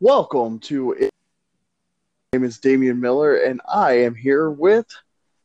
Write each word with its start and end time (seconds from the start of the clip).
Welcome 0.00 0.60
to. 0.60 0.94
My 1.00 1.08
name 2.32 2.44
is 2.44 2.58
Damian 2.58 3.00
Miller, 3.00 3.34
and 3.34 3.60
I 3.68 3.94
am 4.04 4.14
here 4.14 4.48
with 4.48 4.86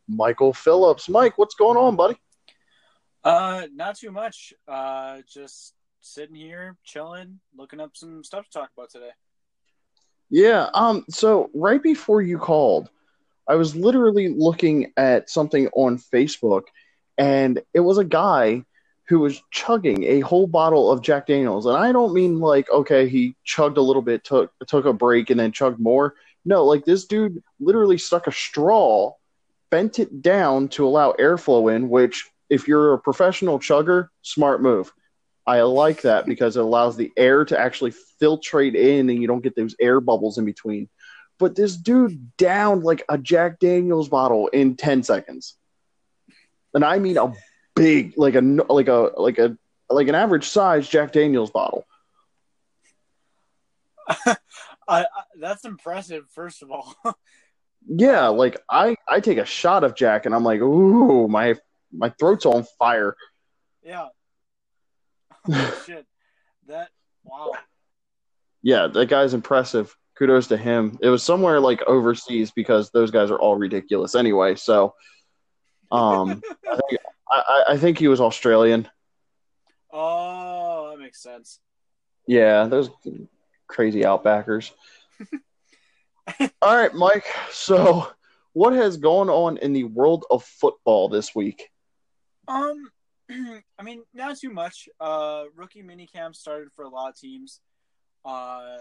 Michael 0.07 0.53
Phillips. 0.53 1.09
Mike, 1.09 1.39
what's 1.39 1.55
going 1.55 1.75
on, 1.75 1.95
buddy? 1.95 2.19
Uh, 3.23 3.65
not 3.73 3.97
too 3.97 4.11
much. 4.11 4.53
Uh, 4.67 5.21
just 5.27 5.73
sitting 6.01 6.35
here, 6.35 6.77
chilling, 6.83 7.39
looking 7.57 7.79
up 7.79 7.97
some 7.97 8.23
stuff 8.23 8.45
to 8.45 8.51
talk 8.51 8.69
about 8.77 8.91
today. 8.91 9.09
Yeah. 10.29 10.69
Um. 10.75 11.03
So 11.09 11.49
right 11.55 11.81
before 11.81 12.21
you 12.21 12.37
called, 12.37 12.91
I 13.47 13.55
was 13.55 13.75
literally 13.75 14.29
looking 14.29 14.93
at 14.97 15.31
something 15.31 15.67
on 15.69 15.97
Facebook, 15.97 16.65
and 17.17 17.59
it 17.73 17.79
was 17.79 17.97
a 17.97 18.05
guy 18.05 18.65
who 19.07 19.19
was 19.19 19.41
chugging 19.51 20.03
a 20.03 20.21
whole 20.21 20.47
bottle 20.47 20.91
of 20.91 21.01
Jack 21.01 21.27
Daniels, 21.27 21.65
and 21.65 21.75
I 21.75 21.91
don't 21.91 22.13
mean 22.13 22.39
like 22.39 22.69
okay, 22.69 23.07
he 23.09 23.35
chugged 23.43 23.77
a 23.77 23.81
little 23.81 24.01
bit, 24.01 24.23
took 24.23 24.51
took 24.67 24.85
a 24.85 24.93
break, 24.93 25.29
and 25.29 25.39
then 25.39 25.51
chugged 25.51 25.79
more. 25.79 26.15
No, 26.45 26.65
like 26.65 26.85
this 26.85 27.05
dude 27.05 27.43
literally 27.59 27.97
stuck 27.97 28.27
a 28.27 28.31
straw, 28.31 29.13
bent 29.69 29.99
it 29.99 30.21
down 30.21 30.69
to 30.69 30.85
allow 30.85 31.13
airflow 31.13 31.73
in. 31.75 31.89
Which, 31.89 32.29
if 32.49 32.67
you're 32.67 32.93
a 32.93 32.99
professional 32.99 33.59
chugger, 33.59 34.09
smart 34.21 34.61
move. 34.61 34.91
I 35.45 35.61
like 35.63 36.03
that 36.03 36.25
because 36.25 36.55
it 36.55 36.63
allows 36.63 36.95
the 36.95 37.11
air 37.17 37.43
to 37.43 37.59
actually 37.59 37.93
filtrate 38.21 38.75
in, 38.75 39.09
and 39.09 39.21
you 39.21 39.27
don't 39.27 39.43
get 39.43 39.57
those 39.57 39.75
air 39.81 39.99
bubbles 39.99 40.37
in 40.37 40.45
between. 40.45 40.87
But 41.37 41.55
this 41.55 41.75
dude 41.75 42.37
downed 42.37 42.83
like 42.83 43.03
a 43.09 43.17
Jack 43.17 43.59
Daniels 43.59 44.07
bottle 44.07 44.47
in 44.47 44.77
ten 44.77 45.03
seconds, 45.03 45.57
and 46.73 46.85
I 46.85 46.99
mean 46.99 47.17
a 47.17 47.33
big, 47.75 48.13
like 48.17 48.35
a 48.35 48.41
like 48.41 48.87
a 48.87 49.11
like 49.17 49.39
a 49.39 49.57
like 49.89 50.07
an 50.07 50.15
average 50.15 50.47
size 50.47 50.87
Jack 50.87 51.11
Daniels 51.11 51.51
bottle. 51.51 51.85
I, 54.07 54.35
I, 54.87 55.05
that's 55.39 55.65
impressive. 55.65 56.25
First 56.29 56.61
of 56.61 56.71
all, 56.71 56.95
Yeah, 57.87 58.27
like 58.27 58.57
I 58.69 58.95
I 59.07 59.19
take 59.19 59.37
a 59.37 59.45
shot 59.45 59.83
of 59.83 59.95
Jack 59.95 60.25
and 60.25 60.33
I'm 60.33 60.43
like, 60.43 60.61
ooh, 60.61 61.27
my 61.27 61.55
my 61.91 62.09
throat's 62.19 62.45
on 62.45 62.65
fire. 62.79 63.15
yeah. 63.83 64.07
Shit, 65.85 66.05
that 66.67 66.89
wow. 67.25 67.51
Yeah, 68.61 68.87
that 68.87 69.09
guy's 69.09 69.33
impressive. 69.33 69.93
Kudos 70.17 70.47
to 70.47 70.57
him. 70.57 70.97
It 71.01 71.09
was 71.09 71.23
somewhere 71.23 71.59
like 71.59 71.81
overseas 71.83 72.51
because 72.51 72.91
those 72.91 73.11
guys 73.11 73.29
are 73.31 73.39
all 73.39 73.57
ridiculous 73.57 74.15
anyway. 74.15 74.55
So, 74.55 74.93
um, 75.91 76.41
I 76.71 76.79
think 76.89 77.01
I, 77.33 77.63
I 77.69 77.77
think 77.77 77.97
he 77.97 78.07
was 78.07 78.21
Australian. 78.21 78.87
Oh, 79.91 80.89
that 80.91 80.99
makes 80.99 81.21
sense. 81.21 81.59
Yeah, 82.27 82.65
those 82.65 82.89
crazy 83.67 84.01
outbackers. 84.01 84.71
All 86.61 86.75
right, 86.75 86.93
Mike. 86.93 87.25
So, 87.51 88.07
what 88.53 88.73
has 88.73 88.97
gone 88.97 89.29
on 89.29 89.57
in 89.57 89.73
the 89.73 89.83
world 89.83 90.25
of 90.31 90.43
football 90.43 91.09
this 91.09 91.35
week? 91.35 91.69
Um, 92.47 92.91
I 93.29 93.83
mean, 93.83 94.03
not 94.13 94.37
too 94.37 94.49
much. 94.49 94.87
Uh, 94.99 95.45
rookie 95.55 95.83
minicamp 95.83 96.35
started 96.35 96.69
for 96.75 96.83
a 96.83 96.89
lot 96.89 97.09
of 97.09 97.19
teams. 97.19 97.59
Uh, 98.23 98.77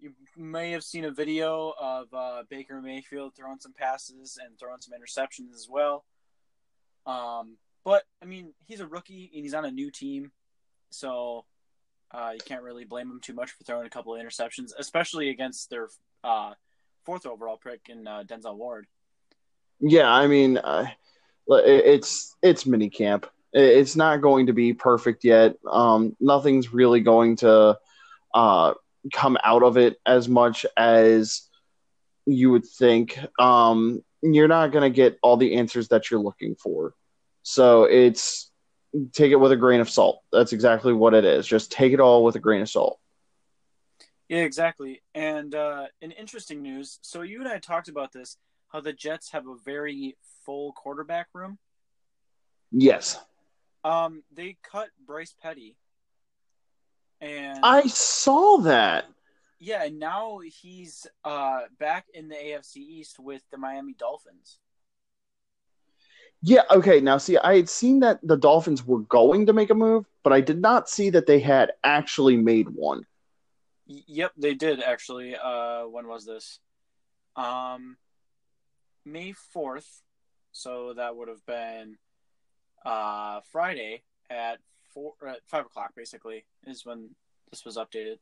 you 0.00 0.12
may 0.36 0.72
have 0.72 0.82
seen 0.82 1.04
a 1.04 1.10
video 1.10 1.72
of 1.80 2.08
uh, 2.12 2.42
Baker 2.50 2.82
Mayfield 2.82 3.34
throwing 3.36 3.60
some 3.60 3.72
passes 3.72 4.38
and 4.44 4.58
throwing 4.58 4.80
some 4.80 4.98
interceptions 4.98 5.54
as 5.54 5.68
well. 5.70 6.04
Um, 7.06 7.56
but 7.84 8.04
I 8.22 8.26
mean, 8.26 8.52
he's 8.66 8.80
a 8.80 8.86
rookie 8.86 9.30
and 9.34 9.44
he's 9.44 9.54
on 9.54 9.64
a 9.64 9.70
new 9.70 9.90
team, 9.90 10.32
so 10.90 11.44
uh, 12.12 12.30
you 12.34 12.40
can't 12.44 12.62
really 12.62 12.84
blame 12.84 13.10
him 13.10 13.20
too 13.20 13.34
much 13.34 13.50
for 13.52 13.64
throwing 13.64 13.86
a 13.86 13.90
couple 13.90 14.14
of 14.14 14.20
interceptions, 14.20 14.72
especially 14.78 15.30
against 15.30 15.70
their 15.70 15.88
uh, 16.22 16.52
fourth 17.04 17.26
overall 17.26 17.58
pick 17.62 17.88
in 17.88 18.06
uh, 18.06 18.22
Denzel 18.26 18.56
Ward. 18.56 18.86
Yeah, 19.80 20.12
I 20.12 20.26
mean, 20.26 20.58
uh, 20.58 20.86
it's 21.48 22.36
it's 22.42 22.66
mini 22.66 22.90
camp. 22.90 23.26
It's 23.52 23.96
not 23.96 24.22
going 24.22 24.46
to 24.46 24.52
be 24.52 24.72
perfect 24.72 25.24
yet. 25.24 25.56
Um, 25.70 26.16
nothing's 26.20 26.72
really 26.72 27.00
going 27.00 27.36
to 27.36 27.78
uh, 28.32 28.74
come 29.12 29.36
out 29.44 29.62
of 29.62 29.76
it 29.76 29.98
as 30.06 30.28
much 30.28 30.64
as 30.76 31.42
you 32.24 32.50
would 32.50 32.64
think. 32.64 33.18
Um, 33.38 34.02
you're 34.22 34.48
not 34.48 34.72
going 34.72 34.90
to 34.90 34.94
get 34.94 35.18
all 35.22 35.36
the 35.36 35.56
answers 35.56 35.88
that 35.88 36.10
you're 36.10 36.20
looking 36.20 36.54
for. 36.54 36.94
So 37.42 37.84
it's 37.84 38.50
take 39.12 39.32
it 39.32 39.36
with 39.36 39.52
a 39.52 39.56
grain 39.56 39.80
of 39.80 39.90
salt. 39.90 40.22
That's 40.32 40.52
exactly 40.52 40.92
what 40.92 41.14
it 41.14 41.24
is. 41.24 41.46
Just 41.46 41.72
take 41.72 41.92
it 41.92 42.00
all 42.00 42.24
with 42.24 42.36
a 42.36 42.40
grain 42.40 42.62
of 42.62 42.68
salt. 42.68 42.98
Yeah, 44.28 44.40
exactly. 44.42 45.02
And 45.14 45.54
uh, 45.54 45.86
in 46.00 46.10
interesting 46.12 46.62
news, 46.62 46.98
so 47.02 47.22
you 47.22 47.40
and 47.40 47.48
I 47.48 47.58
talked 47.58 47.88
about 47.88 48.12
this, 48.12 48.36
how 48.68 48.80
the 48.80 48.92
Jets 48.92 49.32
have 49.32 49.46
a 49.46 49.56
very 49.64 50.16
full 50.46 50.72
quarterback 50.72 51.28
room. 51.34 51.58
Yes. 52.70 53.20
Um, 53.84 54.22
they 54.32 54.56
cut 54.62 54.88
Bryce 55.06 55.34
Petty, 55.42 55.76
and 57.20 57.58
I 57.62 57.82
saw 57.88 58.58
that. 58.58 59.06
yeah, 59.58 59.84
and 59.84 59.98
now 59.98 60.38
he's 60.38 61.06
uh 61.24 61.62
back 61.78 62.06
in 62.14 62.28
the 62.28 62.36
AFC 62.36 62.76
East 62.76 63.18
with 63.18 63.42
the 63.50 63.58
Miami 63.58 63.94
Dolphins. 63.98 64.58
Yeah, 66.42 66.62
okay. 66.70 67.00
Now, 67.00 67.18
see, 67.18 67.38
I 67.38 67.56
had 67.56 67.68
seen 67.68 68.00
that 68.00 68.18
the 68.22 68.36
Dolphins 68.36 68.84
were 68.84 69.00
going 69.00 69.46
to 69.46 69.52
make 69.52 69.70
a 69.70 69.74
move, 69.74 70.06
but 70.24 70.32
I 70.32 70.40
did 70.40 70.60
not 70.60 70.88
see 70.88 71.10
that 71.10 71.26
they 71.26 71.38
had 71.38 71.72
actually 71.84 72.36
made 72.36 72.68
one. 72.68 73.06
Yep, 73.86 74.32
they 74.36 74.54
did 74.54 74.82
actually. 74.82 75.36
Uh, 75.36 75.84
when 75.84 76.08
was 76.08 76.26
this? 76.26 76.58
Um, 77.36 77.96
May 79.04 79.32
fourth. 79.32 80.02
So 80.52 80.94
that 80.94 81.16
would 81.16 81.28
have 81.28 81.44
been 81.46 81.96
uh 82.84 83.40
Friday 83.52 84.02
at 84.28 84.58
four 84.92 85.12
at 85.26 85.38
five 85.46 85.66
o'clock. 85.66 85.92
Basically, 85.96 86.44
is 86.66 86.84
when 86.84 87.10
this 87.50 87.64
was 87.64 87.76
updated. 87.76 88.18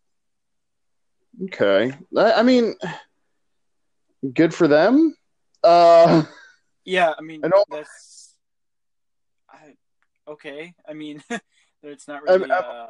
Okay. 1.45 1.93
I 2.17 2.33
I 2.33 2.43
mean, 2.43 2.75
good 4.35 4.55
for 4.55 4.69
them. 4.69 5.15
Uh, 5.63 6.25
Yeah, 6.85 7.13
I 7.19 7.23
mean 7.23 7.45
I 7.45 7.49
know- 7.49 7.65
that's. 7.71 8.35
I 9.49 9.75
okay. 10.29 10.75
I 10.89 10.95
mean, 10.95 11.23
it's 11.83 12.09
not 12.09 12.23
I'm- 12.29 12.41
really. 12.43 12.51
I'm- 12.53 12.65
uh, 12.67 12.87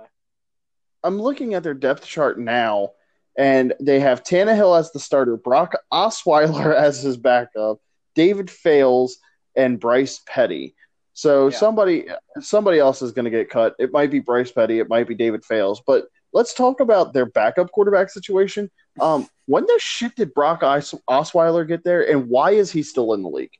I'm 1.02 1.18
looking 1.20 1.54
at 1.54 1.62
their 1.62 1.72
depth 1.74 2.04
chart 2.04 2.38
now, 2.38 2.90
and 3.38 3.72
they 3.80 4.00
have 4.00 4.22
Tannehill 4.22 4.78
as 4.78 4.92
the 4.92 5.00
starter, 5.00 5.36
Brock 5.38 5.74
Osweiler 5.90 6.74
as 6.76 7.02
his 7.02 7.16
backup, 7.16 7.78
David 8.14 8.50
Fales, 8.50 9.16
and 9.56 9.80
Bryce 9.80 10.20
Petty. 10.26 10.74
So 11.14 11.48
Yeah. 11.48 11.56
somebody 11.56 12.06
somebody 12.40 12.78
else 12.78 13.00
is 13.02 13.12
going 13.12 13.24
to 13.24 13.30
get 13.30 13.48
cut. 13.50 13.74
It 13.78 13.92
might 13.92 14.10
be 14.10 14.20
Bryce 14.20 14.50
Petty, 14.52 14.78
it 14.78 14.88
might 14.90 15.08
be 15.08 15.14
David 15.14 15.42
Fales, 15.44 15.82
but 15.86 16.04
let's 16.34 16.52
talk 16.54 16.80
about 16.80 17.12
their 17.14 17.26
backup 17.26 17.70
quarterback 17.72 18.10
situation. 18.10 18.70
Um, 19.00 19.28
when 19.46 19.64
the 19.64 19.78
shit 19.78 20.14
did 20.16 20.34
Brock 20.34 20.62
Os- 20.62 20.94
Osweiler 21.08 21.66
get 21.66 21.84
there, 21.84 22.10
and 22.10 22.28
why 22.28 22.50
is 22.50 22.70
he 22.72 22.82
still 22.82 23.14
in 23.14 23.22
the 23.22 23.30
league? 23.30 23.52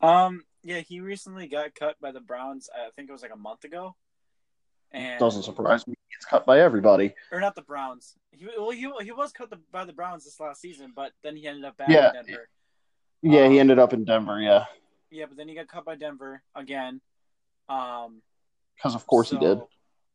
Um. 0.00 0.44
Yeah, 0.62 0.80
he 0.80 1.00
recently 1.00 1.46
got 1.46 1.74
cut 1.76 1.94
by 2.00 2.10
the 2.10 2.20
Browns. 2.20 2.68
I 2.74 2.90
think 2.96 3.08
it 3.08 3.12
was 3.12 3.22
like 3.22 3.32
a 3.32 3.36
month 3.38 3.62
ago. 3.64 3.94
And 4.92 5.18
Doesn't 5.20 5.42
surprise 5.44 5.86
me. 5.86 5.94
He 6.08 6.14
gets 6.14 6.24
cut 6.24 6.44
by 6.46 6.60
everybody. 6.60 7.14
or 7.30 7.40
not 7.40 7.54
the 7.54 7.62
Browns. 7.62 8.14
He 8.32 8.46
well, 8.58 8.70
he 8.70 8.88
he 9.04 9.12
was 9.12 9.32
cut 9.32 9.50
the, 9.50 9.58
by 9.72 9.84
the 9.84 9.92
Browns 9.92 10.24
this 10.24 10.40
last 10.40 10.60
season, 10.60 10.92
but 10.94 11.12
then 11.22 11.36
he 11.36 11.46
ended 11.46 11.64
up 11.64 11.76
back 11.76 11.88
Yeah. 11.88 12.08
in 12.08 12.14
Denver. 12.26 12.48
Yeah, 13.22 13.48
he 13.48 13.54
Um, 13.56 13.60
ended 13.60 13.78
up 13.78 13.92
in 13.92 14.04
Denver. 14.04 14.40
Yeah, 14.40 14.64
Yeah, 15.10 15.26
but 15.26 15.36
then 15.36 15.48
he 15.48 15.54
got 15.54 15.68
cut 15.68 15.84
by 15.84 15.94
Denver 15.96 16.42
again. 16.54 17.00
Um. 17.68 18.22
because 18.76 18.94
of 18.94 19.06
course 19.06 19.30
he 19.30 19.38
did. 19.38 19.60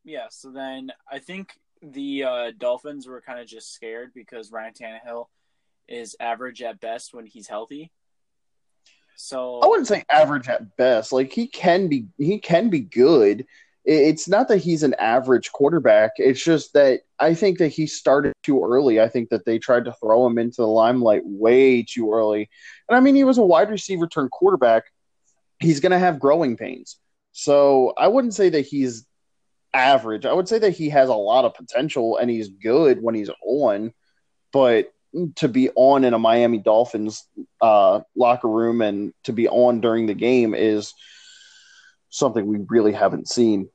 Yeah. 0.04 0.28
So 0.32 0.52
then 0.52 0.92
I 1.10 1.20
think 1.20 1.54
the 1.82 2.24
uh, 2.24 2.52
Dolphins 2.58 3.08
were 3.08 3.22
kind 3.22 3.40
of 3.40 3.48
just 3.48 3.74
scared 3.74 4.12
because 4.14 4.52
Ryan 4.52 4.74
Tannehill 4.74 5.26
is 5.88 6.16
average 6.20 6.62
at 6.62 6.80
best 6.80 7.14
when 7.14 7.26
he's 7.26 7.48
healthy. 7.48 7.92
So 9.22 9.60
I 9.60 9.68
wouldn't 9.68 9.88
say 9.88 10.04
average 10.10 10.48
at 10.48 10.76
best. 10.78 11.12
Like 11.14 11.32
he 11.32 11.46
can 11.46 11.88
be, 11.88 12.08
he 12.18 12.40
can 12.40 12.70
be 12.70 12.80
good. 12.80 13.46
It's 13.86 14.28
not 14.28 14.48
that 14.48 14.58
he's 14.58 14.82
an 14.82 14.96
average 14.96 15.52
quarterback. 15.52 16.14
It's 16.18 16.44
just 16.44 16.74
that 16.74 17.02
I 17.20 17.36
think 17.36 17.60
that 17.60 17.68
he 17.68 17.86
started 17.86 18.34
too 18.42 18.64
early. 18.64 19.00
I 19.00 19.08
think 19.08 19.30
that 19.30 19.46
they 19.46 19.60
tried 19.60 19.86
to 19.86 19.94
throw 19.94 20.26
him 20.26 20.40
into 20.40 20.64
the 20.64 20.68
limelight 20.68 21.22
way 21.24 21.84
too 21.84 22.12
early. 22.12 22.50
And 22.90 22.98
I 22.98 23.00
mean, 23.00 23.16
he 23.16 23.24
was 23.24 23.38
a 23.38 23.44
wide 23.44 23.70
receiver 23.70 24.08
turned 24.08 24.32
quarterback. 24.32 24.86
He's 25.60 25.80
going 25.80 25.92
to 25.92 26.00
have 26.00 26.20
growing 26.20 26.58
pains. 26.58 26.98
So 27.32 27.94
I 27.98 28.08
wouldn't 28.08 28.34
say 28.34 28.50
that 28.50 28.66
he's 28.66 29.06
average. 29.72 30.26
I 30.26 30.34
would 30.34 30.50
say 30.50 30.58
that 30.60 30.72
he 30.72 30.90
has 30.90 31.10
a 31.10 31.14
lot 31.14 31.46
of 31.46 31.54
potential 31.54 32.18
and 32.18 32.30
he's 32.30 32.50
good 32.50 33.02
when 33.02 33.14
he's 33.14 33.30
on. 33.46 33.94
But 34.52 34.92
to 35.36 35.48
be 35.48 35.70
on 35.76 36.04
in 36.04 36.14
a 36.14 36.20
Miami 36.20 36.58
Dolphins 36.58 37.28
uh, 37.62 38.02
locker 38.16 38.48
room 38.48 38.82
and 38.82 39.14
to 39.24 39.34
be 39.34 39.48
on 39.48 39.82
during 39.82 40.06
the 40.06 40.14
game 40.14 40.54
is 40.54 40.94
something 42.10 42.46
we 42.46 42.60
really 42.70 42.94
haven't 42.94 43.30
seen. 43.30 43.70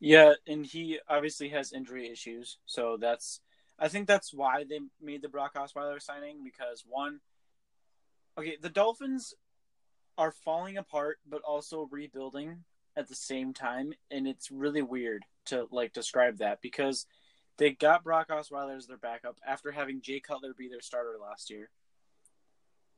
Yeah, 0.00 0.34
and 0.46 0.66
he 0.66 0.98
obviously 1.08 1.48
has 1.50 1.72
injury 1.72 2.10
issues, 2.10 2.58
so 2.66 2.96
that's 3.00 3.40
I 3.78 3.88
think 3.88 4.06
that's 4.06 4.34
why 4.34 4.64
they 4.68 4.80
made 5.00 5.22
the 5.22 5.28
Brock 5.28 5.54
Osweiler 5.54 6.00
signing 6.00 6.44
because 6.44 6.84
one, 6.86 7.20
okay, 8.38 8.56
the 8.60 8.68
Dolphins 8.68 9.34
are 10.18 10.32
falling 10.44 10.76
apart 10.76 11.18
but 11.28 11.42
also 11.42 11.88
rebuilding 11.90 12.64
at 12.96 13.08
the 13.08 13.14
same 13.14 13.54
time, 13.54 13.92
and 14.10 14.26
it's 14.26 14.50
really 14.50 14.82
weird 14.82 15.24
to 15.46 15.66
like 15.70 15.92
describe 15.92 16.38
that 16.38 16.60
because 16.62 17.06
they 17.62 17.70
got 17.70 18.02
Brock 18.02 18.28
Osweiler 18.28 18.76
as 18.76 18.88
their 18.88 18.96
backup 18.96 19.36
after 19.46 19.70
having 19.70 20.00
Jay 20.00 20.18
Cutler 20.18 20.52
be 20.52 20.68
their 20.68 20.80
starter 20.80 21.14
last 21.22 21.48
year. 21.48 21.70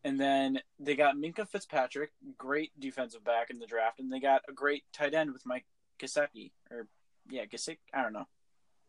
And 0.05 0.19
then 0.19 0.59
they 0.79 0.97
got 0.97 1.17
Minkah 1.17 1.47
Fitzpatrick, 1.47 2.13
great 2.39 2.73
defensive 2.79 3.23
back 3.23 3.51
in 3.51 3.59
the 3.59 3.67
draft, 3.67 4.01
and 4.01 4.11
they 4.11 4.21
got 4.21 4.41
a 4.49 4.53
great 4.53 4.85
tight 4.95 5.13
end 5.13 5.35
with 5.35 5.45
Mike 5.45 5.67
Gesicki 6.01 6.53
or 6.71 6.87
yeah, 7.29 7.45
Gesicki. 7.45 7.77
I 7.93 8.01
don't 8.01 8.15
know. 8.15 8.27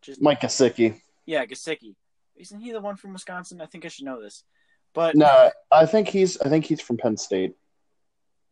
Just 0.01 0.21
Mike 0.21 0.39
Gesicki. 0.39 1.01
Yeah, 1.25 1.45
Gesicki. 1.45 1.95
Isn't 2.37 2.61
he 2.61 2.71
the 2.71 2.79
one 2.79 2.95
from 2.95 3.11
Wisconsin? 3.11 3.59
I 3.59 3.65
think 3.65 3.83
I 3.83 3.89
should 3.89 4.05
know 4.05 4.21
this. 4.21 4.45
But 4.93 5.17
no, 5.17 5.51
I 5.69 5.85
think 5.85 6.07
he's 6.07 6.39
I 6.39 6.47
think 6.47 6.63
he's 6.63 6.79
from 6.79 6.95
Penn 6.95 7.17
State. 7.17 7.53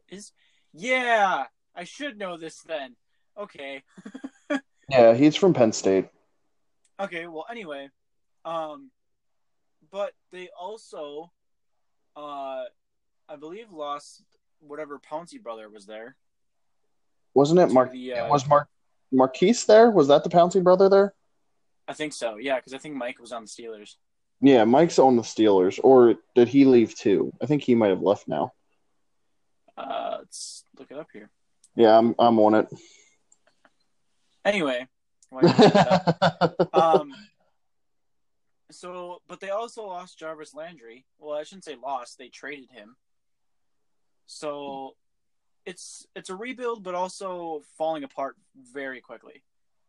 Is 0.09 0.33
yeah, 0.73 1.45
I 1.73 1.85
should 1.85 2.17
know 2.17 2.35
this 2.35 2.59
then. 2.63 2.97
Okay. 3.37 3.83
yeah, 4.89 5.13
he's 5.13 5.37
from 5.37 5.53
Penn 5.53 5.71
State. 5.71 6.09
Okay, 6.99 7.27
well 7.27 7.45
anyway, 7.49 7.89
um 8.45 8.91
but 9.91 10.13
they 10.31 10.49
also 10.59 11.31
uh 12.15 12.63
I 13.29 13.35
believe 13.39 13.71
lost 13.71 14.23
whatever 14.59 14.99
Pouncey 14.99 15.41
brother 15.41 15.69
was 15.69 15.85
there. 15.85 16.15
Wasn't 17.33 17.59
it 17.59 17.71
Mark 17.71 17.91
the, 17.91 18.13
uh, 18.13 18.29
was 18.29 18.47
Mark 18.47 18.67
Marquise 19.11 19.65
there? 19.65 19.91
Was 19.91 20.07
that 20.07 20.23
the 20.23 20.29
Pouncey 20.29 20.63
brother 20.63 20.89
there? 20.89 21.13
I 21.87 21.93
think 21.93 22.13
so. 22.13 22.37
Yeah, 22.37 22.55
because 22.57 22.73
I 22.73 22.77
think 22.77 22.95
Mike 22.95 23.19
was 23.19 23.31
on 23.31 23.43
the 23.43 23.49
Steelers. 23.49 23.95
Yeah, 24.41 24.63
Mike's 24.65 24.99
on 24.99 25.15
the 25.15 25.21
Steelers, 25.21 25.79
or 25.83 26.15
did 26.35 26.47
he 26.47 26.65
leave 26.65 26.95
too? 26.95 27.33
I 27.41 27.45
think 27.45 27.63
he 27.63 27.75
might 27.75 27.89
have 27.89 28.01
left 28.01 28.27
now. 28.27 28.53
Uh, 29.77 30.17
let's 30.19 30.63
look 30.77 30.91
it 30.91 30.97
up 30.97 31.07
here. 31.13 31.29
Yeah, 31.75 31.97
I'm 31.97 32.15
I'm 32.19 32.39
on 32.39 32.55
it. 32.55 32.67
Anyway, 34.45 34.87
um, 36.73 37.13
so 38.71 39.21
but 39.27 39.39
they 39.39 39.49
also 39.49 39.87
lost 39.87 40.19
Jarvis 40.19 40.53
Landry. 40.53 41.05
Well, 41.19 41.37
I 41.37 41.43
shouldn't 41.43 41.65
say 41.65 41.75
lost; 41.81 42.17
they 42.17 42.29
traded 42.29 42.69
him. 42.69 42.95
So 44.25 44.95
it's 45.65 46.05
it's 46.15 46.29
a 46.29 46.35
rebuild, 46.35 46.83
but 46.83 46.95
also 46.95 47.61
falling 47.77 48.03
apart 48.03 48.35
very 48.73 49.01
quickly. 49.01 49.43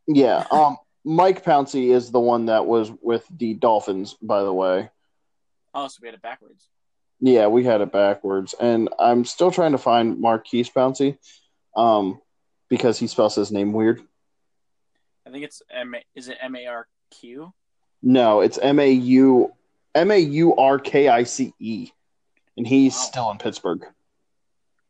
Yeah. 0.06 0.46
Um. 0.50 0.76
Mike 1.05 1.44
Pouncey 1.44 1.94
is 1.94 2.11
the 2.11 2.20
one 2.20 2.47
that 2.47 2.64
was 2.64 2.90
with 3.02 3.26
the 3.37 3.52
Dolphins, 3.55 4.17
by 4.23 4.43
the 4.43 4.52
way. 4.52 4.88
Oh, 5.75 5.87
so 5.88 5.99
we 6.00 6.08
had 6.08 6.14
it 6.14 6.23
backwards. 6.23 6.69
Yeah, 7.20 7.49
we 7.49 7.62
had 7.64 7.82
it 7.82 7.93
backwards, 7.93 8.55
and 8.58 8.88
I'm 8.99 9.25
still 9.25 9.50
trying 9.50 9.73
to 9.73 9.79
find 9.79 10.19
Maurkice 10.19 10.70
Pouncey, 10.70 11.19
um, 11.76 12.20
because 12.70 12.99
he 12.99 13.06
spells 13.06 13.35
his 13.35 13.52
name 13.52 13.73
weird. 13.73 14.02
I 15.35 15.37
think 15.37 15.47
it's 15.47 15.63
M. 15.69 15.97
Is 16.15 16.29
it 16.29 16.39
M 16.41 16.55
A 16.55 16.67
R 16.67 16.87
Q? 17.11 17.53
No, 18.05 18.41
it's 18.41 18.57
M 18.57 18.79
A 18.79 18.89
U 18.89 19.53
M 19.93 20.13
A 20.13 20.17
U 20.17 20.55
R 20.55 20.79
K 20.79 21.09
I 21.09 21.25
C 21.25 21.53
E, 21.59 21.91
and 22.57 22.65
he's 22.65 22.95
wow. 22.95 23.01
still 23.01 23.31
in 23.33 23.39
Pittsburgh. 23.39 23.85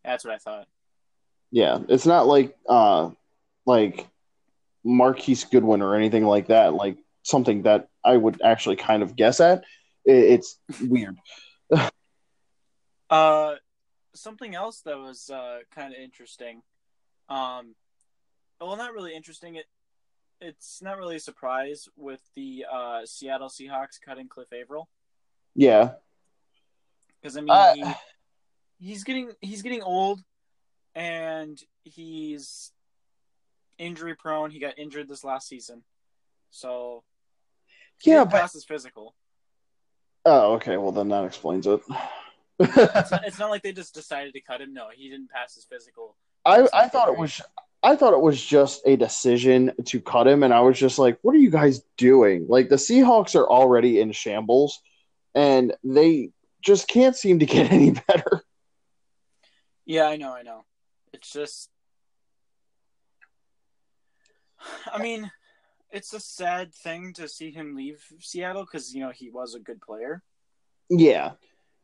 That's 0.05 0.23
what 0.23 0.35
I 0.35 0.37
thought. 0.37 0.67
Yeah, 1.51 1.79
it's 1.89 2.05
not 2.05 2.27
like 2.27 2.55
uh, 2.69 3.09
like 3.65 4.07
Marquise 4.85 5.45
Goodwin 5.45 5.81
or 5.81 5.95
anything 5.95 6.27
like 6.27 6.49
that, 6.49 6.75
like 6.75 6.99
something 7.23 7.63
that 7.63 7.89
I 8.05 8.15
would 8.15 8.43
actually 8.43 8.77
kind 8.77 9.03
of 9.03 9.17
guess 9.17 9.41
at. 9.41 9.65
It's 10.05 10.59
weird. 10.79 11.17
uh, 13.09 13.55
something 14.15 14.55
else 14.55 14.83
that 14.83 14.99
was 14.99 15.31
uh, 15.31 15.61
kind 15.75 15.95
of 15.95 15.99
interesting. 15.99 16.61
Um, 17.31 17.75
well, 18.61 18.77
not 18.77 18.93
really 18.93 19.17
interesting. 19.17 19.55
It 19.55 19.65
it's 20.41 20.83
not 20.83 20.99
really 20.99 21.17
a 21.17 21.21
surprise 21.21 21.89
with 21.97 22.21
the 22.35 22.67
uh, 22.71 23.01
Seattle 23.05 23.49
Seahawks 23.49 24.01
cutting 24.05 24.29
Cliff 24.29 24.49
Avril. 24.53 24.89
Yeah, 25.55 25.93
because 27.21 27.37
I 27.37 27.41
mean 27.41 27.51
uh, 27.51 27.75
he, 27.75 28.89
he's 28.89 29.05
getting 29.05 29.31
he's 29.41 29.63
getting 29.63 29.83
old, 29.83 30.21
and 30.95 31.59
he's 31.85 32.73
injury 33.79 34.15
prone. 34.15 34.51
He 34.51 34.59
got 34.59 34.79
injured 34.79 35.09
this 35.09 35.25
last 35.25 35.49
season, 35.49 35.83
so 36.51 37.05
yeah, 38.03 38.25
but 38.25 38.51
his 38.53 38.65
physical. 38.65 39.15
Oh, 40.25 40.55
okay. 40.55 40.77
Well, 40.77 40.93
then 40.93 41.09
that 41.09 41.25
explains 41.25 41.67
it. 41.67 41.81
it's, 42.59 43.11
not, 43.11 43.27
it's, 43.27 43.39
not, 43.39 43.51
like 43.51 43.63
they 43.63 43.73
just 43.73 43.95
decided 43.95 44.33
to 44.33 44.41
cut 44.41 44.61
him. 44.61 44.73
No, 44.73 44.87
he 44.95 45.11
didn't 45.11 45.31
pass 45.31 45.55
his 45.55 45.65
physical. 45.65 46.17
I 46.45 46.67
I 46.73 46.89
thought 46.89 47.09
it 47.09 47.19
was 47.19 47.41
I 47.85 47.97
thought 47.97 48.15
it 48.15 48.21
was 48.21 48.43
just 48.43 48.83
a 48.87 48.97
decision 48.97 49.73
to 49.85 50.01
cut 50.01 50.27
him, 50.27 50.43
and 50.43 50.55
I 50.55 50.61
was 50.61 50.79
just 50.79 50.99
like, 50.99 51.19
"What 51.23 51.35
are 51.35 51.39
you 51.39 51.51
guys 51.51 51.83
doing?" 51.99 52.47
Like 52.49 52.71
the 52.71 52.77
Seahawks 52.77 53.35
are 53.35 53.49
already 53.49 54.01
in 54.01 54.13
shambles, 54.13 54.81
and 55.35 55.75
they 55.85 56.31
just 56.63 56.89
can't 56.89 57.15
seem 57.15 57.41
to 57.41 57.47
get 57.55 57.71
any 57.71 57.91
better. 57.91 58.43
Yeah, 59.85 60.07
I 60.07 60.17
know, 60.17 60.35
I 60.35 60.43
know. 60.43 60.65
It's 61.13 61.31
just 61.31 61.69
I 64.93 65.03
mean, 65.03 65.31
it's 65.91 66.13
a 66.13 66.21
sad 66.21 66.75
thing 66.75 67.13
to 67.15 67.29
see 67.29 67.51
him 67.51 67.75
leave 67.75 68.03
Seattle 68.21 68.65
because 68.65 68.95
you 68.95 69.01
know 69.01 69.11
he 69.11 69.31
was 69.31 69.55
a 69.55 69.61
good 69.61 69.81
player. 69.81 70.23
Yeah, 70.91 71.33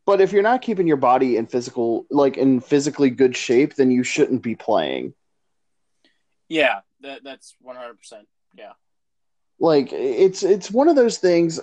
but 0.07 0.21
if 0.21 0.33
you're 0.33 0.43
not 0.43 0.63
keeping 0.63 0.87
your 0.87 0.97
body 0.97 1.37
in 1.37 1.47
physical, 1.47 2.07
like 2.11 2.37
in 2.37 2.61
physically 2.61 3.11
good 3.11 3.37
shape, 3.37 3.75
then 3.75 3.91
you 3.91 4.03
shouldn't 4.03 4.43
be 4.43 4.55
playing. 4.55 5.15
Yeah, 6.51 6.81
that, 7.01 7.25
that's 7.25 7.55
one 7.61 7.77
hundred 7.77 7.99
percent. 7.99 8.29
Yeah, 8.59 8.73
like 9.59 9.93
it's 9.93 10.43
it's 10.43 10.71
one 10.71 10.89
of 10.89 10.97
those 10.97 11.17
things. 11.17 11.61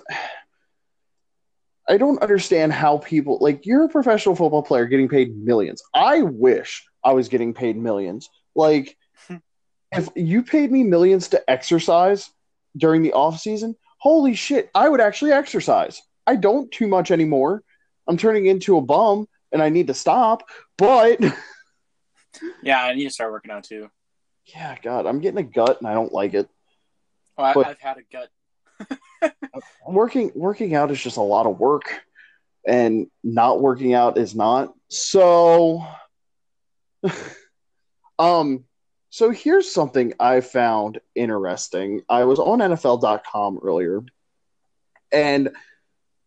I 1.88 1.96
don't 1.96 2.20
understand 2.22 2.72
how 2.72 2.98
people 2.98 3.38
like 3.40 3.64
you're 3.64 3.84
a 3.84 3.88
professional 3.88 4.34
football 4.34 4.62
player 4.62 4.86
getting 4.86 5.08
paid 5.08 5.36
millions. 5.36 5.82
I 5.94 6.22
wish 6.22 6.84
I 7.04 7.12
was 7.12 7.28
getting 7.28 7.54
paid 7.54 7.76
millions. 7.76 8.28
Like 8.54 8.96
if 9.92 10.08
you 10.16 10.42
paid 10.42 10.72
me 10.72 10.82
millions 10.82 11.28
to 11.28 11.50
exercise 11.50 12.30
during 12.76 13.02
the 13.02 13.12
off 13.12 13.38
season, 13.38 13.76
holy 13.98 14.34
shit, 14.34 14.70
I 14.74 14.88
would 14.88 15.00
actually 15.00 15.32
exercise. 15.32 16.02
I 16.26 16.36
don't 16.36 16.72
too 16.72 16.88
much 16.88 17.10
anymore. 17.10 17.62
I'm 18.06 18.16
turning 18.16 18.46
into 18.46 18.78
a 18.78 18.82
bum 18.82 19.28
and 19.52 19.62
I 19.62 19.68
need 19.68 19.86
to 19.88 19.94
stop, 19.94 20.44
but 20.78 21.20
Yeah, 22.62 22.82
I 22.82 22.94
need 22.94 23.04
to 23.04 23.10
start 23.10 23.32
working 23.32 23.50
out 23.50 23.64
too. 23.64 23.90
Yeah, 24.54 24.76
God, 24.82 25.06
I'm 25.06 25.20
getting 25.20 25.38
a 25.38 25.42
gut 25.42 25.78
and 25.78 25.88
I 25.88 25.94
don't 25.94 26.12
like 26.12 26.34
it. 26.34 26.48
Oh, 27.36 27.44
I, 27.44 27.52
have 27.52 27.80
had 27.80 27.98
a 27.98 28.02
gut. 28.10 28.30
working 29.86 30.32
working 30.34 30.74
out 30.74 30.90
is 30.90 31.00
just 31.00 31.16
a 31.16 31.22
lot 31.22 31.46
of 31.46 31.58
work 31.58 31.84
and 32.66 33.08
not 33.22 33.60
working 33.60 33.94
out 33.94 34.16
is 34.18 34.34
not. 34.34 34.72
So 34.88 35.84
um 38.18 38.64
so 39.10 39.30
here's 39.30 39.72
something 39.72 40.14
I 40.20 40.40
found 40.40 41.00
interesting. 41.14 42.02
I 42.08 42.24
was 42.24 42.38
on 42.38 42.58
NFL.com 42.58 43.60
earlier, 43.62 44.02
and 45.12 45.50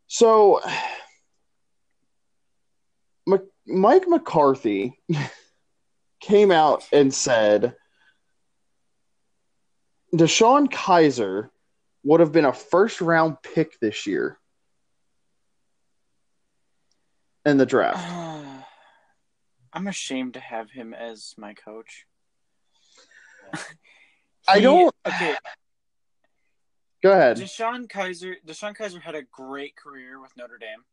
so 0.08 0.62
Mike 3.68 4.08
McCarthy 4.08 5.00
came 6.20 6.51
out 6.51 6.84
and 6.92 7.13
said 7.13 7.75
DeShone 10.13 10.70
Kizer 10.70 11.50
would 12.03 12.20
have 12.20 12.32
been 12.32 12.46
a 12.46 12.53
first 12.53 13.01
round 13.01 13.38
pick 13.41 13.80
this 13.80 14.06
year 14.06 14.38
in 17.46 17.58
the 17.58 17.65
draft. 17.65 18.08
I'm 19.74 19.88
ashamed 19.88 20.34
to 20.34 20.39
have 20.39 20.70
him 20.70 20.94
as 20.94 21.34
my 21.38 21.53
coach. 21.53 22.06
I 24.48 24.60
don't. 24.60 24.94
Okay. 25.08 25.36
Go 27.01 27.12
ahead. 27.13 27.38
DeShone 27.38 27.88
Kizer. 27.88 28.36
DeShone 28.46 28.75
Kizer 28.75 29.01
had 29.01 29.15
a 29.15 29.24
great 29.24 29.75
career 29.75 30.22
with 30.22 30.32
Notre 30.38 30.60
Dame. 30.60 30.84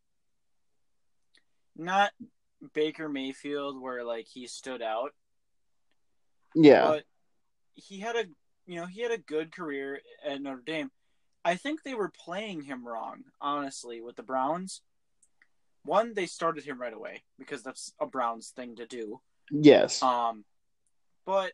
Not 1.77 2.13
Baker 2.73 3.09
Mayfield, 3.11 3.81
where 3.81 4.05
like 4.05 4.27
he 4.27 4.47
stood 4.47 4.81
out. 4.81 5.11
Yeah. 6.55 6.87
But 6.87 7.05
he 7.75 8.01
had 8.01 8.17
a 8.17 8.25
you 8.69 8.77
know 8.77 8.87
he 8.87 9.01
had 9.01 9.11
a 9.11 9.19
good 9.19 9.51
career 9.51 10.01
at 10.25 10.41
Notre 10.41 10.63
Dame. 10.65 10.91
I 11.45 11.57
think 11.57 11.83
they 11.83 11.95
were 11.95 12.11
playing 12.11 12.63
him 12.63 12.87
wrong, 12.87 13.25
honestly, 13.41 14.01
with 14.01 14.17
the 14.17 14.23
Browns. 14.23 14.83
One, 15.85 16.13
they 16.13 16.27
started 16.27 16.65
him 16.65 16.81
right 16.81 16.93
away 16.93 17.23
because 17.39 17.63
that's 17.63 17.93
a 17.99 18.07
Browns 18.07 18.51
thing 18.51 18.77
to 18.77 18.87
do. 18.87 19.21
Yes. 19.51 20.03
Um, 20.03 20.45
but 21.25 21.53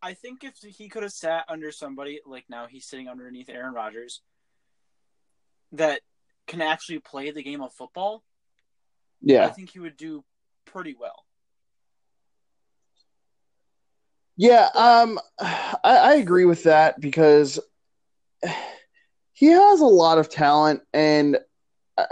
I 0.00 0.14
think 0.14 0.44
if 0.44 0.54
he 0.58 0.88
could 0.88 1.02
have 1.02 1.12
sat 1.12 1.44
under 1.48 1.72
somebody 1.72 2.20
like 2.24 2.44
now 2.48 2.66
he's 2.66 2.86
sitting 2.86 3.08
underneath 3.08 3.48
Aaron 3.48 3.74
Rodgers, 3.74 4.20
that 5.72 6.00
can 6.46 6.60
actually 6.60 7.00
play 7.00 7.32
the 7.32 7.42
game 7.42 7.62
of 7.62 7.72
football, 7.72 8.22
Yeah, 9.20 9.46
I 9.46 9.50
think 9.50 9.70
he 9.70 9.80
would 9.80 9.96
do 9.96 10.22
pretty 10.64 10.94
well. 10.98 11.24
Yeah, 14.36 14.68
um 14.74 15.18
I, 15.40 15.76
I 15.84 16.14
agree 16.14 16.44
with 16.44 16.64
that 16.64 17.00
because 17.00 17.58
he 19.32 19.46
has 19.46 19.80
a 19.80 19.86
lot 19.86 20.18
of 20.18 20.28
talent 20.30 20.82
and 20.92 21.38
uh, 21.98 22.06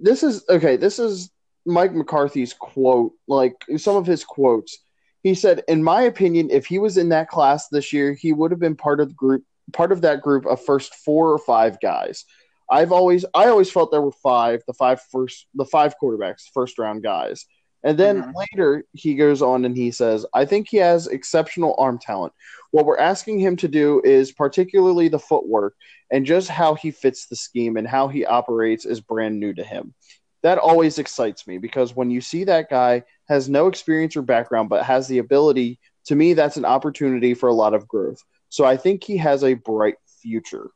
this 0.00 0.22
is 0.22 0.44
okay, 0.48 0.76
this 0.76 0.98
is 0.98 1.30
Mike 1.66 1.94
McCarthy's 1.94 2.54
quote, 2.54 3.12
like 3.28 3.54
some 3.76 3.96
of 3.96 4.06
his 4.06 4.24
quotes. 4.24 4.78
He 5.22 5.34
said, 5.34 5.62
"In 5.68 5.84
my 5.84 6.02
opinion, 6.02 6.48
if 6.50 6.64
he 6.66 6.78
was 6.78 6.96
in 6.96 7.10
that 7.10 7.28
class 7.28 7.68
this 7.68 7.92
year, 7.92 8.14
he 8.14 8.32
would 8.32 8.50
have 8.50 8.60
been 8.60 8.76
part 8.76 9.00
of 9.00 9.08
the 9.08 9.14
group 9.14 9.44
part 9.72 9.92
of 9.92 10.00
that 10.02 10.22
group 10.22 10.46
of 10.46 10.64
first 10.64 10.94
four 10.94 11.30
or 11.30 11.38
five 11.38 11.78
guys. 11.80 12.24
I've 12.70 12.92
always 12.92 13.24
I 13.34 13.48
always 13.48 13.70
felt 13.70 13.90
there 13.90 14.00
were 14.00 14.12
five, 14.12 14.62
the 14.66 14.72
five 14.72 15.00
first 15.12 15.46
the 15.54 15.64
five 15.66 15.94
quarterbacks, 16.02 16.44
first 16.54 16.78
round 16.78 17.02
guys. 17.02 17.44
And 17.82 17.98
then 17.98 18.22
Mhm. 18.22 18.34
later 18.34 18.84
he 18.92 19.14
goes 19.14 19.40
on 19.40 19.64
and 19.64 19.76
he 19.76 19.90
says, 19.90 20.26
I 20.34 20.44
think 20.44 20.68
he 20.68 20.76
has 20.78 21.06
exceptional 21.06 21.74
arm 21.78 21.98
talent. 21.98 22.32
What 22.72 22.84
we're 22.84 22.98
asking 22.98 23.40
him 23.40 23.56
to 23.56 23.68
do 23.68 24.02
is 24.04 24.32
particularly 24.32 25.08
the 25.08 25.18
footwork 25.18 25.74
and 26.10 26.26
just 26.26 26.48
how 26.48 26.74
he 26.74 26.90
fits 26.90 27.26
the 27.26 27.36
scheme 27.36 27.76
and 27.76 27.88
how 27.88 28.08
he 28.08 28.26
operates 28.26 28.84
is 28.84 29.00
brand 29.00 29.40
new 29.40 29.54
to 29.54 29.64
him. 29.64 29.94
That 30.42 30.58
always 30.58 30.98
excites 30.98 31.46
me 31.46 31.58
because 31.58 31.94
when 31.96 32.10
you 32.10 32.20
see 32.20 32.44
that 32.44 32.70
guy 32.70 33.04
has 33.28 33.48
no 33.48 33.66
experience 33.66 34.16
or 34.16 34.22
background 34.22 34.68
but 34.68 34.84
has 34.84 35.08
the 35.08 35.18
ability, 35.18 35.78
to 36.06 36.14
me 36.14 36.34
that's 36.34 36.56
an 36.56 36.64
opportunity 36.64 37.34
for 37.34 37.48
a 37.48 37.54
lot 37.54 37.74
of 37.74 37.88
growth. 37.88 38.22
So 38.48 38.64
I 38.64 38.76
think 38.76 39.04
he 39.04 39.16
has 39.18 39.44
a 39.44 39.54
bright 39.54 39.96
future. 40.20 40.70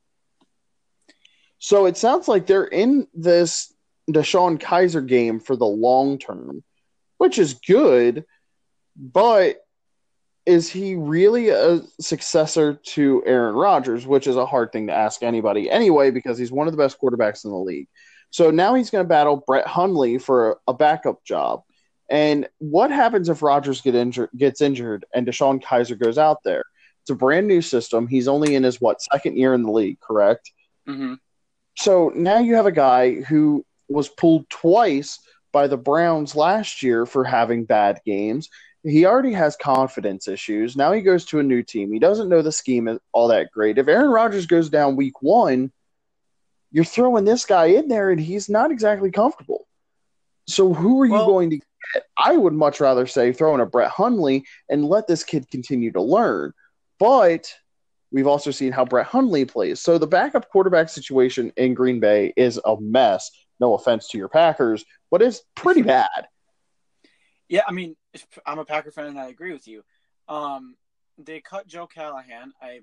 So 1.58 1.86
it 1.86 1.96
sounds 1.96 2.28
like 2.28 2.46
they're 2.46 2.64
in 2.64 3.08
this 3.14 3.72
DeShone 4.10 4.58
Kizer 4.58 5.06
game 5.06 5.40
for 5.40 5.56
the 5.56 5.66
long 5.66 6.18
term, 6.18 6.62
which 7.24 7.38
is 7.38 7.54
good, 7.54 8.26
but 8.94 9.56
is 10.44 10.68
he 10.68 10.94
really 10.94 11.48
a 11.48 11.80
successor 11.98 12.74
to 12.74 13.22
Aaron 13.24 13.54
Rodgers, 13.54 14.06
which 14.06 14.26
is 14.26 14.36
a 14.36 14.44
hard 14.44 14.72
thing 14.72 14.88
to 14.88 14.92
ask 14.92 15.22
anybody 15.22 15.70
anyway, 15.70 16.10
because 16.10 16.36
he's 16.36 16.52
one 16.52 16.66
of 16.66 16.74
the 16.74 16.76
best 16.76 17.00
quarterbacks 17.00 17.46
in 17.46 17.50
the 17.50 17.56
league. 17.56 17.88
So 18.28 18.50
now 18.50 18.74
he's 18.74 18.90
going 18.90 19.02
to 19.02 19.08
battle 19.08 19.42
Brett 19.46 19.66
Hundley 19.66 20.18
for 20.18 20.58
a 20.68 20.74
backup 20.74 21.24
job. 21.24 21.62
And 22.10 22.46
what 22.58 22.90
happens 22.90 23.30
if 23.30 23.40
Rodgers 23.40 23.80
get 23.80 23.94
injured, 23.94 24.28
gets 24.36 24.60
injured 24.60 25.06
and 25.14 25.26
DeShone 25.26 25.62
Kizer 25.62 25.98
goes 25.98 26.18
out 26.18 26.42
there? 26.44 26.64
It's 27.04 27.10
a 27.10 27.14
brand 27.14 27.48
new 27.48 27.62
system. 27.62 28.06
He's 28.06 28.28
only 28.28 28.54
in 28.54 28.64
his 28.64 28.82
what 28.82 29.00
second 29.00 29.38
year 29.38 29.54
in 29.54 29.62
the 29.62 29.72
league, 29.72 29.98
correct? 29.98 30.52
Mm-hmm. 30.86 31.14
So 31.78 32.12
now 32.14 32.40
you 32.40 32.56
have 32.56 32.66
a 32.66 32.72
guy 32.72 33.22
who 33.22 33.64
was 33.88 34.10
pulled 34.10 34.50
twice 34.50 35.20
by 35.54 35.68
the 35.68 35.78
Browns 35.78 36.34
last 36.34 36.82
year 36.82 37.06
for 37.06 37.24
having 37.24 37.64
bad 37.64 38.00
games. 38.04 38.50
He 38.82 39.06
already 39.06 39.32
has 39.32 39.56
confidence 39.56 40.28
issues. 40.28 40.76
Now 40.76 40.92
he 40.92 41.00
goes 41.00 41.24
to 41.26 41.38
a 41.38 41.42
new 41.42 41.62
team. 41.62 41.90
He 41.90 41.98
doesn't 41.98 42.28
know 42.28 42.42
the 42.42 42.52
scheme 42.52 42.98
all 43.12 43.28
that 43.28 43.50
great. 43.50 43.78
If 43.78 43.88
Aaron 43.88 44.10
Rodgers 44.10 44.44
goes 44.44 44.68
down 44.68 44.96
week 44.96 45.22
one, 45.22 45.72
you're 46.70 46.84
throwing 46.84 47.24
this 47.24 47.46
guy 47.46 47.66
in 47.66 47.88
there 47.88 48.10
and 48.10 48.20
he's 48.20 48.50
not 48.50 48.70
exactly 48.72 49.10
comfortable. 49.10 49.66
So 50.48 50.74
who 50.74 51.00
are 51.00 51.06
you 51.06 51.12
Well- 51.12 51.26
going 51.26 51.50
to 51.50 51.56
get? 51.56 51.64
I 52.18 52.36
would 52.36 52.54
much 52.54 52.80
rather 52.80 53.06
say 53.06 53.32
throw 53.32 53.54
in 53.54 53.60
a 53.60 53.66
Brett 53.66 53.90
Hundley 53.90 54.44
and 54.68 54.84
let 54.84 55.06
this 55.06 55.22
kid 55.22 55.48
continue 55.50 55.92
to 55.92 56.02
learn. 56.02 56.52
But 56.98 57.54
we've 58.10 58.26
also 58.26 58.50
seen 58.50 58.72
how 58.72 58.84
Brett 58.84 59.06
Hundley 59.06 59.44
plays. 59.44 59.80
So 59.80 59.98
the 59.98 60.06
backup 60.06 60.48
quarterback 60.50 60.88
situation 60.88 61.52
in 61.56 61.74
Green 61.74 62.00
Bay 62.00 62.32
is 62.36 62.58
a 62.64 62.76
mess. 62.80 63.30
No 63.60 63.74
offense 63.74 64.08
to 64.08 64.18
your 64.18 64.28
Packers, 64.28 64.84
but 65.10 65.22
it's 65.22 65.42
pretty 65.54 65.82
bad. 65.96 66.28
Yeah, 67.48 67.62
I 67.66 67.72
mean, 67.72 67.96
I'm 68.46 68.58
a 68.58 68.64
Packer 68.64 68.90
fan 68.90 69.06
and 69.06 69.18
I 69.18 69.28
agree 69.28 69.52
with 69.52 69.68
you. 69.68 69.84
Um, 70.28 70.76
they 71.18 71.40
cut 71.40 71.66
Joe 71.66 71.86
Callahan. 71.86 72.52
I 72.60 72.80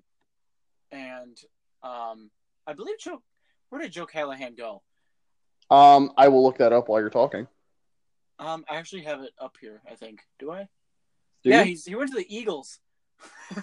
and 0.91 1.37
um, 1.83 2.29
I 2.67 2.73
believe 2.73 2.99
Joe. 2.99 3.21
Where 3.69 3.81
did 3.81 3.91
Joe 3.91 4.05
Callahan 4.05 4.55
go? 4.55 4.81
Um, 5.69 6.11
I 6.17 6.27
will 6.27 6.43
look 6.43 6.57
that 6.57 6.73
up 6.73 6.89
while 6.89 6.99
you're 6.99 7.09
talking. 7.09 7.47
Um, 8.39 8.65
I 8.69 8.75
actually 8.75 9.03
have 9.03 9.21
it 9.21 9.31
up 9.39 9.55
here. 9.61 9.81
I 9.89 9.95
think. 9.95 10.21
Do 10.39 10.51
I? 10.51 10.67
Do 11.43 11.49
yeah, 11.49 11.59
you? 11.59 11.69
he's 11.69 11.85
he 11.85 11.95
went 11.95 12.11
to 12.11 12.17
the 12.17 12.35
Eagles. 12.35 12.79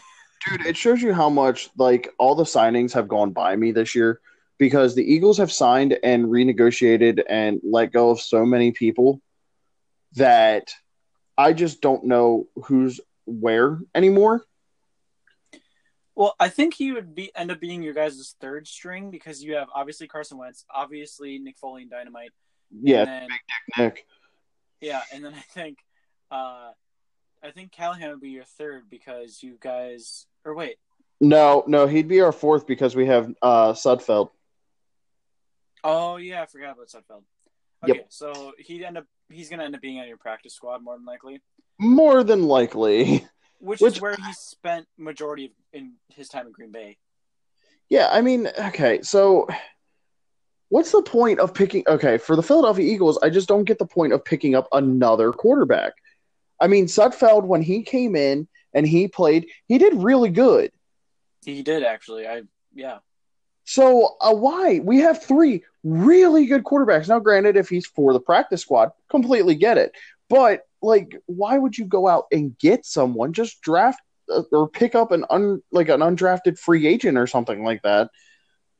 Dude, 0.47 0.67
it 0.67 0.77
shows 0.77 1.03
you 1.03 1.12
how 1.12 1.29
much 1.29 1.69
like 1.77 2.12
all 2.19 2.35
the 2.35 2.45
signings 2.45 2.93
have 2.93 3.09
gone 3.09 3.33
by 3.33 3.57
me 3.57 3.73
this 3.73 3.95
year 3.95 4.21
because 4.59 4.95
the 4.95 5.05
Eagles 5.12 5.38
have 5.38 5.53
signed 5.53 5.97
and 6.03 6.27
renegotiated 6.27 7.23
and 7.29 7.61
let 7.62 7.93
go 7.93 8.11
of 8.11 8.21
so 8.21 8.45
many 8.45 8.73
people 8.73 9.21
that 10.15 10.73
I 11.37 11.53
just 11.53 11.81
don't 11.81 12.05
know 12.05 12.49
who's 12.65 13.00
where 13.27 13.79
anymore. 13.95 14.45
Well, 16.15 16.35
I 16.41 16.49
think 16.49 16.75
he 16.75 16.91
would 16.91 17.15
be 17.15 17.31
end 17.37 17.53
up 17.53 17.61
being 17.61 17.83
your 17.83 17.95
guys' 17.95 18.35
third 18.41 18.67
string 18.67 19.11
because 19.12 19.43
you 19.43 19.55
have 19.55 19.69
obviously 19.73 20.09
Carson 20.09 20.38
Wentz, 20.38 20.65
obviously 20.75 21.38
Nick 21.38 21.57
Foles 21.62 21.83
and 21.83 21.91
Dynamite, 21.91 22.33
Yeah, 22.83 23.03
and 23.03 23.09
then 23.09 23.29
Nick. 23.79 24.07
yeah, 24.81 25.03
and 25.15 25.25
then 25.25 25.33
I 25.35 25.41
think 25.53 25.79
uh, 26.33 26.71
I 27.43 27.50
think 27.55 27.71
Callahan 27.71 28.11
would 28.11 28.21
be 28.21 28.31
your 28.31 28.43
third 28.45 28.91
because 28.91 29.41
you 29.45 29.59
guys 29.61 30.27
or 30.45 30.57
wait, 30.57 30.77
No, 31.21 31.62
no, 31.69 31.87
he'd 31.87 32.09
be 32.09 32.21
our 32.21 32.33
fourth 32.33 32.67
because 32.67 32.97
we 32.97 33.07
have 33.07 33.33
uh 33.41 33.73
Sudfeld. 33.75 34.31
Oh 35.85 36.16
yeah, 36.16 36.42
I 36.42 36.47
forgot 36.47 36.73
about 36.76 36.88
Sudfeld. 36.88 37.23
Yep. 37.87 37.97
Okay, 37.97 38.04
so 38.08 38.52
he'd 38.58 38.82
end 38.82 38.99
up 38.99 39.04
he's 39.30 39.49
gonna 39.49 39.64
end 39.64 39.75
up 39.75 39.80
being 39.80 40.00
on 40.00 40.08
your 40.08 40.16
practice 40.16 40.54
squad 40.54 40.82
more 40.82 40.97
than 40.97 41.04
likely, 41.06 41.40
More 41.78 42.25
than 42.25 42.42
likely. 42.44 43.26
which, 43.61 43.80
Which- 43.80 43.97
is 43.97 44.00
where 44.00 44.16
he 44.16 44.32
spent 44.32 44.87
majority 44.97 45.47
of 45.47 45.50
in 45.73 45.94
his 46.08 46.28
time 46.28 46.47
in 46.47 46.52
Green 46.52 46.73
Bay. 46.73 46.99
Yeah, 47.88 48.08
I 48.11 48.20
mean, 48.20 48.49
okay, 48.58 49.00
so 49.02 49.49
what's 50.68 50.92
the 50.92 51.02
point 51.02 51.38
of 51.40 51.54
picking? 51.54 51.85
Okay, 51.87 52.18
for 52.18 52.37
the 52.37 52.42
Philadelphia 52.42 52.85
Eagles, 52.92 53.18
I 53.23 53.30
just 53.30 53.49
don't 53.49 53.64
get 53.64 53.78
the 53.78 53.87
point 53.87 54.12
of 54.12 54.25
picking 54.25 54.54
up 54.54 54.68
another 54.73 55.32
quarterback. 55.32 55.94
I 56.61 56.66
mean, 56.66 56.87
Sudfeld, 56.87 57.44
when 57.44 57.62
he 57.62 57.82
came 57.82 58.14
in 58.16 58.49
and 58.75 58.87
he 58.87 59.08
played, 59.08 59.47
he 59.68 59.78
did 59.78 59.94
really 59.94 60.30
good. 60.30 60.70
He 61.44 61.62
did 61.62 61.82
actually. 61.85 62.26
I 62.26 62.42
yeah. 62.75 62.99
So 63.69 64.17
uh, 64.23 64.33
why? 64.33 64.81
We 64.83 65.01
have 65.01 65.23
three 65.23 65.63
really 65.85 66.47
good 66.47 66.65
quarterbacks. 66.65 67.07
Now, 67.07 67.19
granted, 67.19 67.55
if 67.55 67.69
he's 67.69 67.87
for 67.87 68.15
the 68.15 68.21
practice 68.21 68.63
squad, 68.63 68.93
completely 69.11 69.57
get 69.57 69.77
it. 69.77 69.93
But, 70.31 70.63
like, 70.81 71.15
why 71.27 71.59
would 71.59 71.77
you 71.77 71.85
go 71.85 72.09
out 72.09 72.25
and 72.33 72.59
get 72.59 72.87
someone? 72.87 73.35
Just 73.35 73.61
draft 73.61 74.01
uh, 74.33 74.45
or 74.53 74.71
pick 74.71 74.95
up 74.95 75.13
an 75.13 75.27
un, 75.29 75.63
like 75.71 75.91
an 75.91 76.01
undrafted 76.01 76.59
free 76.59 76.87
agent 76.87 77.19
or 77.19 77.27
something 77.27 77.63
like 77.63 77.83
that 77.83 78.11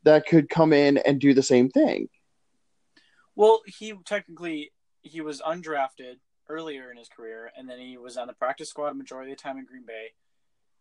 that 0.05 0.27
could 0.27 0.49
come 0.49 0.73
in 0.73 0.97
and 0.97 1.21
do 1.21 1.35
the 1.35 1.43
same 1.43 1.69
thing. 1.69 2.09
Well, 3.37 3.61
he 3.67 3.93
technically 4.07 4.73
he 5.03 5.21
was 5.21 5.43
undrafted 5.43 6.15
earlier 6.49 6.91
in 6.91 6.97
his 6.97 7.09
career, 7.09 7.53
and 7.59 7.69
then 7.69 7.79
he 7.79 7.99
was 7.99 8.17
on 8.17 8.27
the 8.27 8.33
practice 8.33 8.71
squad 8.71 8.97
majority 8.97 9.33
of 9.33 9.37
the 9.37 9.43
time 9.43 9.59
in 9.59 9.67
Green 9.67 9.85
Bay. 9.87 10.13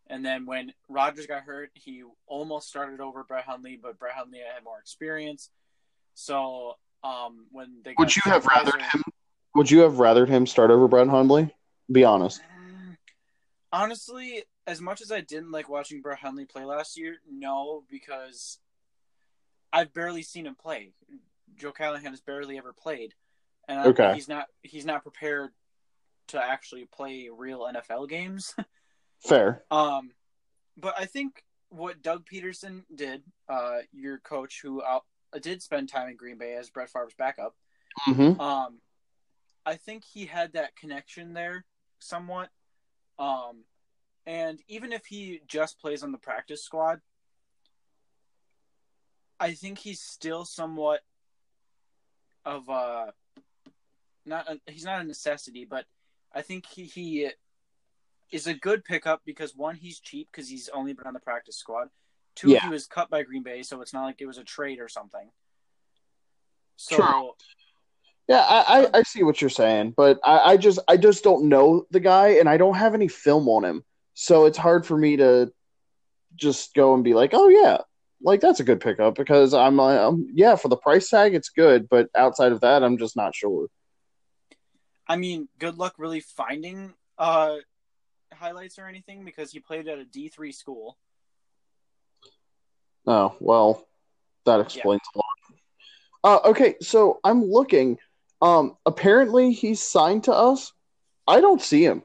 And 0.10 0.24
then 0.24 0.46
when 0.46 0.74
Rodgers 0.88 1.26
got 1.26 1.44
hurt, 1.44 1.72
he 1.74 2.04
almost 2.28 2.70
started 2.70 3.00
over 3.00 3.24
Brett 3.24 3.46
Hundley, 3.46 3.78
but 3.82 4.00
Brett 4.00 4.16
Hundley 4.16 4.40
had 4.40 4.64
more 4.64 4.80
experience. 4.80 5.50
So 6.14 6.76
um, 7.04 7.46
when 7.52 7.82
they 7.84 7.94
Would 7.98 8.16
you 8.16 8.22
have 8.26 8.46
rather 8.46 8.78
him? 8.78 9.04
Would 9.56 9.70
you 9.72 9.80
have 9.80 9.94
rathered 9.94 10.30
him 10.30 10.46
start 10.48 10.72
over 10.72 10.88
Brett 10.88 11.08
Hundley? 11.08 11.54
Be 11.92 12.04
honest. 12.04 12.42
Honestly, 13.74 14.44
as 14.66 14.80
much 14.80 15.02
as 15.02 15.12
I 15.12 15.22
didn't 15.22 15.52
like 15.52 15.68
watching 15.68 16.02
Brett 16.02 16.20
Hundley 16.20 16.46
play 16.46 16.64
last 16.64 16.98
year, 16.98 17.18
no, 17.30 17.84
because 17.90 18.60
I've 19.74 19.94
barely 19.94 20.22
seen 20.22 20.46
him 20.46 20.56
play. 20.56 20.92
Joe 21.58 21.72
Callahan 21.72 22.12
has 22.12 22.22
barely 22.22 22.58
ever 22.58 22.72
played, 22.74 23.14
and 23.68 23.80
I, 23.80 23.86
Okay. 23.88 24.14
he's 24.14 24.28
not 24.30 24.46
he's 24.62 24.86
not 24.86 25.04
prepared 25.04 25.52
to 26.28 26.42
actually 26.42 26.86
play 26.86 27.30
real 27.36 27.62
NFL 27.62 28.08
games. 28.10 28.56
Fair. 29.20 29.64
um, 29.72 30.12
but 30.78 30.94
I 30.98 31.06
think 31.06 31.44
what 31.70 32.02
Doug 32.02 32.26
Pederson 32.26 32.84
did, 32.94 33.24
uh, 33.50 33.80
your 33.92 34.20
coach 34.20 34.62
who 34.62 34.84
out, 34.84 35.04
did 35.42 35.62
spend 35.62 35.90
time 35.90 36.10
in 36.10 36.16
Green 36.16 36.38
Bay 36.38 36.56
as 36.56 36.70
Brett 36.70 36.90
Favre's 36.90 37.14
backup, 37.18 37.56
hmm 38.06 38.40
um, 38.40 38.80
I 39.66 39.76
think 39.76 40.04
he 40.06 40.26
had 40.26 40.54
that 40.54 40.76
connection 40.76 41.34
there 41.34 41.66
somewhat. 42.00 42.50
Um, 43.20 43.66
and 44.26 44.62
even 44.68 44.94
if 44.94 45.06
he 45.06 45.42
just 45.48 45.80
plays 45.82 46.04
on 46.04 46.12
the 46.12 46.18
practice 46.18 46.64
squad, 46.64 47.02
I 49.40 49.54
think 49.54 49.80
he's 49.80 50.02
still 50.02 50.46
somewhat 50.46 51.02
of 52.46 52.70
a 52.70 53.14
not 54.26 54.50
a, 54.50 54.60
he's 54.72 54.86
not 54.86 55.02
a 55.02 55.04
necessity, 55.04 55.66
but 55.66 55.86
I 56.34 56.42
think 56.42 56.66
he, 56.66 56.84
he 56.84 57.30
is 58.32 58.48
a 58.48 58.54
good 58.54 58.84
pickup 58.84 59.22
because 59.26 59.56
one, 59.56 59.76
he's 59.76 60.00
cheap 60.00 60.28
because 60.32 60.50
he's 60.50 60.70
only 60.70 60.94
been 60.94 61.08
on 61.08 61.14
the 61.14 61.20
practice 61.20 61.58
squad. 61.58 61.90
Two, 62.36 62.50
Yeah. 62.52 62.62
he 62.62 62.70
was 62.70 62.86
cut 62.88 63.10
by 63.10 63.24
Green 63.24 63.44
Bay, 63.44 63.64
so 63.64 63.82
it's 63.82 63.94
not 63.94 64.04
like 64.04 64.22
it 64.22 64.28
was 64.28 64.38
a 64.38 64.44
trade 64.44 64.80
or 64.80 64.88
something. 64.88 65.30
So 66.76 66.98
True. 66.98 67.32
Yeah, 68.28 68.42
I, 68.42 68.82
I, 68.84 68.90
I 69.00 69.04
see 69.04 69.24
what 69.24 69.40
you're 69.40 69.50
saying, 69.50 69.94
but 69.96 70.20
I, 70.24 70.40
I 70.40 70.58
just 70.58 70.80
I 70.90 70.98
just 70.98 71.24
don't 71.24 71.48
know 71.48 71.86
the 71.92 72.02
guy 72.02 72.32
and 72.40 72.50
I 72.50 72.58
don't 72.58 72.76
have 72.76 72.94
any 72.94 73.08
film 73.08 73.48
on 73.48 73.64
him. 73.64 73.84
So 74.16 74.46
it's 74.46 74.58
hard 74.58 74.86
for 74.86 74.98
me 74.98 75.16
to 75.18 75.52
just 76.36 76.74
go 76.74 76.94
and 76.94 77.04
be 77.06 77.14
like, 77.14 77.32
oh 77.34 77.48
yeah, 77.48 77.78
like 78.22 78.42
that's 78.42 78.60
a 78.60 78.66
good 78.66 78.82
pickup 78.82 79.16
because 79.16 79.54
I'm, 79.54 79.80
um, 79.80 80.28
yeah 80.34 80.56
for 80.56 80.68
the 80.68 80.76
price 80.76 81.10
tag 81.10 81.36
it's 81.36 81.50
good, 81.50 81.88
but 81.88 82.10
outside 82.16 82.52
of 82.52 82.60
that 82.62 82.84
I'm 82.84 82.98
just 82.98 83.16
not 83.16 83.34
sure. 83.34 83.68
I 85.08 85.16
mean, 85.16 85.48
good 85.58 85.78
luck 85.78 85.96
really 85.98 86.20
finding 86.20 86.94
uh 87.18 87.56
highlights 88.34 88.80
or 88.80 88.88
anything 88.88 89.26
because 89.26 89.52
he 89.52 89.60
played 89.60 89.88
at 89.88 90.00
a 90.00 90.06
D 90.06 90.30
three 90.30 90.52
school. 90.52 90.98
Oh 93.06 93.36
well, 93.40 93.88
that 94.46 94.60
explains 94.60 95.02
a 95.16 95.18
lot. 95.18 95.26
Uh, 96.24 96.50
okay, 96.50 96.76
so 96.82 97.20
I'm 97.24 97.44
looking. 97.44 97.98
Um, 98.42 98.78
apparently 98.86 99.52
he's 99.52 99.82
signed 99.82 100.26
to 100.26 100.34
us. 100.34 100.74
I 101.28 101.42
don't 101.42 101.62
see 101.62 101.84
him. 101.84 102.04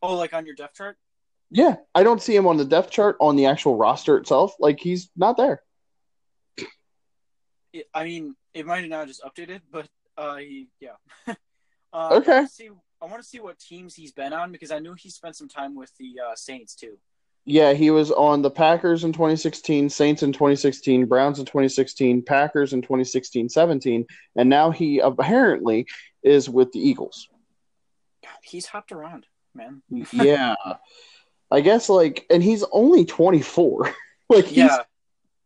Oh, 0.00 0.14
like 0.16 0.32
on 0.32 0.46
your 0.46 0.54
depth 0.54 0.76
chart? 0.76 0.96
Yeah, 1.50 1.76
I 1.94 2.02
don't 2.02 2.22
see 2.22 2.36
him 2.36 2.46
on 2.46 2.56
the 2.56 2.64
depth 2.64 2.90
chart 2.90 3.16
on 3.20 3.36
the 3.36 3.46
actual 3.46 3.76
roster 3.76 4.16
itself. 4.16 4.54
Like 4.58 4.78
he's 4.80 5.10
not 5.16 5.36
there. 5.36 5.62
I 7.94 8.04
mean, 8.04 8.34
it 8.54 8.66
might 8.66 8.80
have 8.80 8.90
now 8.90 9.04
just 9.04 9.22
updated, 9.22 9.60
but 9.70 9.86
uh, 10.16 10.36
he 10.36 10.68
yeah. 10.80 10.92
uh, 11.92 12.08
Okay. 12.12 12.32
I 12.32 12.36
want 12.36 12.48
to 12.48 12.54
see. 12.54 12.70
I 13.00 13.06
want 13.06 13.22
to 13.22 13.28
see 13.28 13.40
what 13.40 13.58
teams 13.58 13.94
he's 13.94 14.12
been 14.12 14.32
on 14.32 14.50
because 14.52 14.70
I 14.70 14.78
knew 14.80 14.94
he 14.94 15.10
spent 15.10 15.36
some 15.36 15.48
time 15.48 15.74
with 15.74 15.92
the 15.98 16.14
uh, 16.30 16.34
Saints 16.34 16.74
too. 16.74 16.98
Yeah, 17.44 17.72
he 17.72 17.90
was 17.90 18.10
on 18.10 18.42
the 18.42 18.50
Packers 18.50 19.04
in 19.04 19.12
2016, 19.12 19.88
Saints 19.88 20.22
in 20.22 20.32
2016, 20.32 21.06
Browns 21.06 21.38
in 21.38 21.46
2016, 21.46 22.22
Packers 22.22 22.72
in 22.74 22.82
2016-17, 22.82 24.04
and 24.36 24.48
now 24.50 24.70
he 24.70 24.98
apparently 24.98 25.86
is 26.22 26.50
with 26.50 26.70
the 26.72 26.80
Eagles. 26.80 27.28
God, 28.22 28.32
he's 28.42 28.66
hopped 28.66 28.92
around, 28.92 29.26
man. 29.54 29.80
yeah. 30.12 30.56
I 31.50 31.60
guess 31.62 31.88
like 31.88 32.26
and 32.28 32.42
he's 32.42 32.64
only 32.72 33.06
24. 33.06 33.94
like 34.28 34.44
he's 34.44 34.56
yeah, 34.58 34.78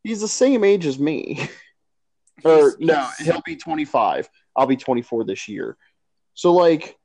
he's 0.02 0.20
the 0.20 0.26
same 0.26 0.64
age 0.64 0.86
as 0.86 0.98
me. 0.98 1.48
or 2.44 2.70
he's- 2.70 2.76
no, 2.80 2.94
he's- 3.18 3.18
he'll 3.20 3.42
be 3.42 3.54
25. 3.54 4.28
I'll 4.56 4.66
be 4.66 4.76
24 4.76 5.24
this 5.24 5.46
year. 5.46 5.76
So 6.34 6.52
like 6.54 6.98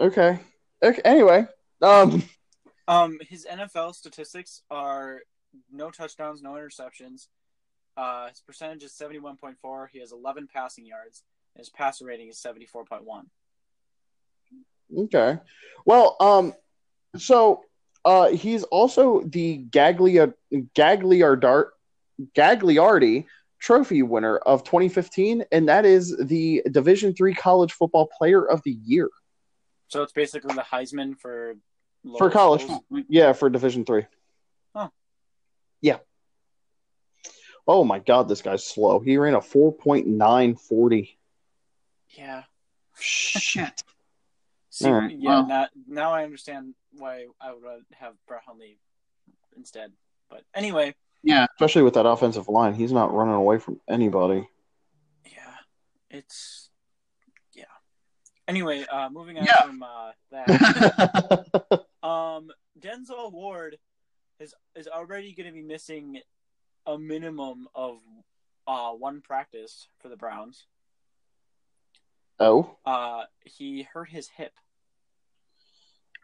okay. 0.00 0.38
Okay, 0.82 1.02
anyway, 1.04 1.46
um 1.82 2.22
Um, 2.86 3.18
his 3.28 3.46
NFL 3.50 3.94
statistics 3.94 4.62
are 4.70 5.20
no 5.72 5.90
touchdowns, 5.90 6.42
no 6.42 6.52
interceptions. 6.52 7.28
Uh, 7.96 8.28
his 8.28 8.40
percentage 8.40 8.82
is 8.82 8.92
seventy 8.92 9.18
one 9.18 9.36
point 9.36 9.56
four. 9.62 9.88
He 9.92 10.00
has 10.00 10.12
eleven 10.12 10.48
passing 10.52 10.84
yards. 10.84 11.22
And 11.54 11.60
his 11.60 11.70
passer 11.70 12.04
rating 12.04 12.28
is 12.28 12.38
seventy 12.38 12.66
four 12.66 12.84
point 12.84 13.04
one. 13.04 13.26
Okay. 14.96 15.38
Well, 15.86 16.16
um, 16.20 16.52
so 17.16 17.62
uh, 18.04 18.28
he's 18.28 18.64
also 18.64 19.22
the 19.22 19.64
Gaglia 19.70 20.34
Gagliardart 20.52 21.68
Gagliardi 22.36 23.24
Trophy 23.60 24.02
winner 24.02 24.36
of 24.36 24.62
2015, 24.64 25.44
and 25.50 25.68
that 25.70 25.86
is 25.86 26.14
the 26.18 26.62
Division 26.70 27.14
Three 27.14 27.34
College 27.34 27.72
Football 27.72 28.10
Player 28.18 28.44
of 28.46 28.60
the 28.64 28.76
Year 28.84 29.08
So 29.94 30.02
it's 30.02 30.12
basically 30.12 30.52
the 30.56 30.62
Heisman 30.62 31.16
for 31.16 31.54
lower 32.02 32.18
for 32.18 32.28
college. 32.28 32.62
schools. 32.62 32.82
Yeah, 33.08 33.32
for 33.32 33.48
Division 33.48 33.84
Three. 33.84 34.06
Huh. 34.74 34.88
Yeah. 35.80 35.98
Oh 37.64 37.84
my 37.84 38.00
God, 38.00 38.28
this 38.28 38.42
guy's 38.42 38.66
slow. 38.66 38.98
He 38.98 39.16
ran 39.18 39.34
a 39.34 39.38
4.940. 39.38 41.10
Yeah. 42.08 42.42
Shit. 42.98 43.84
See, 44.70 44.86
All 44.86 44.94
right, 44.94 45.16
yeah. 45.16 45.28
well. 45.30 45.46
now, 45.46 45.68
now 45.86 46.10
I 46.10 46.24
understand 46.24 46.74
why 46.98 47.26
I 47.40 47.52
would 47.52 47.62
have 47.92 48.14
Brett 48.26 48.42
Hundley 48.44 48.78
instead. 49.56 49.92
But 50.28 50.42
anyway, 50.56 50.96
Yeah, 51.22 51.46
especially 51.54 51.82
with 51.82 51.94
that 51.94 52.04
offensive 52.04 52.48
line, 52.48 52.74
he's 52.74 52.90
not 52.90 53.14
running 53.14 53.34
away 53.34 53.58
from 53.60 53.80
anybody. 53.88 54.48
yeah, 55.24 55.54
it's 56.10 56.68
yeah. 56.68 56.73
Anyway, 58.46 58.84
uh, 58.90 59.08
moving 59.10 59.38
on 59.38 59.44
Yeah. 59.46 59.62
from 59.62 59.82
uh, 59.82 60.10
that. 60.30 61.46
Um, 62.04 62.50
Denzel 62.78 63.32
Ward 63.32 63.78
is 64.38 64.52
is 64.76 64.86
already 64.88 65.32
going 65.32 65.46
to 65.46 65.54
be 65.54 65.62
missing 65.62 66.20
a 66.84 66.98
minimum 66.98 67.66
of 67.74 67.96
uh, 68.66 68.90
one 68.90 69.22
practice 69.22 69.88
for 70.00 70.10
the 70.10 70.16
Browns. 70.16 70.66
oh. 72.38 72.76
Uh, 72.84 73.22
he 73.46 73.84
hurt 73.90 74.10
his 74.10 74.28
hip. 74.28 74.52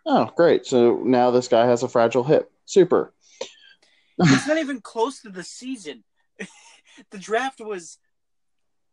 Oh, 0.05 0.31
great. 0.37 0.67
So 0.67 1.01
now 1.03 1.31
this 1.31 1.49
guy 1.49 1.65
has 1.67 1.83
a 1.83 1.89
fragile 1.89 2.25
hip. 2.25 2.51
Super. 2.67 3.15
It's 4.19 4.47
not 4.47 4.59
even 4.59 4.83
close 4.83 5.23
to 5.23 5.31
the 5.31 5.43
season. 5.45 6.05
the 7.11 7.19
draft 7.19 7.61
was 7.61 7.97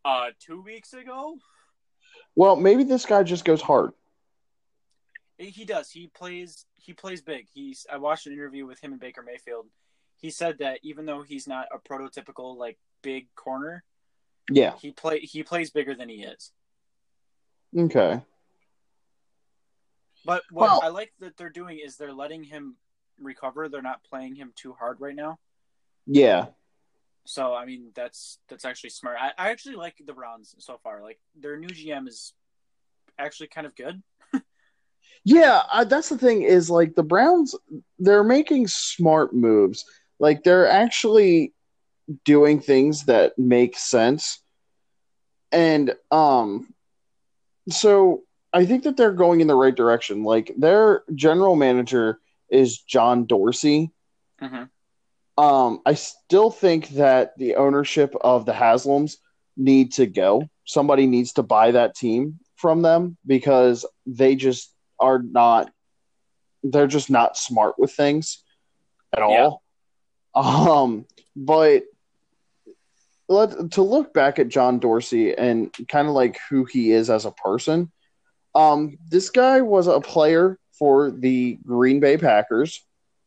uh 0.06 0.28
two 0.40 0.62
weeks 0.62 0.94
ago. 0.94 1.36
Well, 2.38 2.56
maybe 2.56 2.84
this 2.84 3.04
guy 3.04 3.24
just 3.24 3.44
goes 3.46 3.64
hard. 3.64 3.94
He 5.40 5.66
does. 5.66 5.90
He 5.90 6.06
plays. 6.08 6.66
He 6.76 6.94
plays 6.94 7.22
big. 7.24 7.48
He's. 7.52 7.88
I 7.92 7.98
watched 7.98 8.28
an 8.28 8.34
interview 8.34 8.68
with 8.68 8.80
him 8.80 8.92
and 8.92 9.02
Baker 9.02 9.24
Mayfield. 9.24 9.66
He 10.18 10.30
said 10.30 10.60
that 10.60 10.80
even 10.84 11.08
though 11.08 11.24
he's 11.24 11.48
not 11.48 11.68
a 11.74 11.80
prototypical 11.80 12.56
like 12.56 12.78
big 13.02 13.28
corner, 13.36 13.84
Yeah. 14.52 14.76
he 14.78 14.92
play 14.92 15.20
he 15.20 15.42
plays 15.42 15.72
bigger 15.72 15.96
than 15.96 16.10
he 16.10 16.24
is. 16.24 16.52
Okay. 17.76 18.22
But 20.24 20.44
what 20.52 20.70
Well- 20.70 20.82
I 20.84 20.90
like 20.90 21.14
that 21.20 21.38
they're 21.38 21.50
doing 21.50 21.80
is 21.80 21.98
they're 21.98 22.14
letting 22.14 22.44
him 22.44 22.78
recover. 23.20 23.68
They're 23.68 23.82
not 23.82 24.04
playing 24.04 24.36
him 24.36 24.54
too 24.56 24.74
hard 24.74 25.02
right 25.02 25.16
now. 25.16 25.40
Yeah. 26.06 26.48
So 27.28 27.54
I 27.54 27.66
mean 27.66 27.92
that's 27.94 28.40
that's 28.50 28.64
actually 28.66 28.92
smart. 28.92 29.18
I, 29.20 29.32
I 29.38 29.50
actually 29.50 29.76
like 29.76 29.96
the 30.04 30.14
Browns 30.14 30.56
so 30.60 30.80
far. 30.82 31.04
Like 31.04 31.20
their 31.38 31.58
new 31.58 31.68
GM 31.68 32.08
is 32.08 32.34
actually 33.20 33.48
kind 33.48 33.68
of 33.68 33.76
good. 33.76 34.02
Yeah. 35.24 35.64
Uh, 35.72 35.84
that's 35.84 36.08
the 36.08 36.18
thing 36.18 36.44
is 36.44 36.70
like 36.70 36.96
the 36.96 37.04
Browns, 37.04 37.54
they're 38.00 38.24
making 38.24 38.68
smart 38.70 39.34
moves. 39.34 39.84
Like 40.20 40.44
they're 40.44 40.70
actually 40.70 41.54
doing 42.24 42.62
things 42.62 43.06
that 43.06 43.38
make 43.38 43.78
sense. 43.78 44.42
And, 45.52 45.94
um, 46.12 46.74
so 47.70 48.24
I 48.54 48.66
think 48.66 48.84
that 48.84 48.96
they're 48.96 49.12
going 49.12 49.42
in 49.42 49.48
the 49.48 49.56
right 49.56 49.76
direction. 49.76 50.24
Like 50.24 50.54
their 50.58 51.04
general 51.14 51.58
manager 51.58 52.22
is 52.50 52.80
John 52.80 53.26
Dorsey. 53.26 53.92
Mm-hmm. 54.42 54.64
Um, 55.38 55.82
I 55.86 55.94
still 55.94 56.50
think 56.50 56.90
that 56.90 57.38
the 57.38 57.56
ownership 57.56 58.16
of 58.20 58.46
the 58.46 58.54
Haslams 58.54 59.18
need 59.56 59.94
to 59.94 60.06
go. 60.08 60.50
Somebody 60.66 61.06
needs 61.06 61.34
to 61.34 61.44
buy 61.44 61.72
that 61.72 61.96
team 61.96 62.40
from 62.56 62.82
them 62.82 63.18
because 63.26 63.86
they 64.06 64.36
just 64.36 64.74
are 65.00 65.20
not. 65.20 65.72
They're 66.64 66.88
just 66.88 67.10
not 67.10 67.38
smart 67.38 67.76
with 67.78 67.94
things 67.94 68.44
at 69.16 69.22
all. 69.22 69.62
Um, 70.36 71.06
but 71.36 71.84
let 73.30 73.72
to 73.72 73.82
look 73.82 74.14
back 74.14 74.40
at 74.40 74.50
John 74.50 74.80
Dorsey 74.80 75.36
and 75.36 75.74
kind 75.88 76.08
of 76.08 76.14
like 76.14 76.40
who 76.50 76.66
he 76.66 76.92
is 76.92 77.10
as 77.10 77.26
a 77.26 77.32
person. 77.32 77.92
Um, 78.56 78.98
this 79.08 79.30
guy 79.30 79.62
was 79.62 79.88
a 79.88 80.00
player 80.00 80.58
for 80.78 81.12
the 81.12 81.58
Green 81.66 82.00
Bay 82.00 82.18
Packers. 82.18 82.84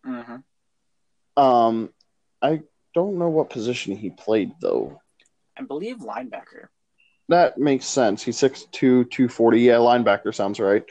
Mm-hmm. 0.07 1.43
Um, 1.43 1.91
I 2.43 2.63
don't 2.95 3.19
know 3.19 3.29
what 3.29 3.51
position 3.51 3.97
he 3.97 4.11
played 4.11 4.53
though. 4.61 5.01
I 5.59 5.63
believe 5.63 5.99
linebacker. 5.99 6.69
That 7.29 7.59
makes 7.59 7.87
sense. 7.87 8.23
He's 8.23 8.39
6'2", 8.39 8.71
240. 8.73 9.61
Yeah, 9.61 9.75
linebacker 9.75 10.35
sounds 10.35 10.59
right. 10.59 10.85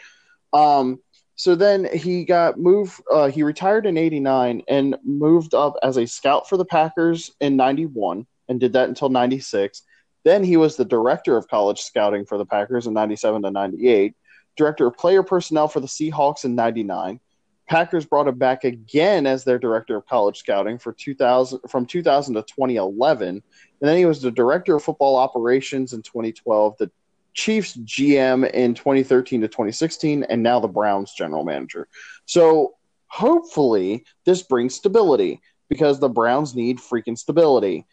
Um, 0.54 1.00
so 1.36 1.56
then 1.56 1.88
he 1.94 2.26
got 2.26 2.60
moved. 2.60 3.02
Uh, 3.12 3.30
he 3.30 3.44
retired 3.44 3.86
in 3.86 3.98
'89 3.98 4.64
and 4.68 4.98
moved 5.04 5.54
up 5.54 5.76
as 5.82 5.98
a 5.98 6.06
scout 6.06 6.50
for 6.50 6.58
the 6.58 6.66
Packers 6.66 7.32
in 7.40 7.56
'91 7.56 8.28
and 8.50 8.60
did 8.60 8.74
that 8.74 8.90
until 8.90 9.10
'96. 9.10 9.82
Then 10.26 10.44
he 10.44 10.58
was 10.58 10.76
the 10.76 10.84
director 10.84 11.38
of 11.38 11.48
college 11.48 11.80
scouting 11.80 12.26
for 12.26 12.38
the 12.38 12.46
Packers 12.46 12.88
in 12.88 12.94
'97 12.94 13.44
to 13.44 13.52
'98. 13.52 14.16
Director 14.58 14.88
of 14.88 14.98
player 14.98 15.24
personnel 15.24 15.70
for 15.70 15.80
the 15.80 15.88
Seahawks 15.88 16.44
in 16.44 16.56
'99. 16.56 17.22
Packers 17.70 18.04
brought 18.04 18.28
him 18.28 18.38
back 18.38 18.64
again 18.64 19.28
as 19.28 19.44
their 19.44 19.60
director 19.60 19.96
of 19.96 20.08
college 20.08 20.40
scouting 20.40 20.80
for 20.80 20.92
2000 20.92 21.60
from 21.70 21.86
2000 21.86 22.34
to 22.34 22.42
2011. 22.42 23.28
And 23.28 23.44
then 23.80 23.96
he 23.96 24.06
was 24.06 24.22
the 24.22 24.32
director 24.32 24.76
of 24.76 24.84
football 24.84 25.16
operations 25.16 25.94
in 25.94 26.02
2012, 26.02 26.78
the 26.80 26.92
Chiefs 27.36 27.78
GM 27.78 28.50
in 28.52 28.74
2013 28.74 29.42
to 29.42 29.48
2016, 29.48 30.24
and 30.24 30.42
now 30.42 30.60
the 30.60 30.68
Browns 30.68 31.14
general 31.14 31.46
manager. 31.46 31.88
So 32.26 32.74
hopefully 33.06 34.04
this 34.26 34.42
brings 34.42 34.74
stability 34.74 35.40
because 35.70 36.00
the 36.00 36.10
Browns 36.10 36.56
need 36.56 36.80
freaking 36.80 37.18
stability. 37.18 37.86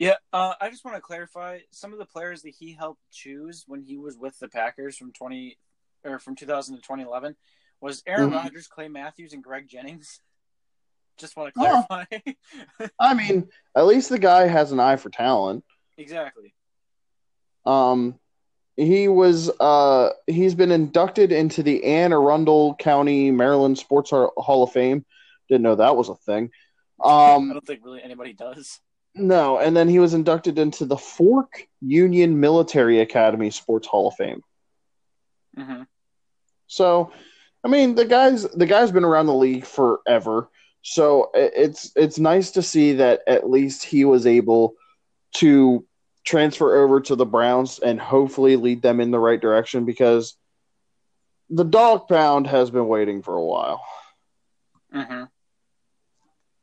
Yeah, 0.00 0.16
uh, 0.32 0.54
I 0.60 0.70
just 0.70 0.84
want 0.84 0.96
to 0.96 1.00
clarify 1.00 1.60
some 1.70 1.92
of 1.92 2.00
the 2.00 2.06
players 2.06 2.42
that 2.42 2.54
he 2.58 2.72
helped 2.72 3.02
choose 3.12 3.64
when 3.68 3.80
he 3.80 3.96
was 3.96 4.18
with 4.18 4.36
the 4.40 4.48
Packers 4.48 4.96
from 4.96 5.12
twenty 5.12 5.58
or 6.04 6.18
from 6.18 6.34
two 6.34 6.46
thousand 6.46 6.76
to 6.76 6.82
twenty 6.82 7.04
eleven 7.04 7.36
was 7.80 8.02
Aaron 8.06 8.30
Mhm. 8.30 8.34
Rodgers, 8.34 8.66
Clay 8.68 8.88
Matthews, 8.88 9.32
and 9.32 9.42
Greg 9.42 9.68
Jennings. 9.68 10.20
Just 11.18 11.36
want 11.36 11.52
to 11.52 11.58
clarify. 11.58 12.04
I 12.98 13.14
mean, 13.14 13.48
at 13.76 13.86
least 13.86 14.08
the 14.08 14.18
guy 14.18 14.46
has 14.46 14.72
an 14.72 14.80
eye 14.80 14.96
for 14.96 15.10
talent. 15.10 15.64
exactly. 15.98 16.54
Um, 17.66 18.18
he 18.76 19.08
was 19.08 19.50
uh 19.60 20.10
he's 20.26 20.54
been 20.54 20.70
inducted 20.70 21.32
into 21.32 21.62
the 21.62 21.84
Anne 21.84 22.12
Arundel 22.14 22.74
County 22.76 23.30
Maryland 23.30 23.76
Sports 23.78 24.10
Hall 24.10 24.62
of 24.62 24.72
Fame. 24.72 25.04
Didn't 25.50 25.62
know 25.62 25.74
that 25.74 25.96
was 25.96 26.08
a 26.08 26.14
thing. 26.14 26.50
I 27.02 27.34
Um, 27.34 27.50
don't 27.52 27.66
think 27.66 27.84
really 27.84 28.02
anybody 28.02 28.32
does. 28.32 28.80
no, 29.14 29.58
and 29.58 29.76
then 29.76 29.88
he 29.88 29.98
was 29.98 30.14
inducted 30.14 30.58
into 30.58 30.86
the 30.86 30.96
Fork 30.96 31.66
Union 31.82 32.40
Military 32.40 33.00
Academy 33.00 33.50
Sports 33.50 33.86
Hall 33.86 34.08
of 34.08 34.14
Fame. 34.14 34.42
hmm 35.54 35.82
So, 36.66 37.12
I 37.64 37.68
mean, 37.68 37.94
the 37.94 38.04
guys 38.04 38.44
the 38.44 38.66
guy's 38.66 38.92
been 38.92 39.04
around 39.04 39.26
the 39.26 39.34
league 39.34 39.64
forever. 39.64 40.48
So 40.82 41.30
it's 41.34 41.92
it's 41.96 42.18
nice 42.18 42.52
to 42.52 42.62
see 42.62 42.94
that 42.94 43.20
at 43.26 43.50
least 43.50 43.84
he 43.84 44.04
was 44.04 44.26
able 44.26 44.74
to 45.36 45.84
transfer 46.24 46.82
over 46.82 47.00
to 47.02 47.16
the 47.16 47.26
Browns 47.26 47.78
and 47.78 48.00
hopefully 48.00 48.56
lead 48.56 48.82
them 48.82 49.00
in 49.00 49.10
the 49.10 49.18
right 49.18 49.40
direction 49.40 49.84
because 49.84 50.36
the 51.50 51.64
dog 51.64 52.08
pound 52.08 52.46
has 52.46 52.70
been 52.70 52.88
waiting 52.88 53.22
for 53.22 53.34
a 53.36 53.44
while. 53.44 53.82
hmm 54.92 55.24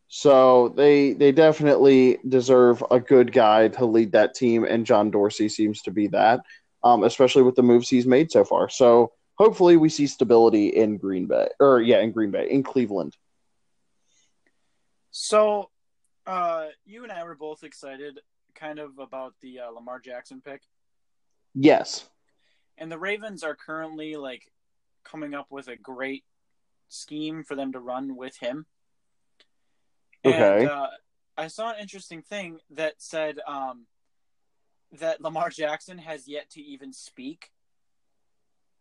So 0.07 0.69
they 0.69 1.13
they 1.13 1.31
definitely 1.31 2.19
deserve 2.27 2.83
a 2.91 2.99
good 2.99 3.31
guy 3.31 3.67
to 3.69 3.85
lead 3.85 4.13
that 4.13 4.35
team, 4.35 4.63
and 4.63 4.85
John 4.85 5.11
Dorsey 5.11 5.49
seems 5.49 5.81
to 5.83 5.91
be 5.91 6.07
that, 6.07 6.41
um, 6.83 7.03
especially 7.03 7.43
with 7.43 7.55
the 7.55 7.63
moves 7.63 7.89
he's 7.89 8.07
made 8.07 8.31
so 8.31 8.43
far. 8.45 8.69
So 8.69 9.11
hopefully 9.37 9.77
we 9.77 9.89
see 9.89 10.07
stability 10.07 10.67
in 10.67 10.97
Green 10.97 11.25
Bay, 11.27 11.49
or 11.59 11.81
yeah, 11.81 11.99
in 11.99 12.11
Green 12.11 12.31
Bay, 12.31 12.49
in 12.49 12.63
Cleveland. 12.63 13.15
So, 15.11 15.69
uh, 16.25 16.67
you 16.85 17.03
and 17.03 17.11
I 17.11 17.23
were 17.23 17.35
both 17.35 17.63
excited, 17.63 18.19
kind 18.55 18.79
of 18.79 18.99
about 18.99 19.33
the 19.41 19.61
uh, 19.61 19.69
Lamar 19.71 19.99
Jackson 19.99 20.41
pick, 20.41 20.61
Yes, 21.53 22.07
and 22.77 22.91
the 22.91 22.99
Ravens 22.99 23.43
are 23.43 23.55
currently 23.55 24.15
like 24.15 24.51
coming 25.03 25.33
up 25.33 25.47
with 25.49 25.67
a 25.67 25.75
great 25.75 26.23
scheme 26.89 27.43
for 27.43 27.55
them 27.55 27.71
to 27.73 27.79
run 27.79 28.15
with 28.15 28.37
him. 28.37 28.65
Okay. 30.25 30.61
And, 30.61 30.69
uh, 30.69 30.87
I 31.37 31.47
saw 31.47 31.71
an 31.71 31.79
interesting 31.79 32.23
thing 32.23 32.59
that 32.71 32.95
said 32.97 33.37
um, 33.47 33.85
that 34.93 35.21
Lamar 35.21 35.49
Jackson 35.49 35.99
has 35.99 36.27
yet 36.27 36.49
to 36.51 36.61
even 36.61 36.91
speak 36.91 37.51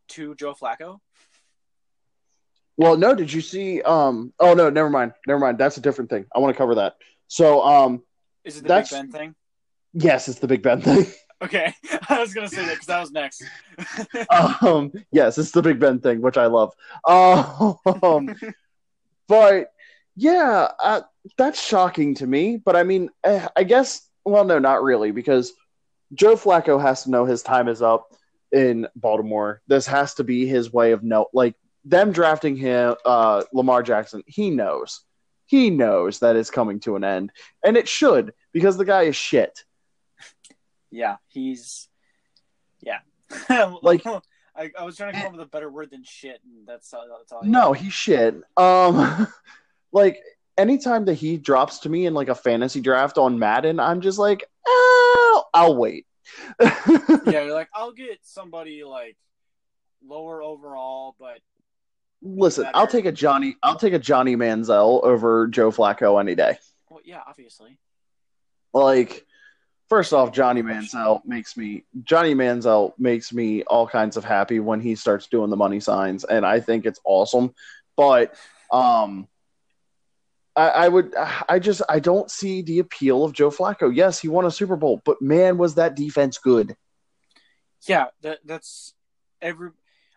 to 0.09 0.35
Joe 0.35 0.55
Flacco. 0.55 0.99
Well, 2.77 2.97
no, 2.97 3.15
did 3.15 3.33
you 3.33 3.41
see? 3.41 3.81
Um, 3.83 4.33
oh 4.39 4.55
no, 4.55 4.69
never 4.69 4.91
mind, 4.91 5.13
never 5.27 5.41
mind. 5.41 5.59
That's 5.59 5.79
a 5.79 5.81
different 5.81 6.11
thing. 6.11 6.27
I 6.35 6.39
want 6.41 6.55
to 6.55 6.59
cover 6.59 6.75
that. 6.77 6.97
So, 7.27 7.63
um, 7.63 8.03
Is 8.45 8.59
it 8.59 8.65
the 8.67 8.75
Big 8.75 8.91
Ben 8.91 9.11
thing? 9.11 9.35
yes, 9.95 10.29
it's 10.29 10.39
the 10.39 10.49
Big 10.49 10.63
Ben 10.63 10.81
thing. 10.81 11.07
Okay, 11.43 11.75
I 12.09 12.19
was 12.19 12.33
gonna 12.33 12.49
say 12.49 12.65
that 12.65 12.73
because 12.73 12.87
that 12.87 12.99
was 12.99 13.11
next. 13.13 13.45
um, 14.63 14.91
yes, 15.13 15.37
it's 15.37 15.51
the 15.51 15.61
Big 15.61 15.79
Ben 15.79 16.01
thing, 16.01 16.23
which 16.23 16.39
I 16.39 16.47
love. 16.47 16.73
Um, 17.07 18.35
but 19.29 19.71
yeah, 20.17 20.69
uh, 20.83 21.03
that's 21.37 21.63
shocking 21.63 22.15
to 22.15 22.27
me. 22.27 22.57
But 22.57 22.75
I 22.75 22.85
mean, 22.85 23.11
eh, 23.23 23.47
I 23.55 23.65
guess, 23.65 24.09
well, 24.25 24.45
no, 24.47 24.59
not 24.59 24.83
really, 24.83 25.11
because 25.11 25.53
Joe 26.15 26.37
Flacco 26.37 26.81
has 26.81 27.05
to 27.05 27.11
know 27.11 27.27
his 27.27 27.43
time 27.43 27.69
is 27.69 27.83
up 27.83 28.15
in 28.57 28.89
Baltimore. 28.97 29.61
This 29.67 29.87
has 29.87 30.15
to 30.15 30.25
be 30.25 30.47
his 30.47 30.73
way 30.73 30.93
of 30.93 31.03
know, 31.03 31.27
like 31.33 31.55
them 31.85 32.13
drafting 32.13 32.57
him, 32.57 32.97
uh, 33.05 33.45
Lamar 33.53 33.83
Jackson. 33.83 34.23
He 34.27 34.51
knows, 34.51 35.03
he 35.45 35.71
knows 35.71 36.21
that 36.21 36.37
it's 36.37 36.51
coming 36.51 36.81
to 36.81 36.97
an 36.97 37.05
end, 37.05 37.33
and 37.65 37.77
it 37.77 37.89
should 37.89 38.33
because 38.53 38.77
the 38.77 38.85
guy 38.85 39.03
is 39.03 39.17
shit. 39.17 39.65
yeah, 40.91 41.17
he's 41.29 41.89
yeah. 42.81 43.01
Like- 43.83 44.05
I, 44.59 44.71
I 44.79 44.85
was 44.85 44.97
trying 44.97 45.13
to 45.13 45.19
come 45.19 45.27
up 45.27 45.33
with 45.33 45.43
a 45.43 45.51
better 45.51 45.71
word 45.71 45.91
than 45.91 46.03
shit, 46.03 46.41
and 46.43 46.67
that's 46.67 46.95
all. 46.95 47.07
That's 47.19 47.31
all 47.31 47.43
No, 47.45 47.75
he's 47.75 47.93
shit. 47.93 48.41
Um, 48.57 49.29
like 49.93 50.23
anytime 50.57 51.05
that 51.05 51.15
he 51.15 51.37
drops 51.37 51.81
to 51.81 51.91
me 51.91 52.07
in 52.07 52.15
like 52.15 52.29
a 52.31 52.35
fantasy 52.35 52.81
draft 52.81 53.19
on 53.19 53.39
Madden, 53.39 53.79
I'm 53.79 54.01
just 54.01 54.19
like, 54.19 54.45
oh, 54.67 55.45
I'll 55.53 55.77
wait. 55.77 56.07
yeah, 56.61 57.43
you're 57.43 57.55
like, 57.55 57.69
I'll 57.75 57.93
get 57.93 58.19
somebody 58.23 58.85
like 58.85 59.17
lower 60.03 60.43
overall, 60.43 61.15
but 61.19 61.39
Listen, 62.23 62.67
I'll 62.75 62.87
take 62.87 63.05
a 63.05 63.13
Johnny. 63.13 63.57
I'll 63.63 63.77
take 63.77 63.93
a 63.93 63.99
Johnny 63.99 64.37
Manziel 64.37 65.03
over 65.05 65.47
Joe 65.47 65.71
Flacco 65.71 66.19
any 66.21 66.35
day. 66.35 66.59
well, 66.89 67.01
yeah, 67.05 67.21
obviously. 67.27 67.79
Like, 68.73 69.25
first 69.89 70.13
off, 70.13 70.33
Johnny 70.33 70.63
Manziel 70.63 71.25
makes 71.25 71.57
me 71.57 71.85
Johnny 72.05 72.35
Manziel 72.35 72.95
makes 72.99 73.33
me 73.33 73.63
all 73.65 73.87
kinds 73.87 74.17
of 74.17 74.25
happy 74.25 74.61
when 74.61 74.81
he 74.81 74.95
starts 74.95 75.27
doing 75.27 75.51
the 75.51 75.57
money 75.57 75.79
signs, 75.79 76.25
and 76.25 76.45
I 76.45 76.61
think 76.61 76.87
it's 76.87 77.01
awesome. 77.05 77.55
But 77.97 78.35
um, 78.73 79.29
I, 80.57 80.69
I 80.69 80.89
would, 80.89 81.15
I 81.49 81.59
just, 81.59 81.83
I 81.89 82.01
don't 82.01 82.31
see 82.31 82.63
the 82.63 82.79
appeal 82.79 83.25
of 83.25 83.33
Joe 83.33 83.51
Flacco. 83.51 83.95
Yes, 83.95 84.19
he 84.19 84.29
won 84.29 84.47
a 84.47 84.51
Super 84.51 84.77
Bowl, 84.77 85.03
but 85.05 85.21
man, 85.21 85.59
was 85.59 85.75
that 85.75 85.95
defense 85.95 86.39
good? 86.39 86.75
Yeah, 87.87 88.07
that 88.23 88.39
that's 88.45 88.95
every. 89.43 89.71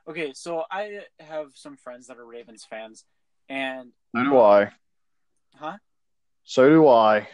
Okay, 0.07 0.31
so 0.33 0.63
I 0.71 1.01
have 1.19 1.51
some 1.53 1.77
friends 1.77 2.07
that 2.07 2.17
are 2.17 2.25
Ravens 2.25 2.65
fans, 2.67 3.03
and 3.47 3.91
So 4.15 4.23
do 4.23 4.39
I. 4.39 4.71
huh? 5.55 5.77
So 6.43 6.69
do 6.69 6.87
I. 6.87 7.27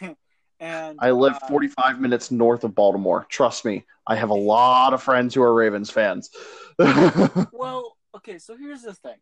and 0.60 0.98
I 1.00 1.10
live 1.10 1.34
uh, 1.42 1.48
45 1.48 2.00
minutes 2.00 2.30
north 2.30 2.62
of 2.62 2.74
Baltimore. 2.74 3.26
Trust 3.30 3.64
me, 3.64 3.84
I 4.06 4.16
have 4.16 4.30
a 4.30 4.34
lot 4.34 4.92
of 4.94 5.02
friends 5.02 5.34
who 5.34 5.42
are 5.42 5.54
Ravens 5.54 5.90
fans. 5.90 6.30
Well, 7.52 7.96
okay, 8.16 8.38
so 8.38 8.56
here's 8.56 8.82
the 8.82 8.94
thing. 8.94 9.16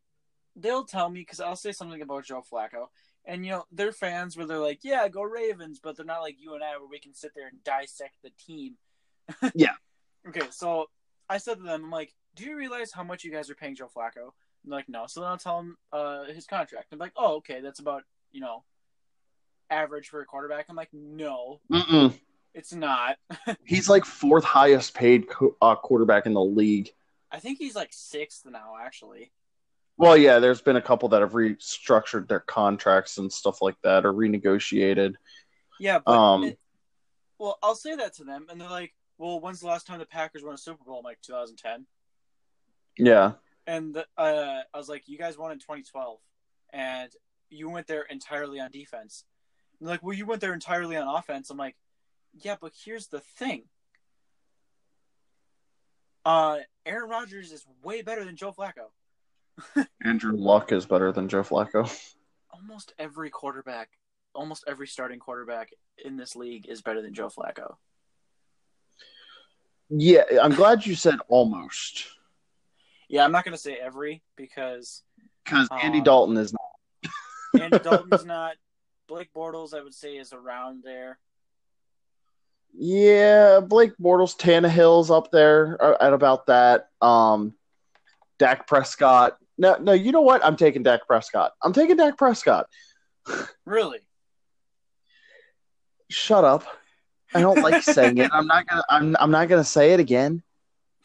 They'll 0.54 0.84
tell 0.84 1.08
me 1.08 1.20
because 1.20 1.40
I'll 1.40 1.56
say 1.56 1.72
something 1.72 2.02
about 2.02 2.24
Joe 2.24 2.42
Flacco, 2.52 2.86
and 3.28 3.44
you 3.44 3.52
know 3.52 3.64
they're 3.70 3.92
fans 3.92 4.36
where 4.36 4.46
they're 4.46 4.58
like, 4.58 4.80
"Yeah, 4.82 5.06
go 5.06 5.22
Ravens," 5.22 5.78
but 5.80 5.96
they're 5.96 6.06
not 6.06 6.22
like 6.22 6.36
you 6.40 6.54
and 6.54 6.64
I 6.64 6.76
where 6.78 6.88
we 6.88 6.98
can 6.98 7.14
sit 7.14 7.32
there 7.36 7.46
and 7.46 7.62
dissect 7.62 8.16
the 8.24 8.30
team. 8.44 8.74
Yeah. 9.54 9.74
Okay, 10.26 10.48
so 10.50 10.86
I 11.28 11.38
said 11.38 11.58
to 11.58 11.62
them, 11.62 11.84
"I'm 11.84 11.90
like, 11.90 12.12
do 12.34 12.44
you 12.44 12.56
realize 12.56 12.90
how 12.90 13.04
much 13.04 13.22
you 13.24 13.30
guys 13.30 13.48
are 13.50 13.54
paying 13.54 13.76
Joe 13.76 13.88
Flacco?" 13.94 14.32
I'm 14.64 14.70
like, 14.70 14.88
"No." 14.88 15.04
So 15.06 15.20
then 15.20 15.28
I'll 15.28 15.36
tell 15.36 15.60
him 15.60 15.76
uh, 15.92 16.24
his 16.24 16.46
contract. 16.46 16.88
I'm 16.92 16.98
like, 16.98 17.12
"Oh, 17.16 17.36
okay, 17.36 17.60
that's 17.60 17.78
about 17.80 18.02
you 18.32 18.40
know 18.40 18.64
average 19.70 20.08
for 20.08 20.20
a 20.20 20.24
quarterback." 20.26 20.66
I'm 20.68 20.76
like, 20.76 20.92
"No, 20.92 21.60
Mm-mm. 21.70 22.18
it's 22.54 22.72
not." 22.72 23.16
He's 23.64 23.88
like 23.88 24.04
fourth 24.06 24.44
highest 24.44 24.94
paid 24.94 25.28
co- 25.28 25.56
uh, 25.60 25.76
quarterback 25.76 26.24
in 26.26 26.32
the 26.32 26.42
league. 26.42 26.90
I 27.30 27.40
think 27.40 27.58
he's 27.58 27.76
like 27.76 27.90
sixth 27.92 28.46
now, 28.46 28.76
actually. 28.82 29.30
Well, 29.98 30.16
yeah, 30.16 30.38
there's 30.38 30.62
been 30.62 30.76
a 30.76 30.82
couple 30.82 31.08
that 31.10 31.22
have 31.22 31.32
restructured 31.32 32.28
their 32.28 32.38
contracts 32.40 33.18
and 33.18 33.32
stuff 33.32 33.60
like 33.60 33.74
that 33.82 34.06
or 34.06 34.12
renegotiated. 34.12 35.16
Yeah, 35.80 35.98
but 35.98 36.12
Um, 36.12 36.44
it- 36.44 36.60
well, 37.36 37.58
I'll 37.62 37.74
say 37.74 37.96
that 37.96 38.14
to 38.14 38.24
them, 38.24 38.46
and 38.48 38.60
they're 38.60 38.70
like, 38.70 38.94
"Well, 39.16 39.40
when's 39.40 39.60
the 39.60 39.66
last 39.66 39.86
time 39.88 39.98
the 39.98 40.06
Packers 40.06 40.44
won 40.44 40.54
a 40.54 40.58
Super 40.58 40.84
Bowl?" 40.84 40.98
I'm 40.98 41.04
like, 41.04 41.20
2010. 41.20 41.86
Yeah. 42.96 43.34
And 43.66 43.92
the, 43.94 44.06
uh, 44.16 44.62
I 44.72 44.78
was 44.78 44.88
like, 44.88 45.08
"You 45.08 45.18
guys 45.18 45.36
won 45.36 45.50
in 45.50 45.58
2012, 45.58 46.20
and 46.70 47.12
you 47.50 47.68
went 47.68 47.88
there 47.88 48.02
entirely 48.02 48.60
on 48.60 48.70
defense." 48.70 49.24
And 49.80 49.88
like, 49.88 50.02
"Well, 50.02 50.16
you 50.16 50.26
went 50.26 50.40
there 50.40 50.54
entirely 50.54 50.96
on 50.96 51.08
offense." 51.08 51.50
I'm 51.50 51.58
like, 51.58 51.76
"Yeah, 52.34 52.56
but 52.60 52.72
here's 52.84 53.08
the 53.08 53.20
thing. 53.20 53.68
Uh, 56.24 56.60
Aaron 56.86 57.08
Rodgers 57.10 57.52
is 57.52 57.66
way 57.82 58.02
better 58.02 58.24
than 58.24 58.36
Joe 58.36 58.52
Flacco. 58.52 58.92
Andrew 60.04 60.36
Luck 60.36 60.72
is 60.72 60.86
better 60.86 61.12
than 61.12 61.28
Joe 61.28 61.42
Flacco. 61.42 61.90
Almost 62.50 62.92
every 62.98 63.30
quarterback, 63.30 63.90
almost 64.34 64.64
every 64.66 64.86
starting 64.86 65.18
quarterback 65.18 65.70
in 66.04 66.16
this 66.16 66.36
league 66.36 66.66
is 66.68 66.82
better 66.82 67.02
than 67.02 67.14
Joe 67.14 67.28
Flacco." 67.28 67.76
Yeah, 69.90 70.22
I'm 70.42 70.54
glad 70.54 70.84
you 70.84 70.94
said 70.94 71.18
almost 71.28 72.06
Yeah, 73.08 73.24
I'm 73.24 73.32
not 73.32 73.44
gonna 73.44 73.56
say 73.56 73.74
every 73.76 74.22
because 74.36 75.02
because 75.44 75.68
Andy 75.82 75.98
Um, 75.98 76.04
Dalton 76.04 76.36
is 76.36 76.52
not. 76.52 77.12
Andy 77.62 77.78
Dalton's 77.78 78.24
not. 78.26 78.56
Blake 79.08 79.32
Bortles, 79.34 79.72
I 79.72 79.82
would 79.82 79.94
say, 79.94 80.16
is 80.18 80.34
around 80.34 80.82
there. 80.84 81.18
Yeah, 82.74 83.60
Blake 83.60 83.96
Bortles, 83.98 84.36
Tannehill's 84.38 85.10
up 85.10 85.30
there 85.30 85.78
uh, 85.82 85.96
at 85.98 86.12
about 86.12 86.46
that. 86.46 86.90
Um, 87.00 87.54
Dak 88.38 88.66
Prescott. 88.66 89.38
No, 89.58 89.76
no, 89.76 89.92
you 89.92 90.12
know 90.12 90.20
what? 90.20 90.44
I'm 90.44 90.56
taking 90.56 90.84
Dak 90.84 91.06
Prescott. 91.06 91.52
I'm 91.62 91.72
taking 91.72 91.96
Dak 91.96 92.16
Prescott. 92.16 92.66
Really? 93.66 93.98
Shut 96.08 96.44
up. 96.44 96.64
I 97.34 97.40
don't 97.40 97.60
like 97.60 97.82
saying 97.82 98.18
it. 98.18 98.30
I'm 98.32 98.46
not 98.46 98.66
gonna. 98.66 98.84
I'm. 98.88 99.16
I'm 99.20 99.30
not 99.30 99.48
gonna 99.48 99.64
say 99.64 99.92
it 99.92 100.00
again. 100.00 100.42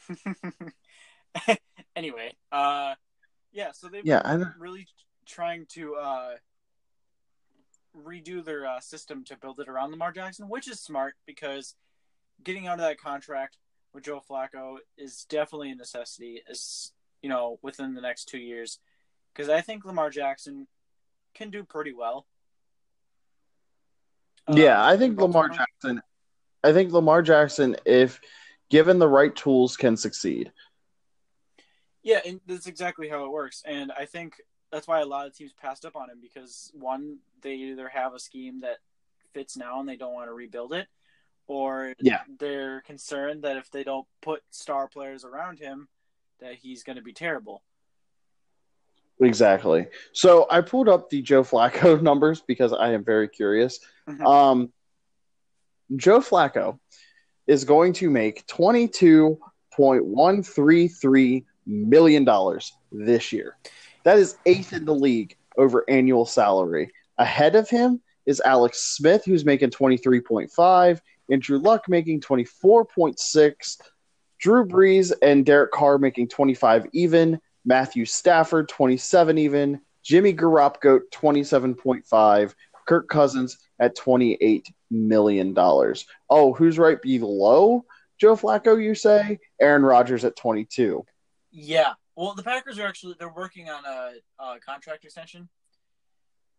anyway, 1.95 2.33
uh, 2.51 2.93
yeah. 3.51 3.71
So 3.73 3.89
they've 3.89 4.05
Yeah, 4.05 4.21
I'm... 4.23 4.53
really 4.57 4.87
trying 5.25 5.65
to 5.73 5.95
uh, 5.95 6.29
redo 7.97 8.43
their 8.43 8.65
uh, 8.65 8.79
system 8.79 9.23
to 9.25 9.37
build 9.37 9.59
it 9.59 9.67
around 9.67 9.91
Lamar 9.91 10.11
Jackson, 10.11 10.47
which 10.47 10.69
is 10.69 10.79
smart 10.79 11.15
because 11.25 11.75
getting 12.43 12.67
out 12.67 12.79
of 12.79 12.85
that 12.85 12.99
contract 12.99 13.57
with 13.93 14.05
Joe 14.05 14.21
Flacco 14.29 14.77
is 14.97 15.25
definitely 15.29 15.71
a 15.71 15.75
necessity. 15.75 16.41
You 17.23 17.29
know, 17.29 17.57
within 17.63 17.95
the 17.95 18.01
next 18.01 18.25
two 18.25 18.37
years, 18.37 18.79
because 19.33 19.49
I 19.49 19.61
think 19.61 19.85
Lamar 19.85 20.11
Jackson 20.11 20.67
can 21.33 21.49
do 21.49 21.63
pretty 21.63 21.93
well. 21.93 22.27
Uh, 24.47 24.53
yeah, 24.55 24.85
I 24.85 24.97
think 24.97 25.19
Lamar 25.19 25.49
Jackson. 25.49 26.01
I 26.63 26.73
think 26.73 26.91
Lamar 26.91 27.21
Jackson, 27.21 27.75
if 27.85 28.19
given 28.69 28.99
the 28.99 29.07
right 29.07 29.35
tools, 29.35 29.77
can 29.77 29.97
succeed. 29.97 30.51
Yeah, 32.03 32.19
and 32.25 32.41
that's 32.45 32.67
exactly 32.67 33.07
how 33.07 33.25
it 33.25 33.31
works. 33.31 33.63
And 33.65 33.91
I 33.91 34.05
think 34.05 34.35
that's 34.71 34.87
why 34.87 34.99
a 34.99 35.05
lot 35.05 35.25
of 35.25 35.35
teams 35.35 35.53
passed 35.53 35.85
up 35.85 35.95
on 35.95 36.09
him 36.09 36.19
because 36.21 36.71
one, 36.73 37.19
they 37.41 37.53
either 37.53 37.87
have 37.87 38.13
a 38.13 38.19
scheme 38.19 38.61
that 38.61 38.79
fits 39.33 39.55
now 39.55 39.79
and 39.79 39.87
they 39.87 39.95
don't 39.95 40.13
want 40.13 40.27
to 40.27 40.33
rebuild 40.33 40.73
it, 40.73 40.87
or 41.47 41.93
Yeah. 42.01 42.23
they're 42.39 42.81
concerned 42.81 43.43
that 43.43 43.55
if 43.55 43.71
they 43.71 43.83
don't 43.85 44.07
put 44.21 44.43
star 44.49 44.89
players 44.89 45.23
around 45.23 45.59
him, 45.59 45.87
that 46.41 46.55
he's 46.55 46.83
going 46.83 46.97
to 46.97 47.01
be 47.01 47.13
terrible. 47.13 47.63
Exactly. 49.21 49.87
So 50.11 50.47
I 50.49 50.61
pulled 50.61 50.89
up 50.89 51.09
the 51.09 51.21
Joe 51.21 51.43
Flacco 51.43 52.01
numbers 52.09 52.41
because 52.41 52.73
I 52.73 52.93
am 52.93 53.03
very 53.03 53.27
curious. 53.29 53.79
Mhm. 54.09 54.25
Um, 54.25 54.73
Joe 55.95 56.19
Flacco 56.19 56.79
is 57.47 57.63
going 57.65 57.93
to 57.93 58.09
make 58.09 58.45
twenty-two 58.47 59.37
point 59.73 60.05
one 60.05 60.43
three 60.43 60.87
three 60.87 61.45
million 61.65 62.25
dollars 62.25 62.73
this 62.91 63.31
year. 63.31 63.57
That 64.03 64.17
is 64.17 64.37
eighth 64.45 64.73
in 64.73 64.85
the 64.85 64.95
league 64.95 65.37
over 65.57 65.85
annual 65.89 66.25
salary. 66.25 66.91
Ahead 67.17 67.55
of 67.55 67.69
him 67.69 68.01
is 68.25 68.41
Alex 68.43 68.79
Smith, 68.97 69.23
who's 69.25 69.45
making 69.45 69.69
twenty-three 69.69 70.21
point 70.21 70.51
five. 70.51 71.01
Andrew 71.29 71.59
Luck 71.59 71.87
making 71.87 72.21
twenty-four 72.21 72.85
point 72.85 73.19
six. 73.19 73.77
Drew 74.43 74.65
Brees 74.67 75.13
and 75.21 75.45
Derek 75.45 75.71
Carr 75.71 75.97
making 75.97 76.27
twenty-five 76.27 76.87
even. 76.91 77.39
Matthew 77.65 78.03
Stafford, 78.03 78.67
27 78.67 79.37
even. 79.37 79.79
Jimmy 80.03 80.33
Garoppolo, 80.33 80.99
27.5. 81.13 82.53
Kirk 82.85 83.07
Cousins 83.07 83.57
at 83.79 83.95
$28 83.95 84.65
million. 84.91 85.55
Oh, 86.29 86.51
who's 86.53 86.77
right 86.77 87.01
below 87.01 87.85
Joe 88.19 88.35
Flacco, 88.35 88.83
you 88.83 88.95
say? 88.95 89.39
Aaron 89.61 89.83
Rodgers 89.83 90.25
at 90.25 90.35
22. 90.35 91.05
Yeah. 91.51 91.93
Well, 92.17 92.33
the 92.35 92.43
Packers 92.43 92.77
are 92.79 92.85
actually 92.85 93.15
they're 93.17 93.33
working 93.33 93.69
on 93.69 93.85
a, 93.85 94.11
a 94.43 94.59
contract 94.59 95.05
extension, 95.05 95.47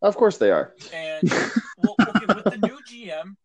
Of 0.01 0.17
course 0.17 0.39
they 0.39 0.51
are. 0.51 0.73
and 0.95 1.31
well, 1.77 1.97
okay, 2.01 2.35
with 2.35 2.45
the 2.45 2.59
new 2.67 2.79
GM, 2.91 3.37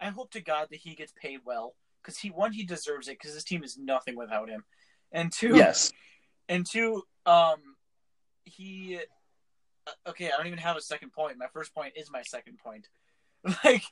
I 0.00 0.06
hope 0.10 0.30
to 0.30 0.40
God 0.40 0.68
that 0.70 0.76
he 0.78 0.94
gets 0.94 1.12
paid 1.20 1.40
well 1.44 1.74
because 2.02 2.18
he 2.18 2.30
one 2.30 2.52
he 2.52 2.64
deserves 2.64 3.08
it 3.08 3.18
because 3.18 3.34
his 3.34 3.44
team 3.44 3.62
is 3.62 3.76
nothing 3.78 4.16
without 4.16 4.48
him, 4.48 4.64
and 5.12 5.32
two, 5.32 5.56
Yes. 5.56 5.92
and 6.48 6.66
two, 6.66 7.02
um, 7.26 7.58
he. 8.44 8.96
uh, 8.96 9.00
Okay, 10.06 10.26
I 10.26 10.36
don't 10.36 10.46
even 10.46 10.58
have 10.58 10.76
a 10.76 10.80
second 10.80 11.12
point. 11.12 11.36
My 11.38 11.48
first 11.52 11.74
point 11.74 11.94
is 11.96 12.10
my 12.10 12.22
second 12.22 12.58
point. 12.58 12.88
Like, 13.64 13.82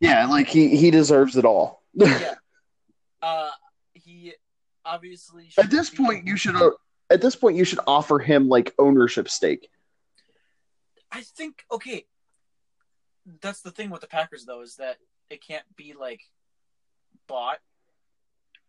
Yeah, 0.00 0.26
like 0.26 0.46
he, 0.48 0.76
he 0.76 0.90
deserves 0.90 1.36
it 1.36 1.44
all. 1.44 1.82
yeah, 1.94 2.34
uh, 3.20 3.50
he 3.94 4.34
obviously 4.84 5.50
at 5.58 5.70
this 5.70 5.90
point, 5.90 6.26
you 6.26 6.36
should 6.36 6.56
uh, 6.56 6.70
at 7.10 7.20
this 7.20 7.34
point 7.36 7.56
you 7.56 7.64
should 7.64 7.80
offer 7.86 8.18
him 8.18 8.48
like 8.48 8.72
ownership 8.78 9.28
stake. 9.28 9.68
I 11.10 11.22
think 11.22 11.64
okay. 11.70 12.06
That's 13.40 13.60
the 13.62 13.70
thing 13.70 13.90
with 13.90 14.00
the 14.02 14.06
Packers 14.06 14.44
though 14.44 14.62
is 14.62 14.76
that 14.76 14.96
it 15.30 15.42
can't 15.44 15.64
be 15.76 15.94
like 15.98 16.20
bought 17.26 17.58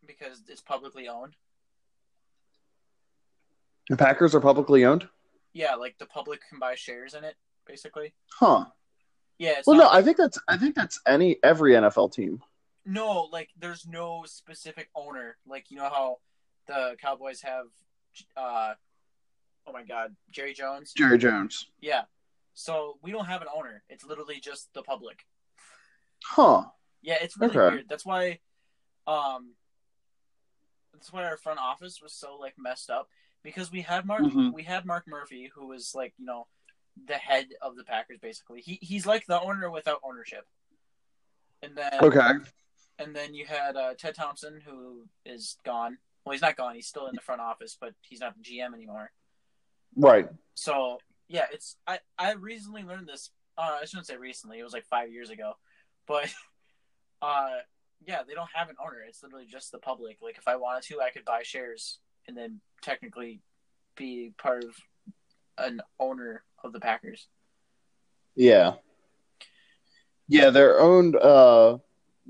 because 0.06 0.42
it's 0.48 0.62
publicly 0.62 1.08
owned. 1.08 1.36
The 3.90 3.98
Packers 3.98 4.34
are 4.34 4.42
publicly 4.42 4.86
owned? 4.86 5.08
Yeah, 5.54 5.76
like 5.76 5.98
the 5.98 6.06
public 6.06 6.42
can 6.50 6.60
buy 6.60 6.76
shares 6.76 7.14
in 7.14 7.24
it, 7.24 7.36
basically. 7.68 8.14
Huh. 8.34 8.66
Yeah, 9.38 9.56
it's 9.60 9.68
Well, 9.68 9.78
no, 9.78 9.90
I 9.90 10.02
think 10.02 10.18
that's 10.18 10.40
I 10.48 10.58
think 10.58 10.76
that's 10.76 11.00
any 11.06 11.38
every 11.44 11.74
NFL 11.74 12.12
team. 12.14 12.42
no, 12.86 13.28
like 13.32 13.50
there's 13.60 13.86
no 13.88 14.24
specific 14.26 14.90
owner. 14.96 15.38
Like 15.48 15.70
you 15.72 15.78
know 15.78 15.84
how 15.90 16.18
the 16.68 16.96
Cowboys 17.02 17.42
have, 17.42 17.66
uh, 18.36 18.74
oh 19.68 19.72
my 19.72 19.84
God, 19.84 20.16
Jerry 20.32 20.54
Jones. 20.54 20.94
Jerry 20.94 21.18
Jones. 21.18 21.68
Yeah, 21.82 22.04
so 22.54 22.98
we 23.04 23.12
don't 23.12 23.26
have 23.26 23.42
an 23.42 23.48
owner. 23.56 23.84
It's 23.90 24.04
literally 24.06 24.40
just 24.40 24.74
the 24.74 24.82
public. 24.82 25.26
Huh. 26.24 26.64
Yeah, 27.02 27.18
it's 27.22 27.38
really 27.38 27.56
Okay. 27.56 27.76
weird. 27.76 27.86
That's 27.90 28.06
why, 28.06 28.40
um, 29.08 29.54
that's 30.94 31.12
why 31.12 31.24
our 31.26 31.38
front 31.38 31.60
office 31.60 32.02
was 32.02 32.14
so 32.14 32.38
like 32.40 32.54
messed 32.58 32.90
up 32.90 33.10
because 33.44 33.72
we 33.72 33.82
had 33.82 34.06
Mark, 34.06 34.22
Mhm. 34.24 34.54
we 34.54 34.64
had 34.64 34.86
Mark 34.86 35.08
Murphy, 35.08 35.52
who 35.54 35.68
was 35.68 35.94
like 35.94 36.14
you 36.18 36.26
know, 36.26 36.48
the 37.06 37.16
head 37.18 37.48
of 37.62 37.76
the 37.76 37.84
Packers 37.84 38.20
basically. 38.20 38.62
He 38.62 38.80
he's 38.82 39.06
like 39.06 39.26
the 39.26 39.40
owner 39.42 39.70
without 39.70 40.00
ownership. 40.04 40.48
And 41.62 41.76
then 41.76 41.92
Okay. 42.02 42.32
and 43.00 43.16
then 43.16 43.34
you 43.34 43.46
had 43.46 43.76
uh, 43.76 43.94
Ted 43.96 44.16
Thompson, 44.16 44.62
who 44.62 45.08
is 45.26 45.58
gone. 45.66 45.98
Well, 46.24 46.32
he's 46.34 46.42
not 46.42 46.56
gone. 46.56 46.76
He's 46.76 46.88
still 46.88 47.08
in 47.08 47.16
the 47.16 47.22
front 47.22 47.42
office, 47.42 47.78
but 47.80 47.94
he's 48.02 48.20
not 48.22 48.36
the 48.36 48.42
GM 48.44 48.74
anymore. 48.74 49.12
Right. 49.96 50.28
So 50.56 51.00
yeah, 51.28 51.46
it's 51.52 51.76
I 51.86 52.00
I 52.18 52.32
recently 52.34 52.84
learned 52.84 53.08
this. 53.08 53.32
Uh, 53.58 53.78
I 53.82 53.86
shouldn't 53.86 54.08
say 54.08 54.18
recently. 54.18 54.60
It 54.60 54.64
was 54.64 54.74
like 54.74 54.86
five 54.86 55.12
years 55.12 55.30
ago, 55.30 55.54
but 56.08 56.34
uh, 57.22 57.60
yeah, 58.08 58.22
they 58.28 58.34
don't 58.34 58.50
have 58.54 58.70
an 58.70 58.76
owner. 58.84 59.00
It's 59.08 59.22
literally 59.24 59.46
just 59.46 59.72
the 59.72 59.80
public. 59.80 60.18
Like 60.22 60.38
if 60.38 60.48
I 60.48 60.56
wanted 60.56 60.84
to, 60.84 61.02
I 61.02 61.10
could 61.10 61.26
buy 61.26 61.42
shares 61.44 62.00
and 62.28 62.38
then 62.38 62.60
technically 62.82 63.42
be 63.96 64.34
part 64.38 64.64
of 64.64 64.76
an 65.58 65.82
owner 66.00 66.44
of 66.64 66.74
the 66.74 66.80
Packers. 66.80 67.28
Yeah. 68.36 68.74
Yeah, 70.28 70.50
they're 70.50 70.80
owned 70.80 71.16
uh 71.16 71.78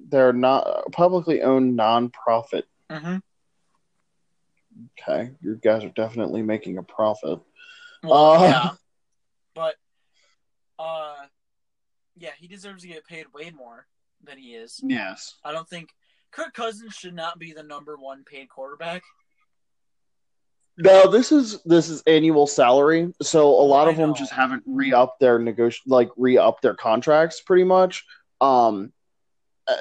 they're 0.10 0.34
not 0.34 0.92
publicly 0.92 1.42
owned 1.42 1.78
nonprofit. 1.80 2.64
Mm-hmm. 2.92 3.18
Okay. 5.00 5.32
You 5.42 5.56
guys 5.56 5.84
are 5.86 5.90
definitely 5.90 6.42
making 6.42 6.78
a 6.78 6.84
profit. 6.84 7.40
Well, 8.04 8.14
Uh. 8.34 8.42
yeah, 8.42 8.70
but 9.56 9.76
uh, 10.78 11.16
yeah, 12.18 12.32
he 12.38 12.48
deserves 12.48 12.82
to 12.84 12.90
get 12.90 13.06
paid 13.08 13.28
way 13.34 13.50
more 13.52 13.88
than 14.26 14.38
he 14.38 14.56
is. 14.56 14.80
Yes. 14.84 15.36
I 15.44 15.52
don't 15.52 15.68
think 15.68 15.90
Kirk 16.32 16.54
Cousins 16.54 16.94
should 16.94 17.16
not 17.16 17.40
be 17.40 17.54
the 17.54 17.64
number 17.64 17.98
one 17.98 18.24
paid 18.24 18.50
quarterback. 18.50 19.04
No, 20.78 21.10
this 21.10 21.32
is 21.32 21.62
this 21.64 21.90
is 21.90 22.04
annual 22.06 22.48
salary. 22.48 23.14
So 23.22 23.48
a 23.48 23.64
lot 23.64 23.88
I 23.88 23.92
of 23.92 23.98
them 23.98 24.14
just 24.14 24.34
haven't 24.34 24.64
re-upped 24.66 25.22
their 25.22 25.40
negoti 25.40 25.80
like 25.86 26.10
re 26.18 26.38
up 26.38 26.62
their 26.62 26.74
contracts 26.74 27.40
pretty 27.40 27.64
much. 27.64 28.04
Um 28.42 28.92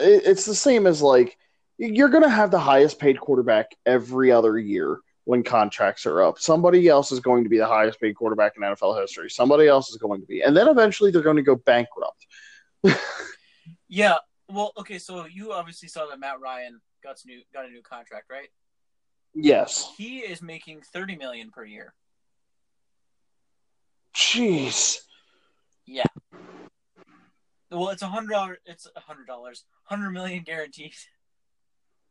it, 0.00 0.22
it's 0.24 0.44
the 0.44 0.54
same 0.54 0.86
as 0.86 1.02
like 1.02 1.36
you're 1.76 2.08
going 2.08 2.22
to 2.22 2.30
have 2.30 2.52
the 2.52 2.58
highest 2.58 3.00
paid 3.00 3.18
quarterback 3.18 3.74
every 3.84 4.30
other 4.30 4.56
year 4.56 5.00
when 5.24 5.42
contracts 5.42 6.06
are 6.06 6.22
up. 6.22 6.38
Somebody 6.38 6.86
else 6.86 7.10
is 7.10 7.18
going 7.18 7.42
to 7.42 7.50
be 7.50 7.58
the 7.58 7.66
highest 7.66 8.00
paid 8.00 8.14
quarterback 8.14 8.52
in 8.56 8.62
NFL 8.62 9.00
history. 9.00 9.28
Somebody 9.28 9.66
else 9.66 9.90
is 9.90 9.96
going 9.96 10.20
to 10.20 10.26
be. 10.28 10.42
And 10.42 10.56
then 10.56 10.68
eventually 10.68 11.10
they're 11.10 11.20
going 11.20 11.36
to 11.36 11.42
go 11.42 11.56
bankrupt. 11.56 12.26
Yeah. 13.88 14.16
Well, 14.48 14.72
okay. 14.78 14.98
So 14.98 15.26
you 15.26 15.52
obviously 15.52 15.88
saw 15.88 16.06
that 16.06 16.20
Matt 16.20 16.40
Ryan 16.40 16.80
got 17.02 17.16
new 17.24 17.40
got 17.52 17.66
a 17.66 17.68
new 17.68 17.82
contract, 17.82 18.26
right? 18.30 18.48
Yes. 19.34 19.92
He 19.96 20.18
is 20.18 20.42
making 20.42 20.82
thirty 20.92 21.16
million 21.16 21.50
per 21.50 21.64
year. 21.64 21.94
Jeez. 24.14 24.98
Yeah. 25.86 26.04
Well, 27.70 27.88
it's 27.88 28.02
a 28.02 28.06
hundred 28.06 28.30
dollars. 28.32 28.58
It's 28.64 28.86
a 28.94 29.00
hundred 29.00 29.26
dollars. 29.26 29.64
Hundred 29.84 30.10
million 30.10 30.44
guaranteed. 30.44 30.94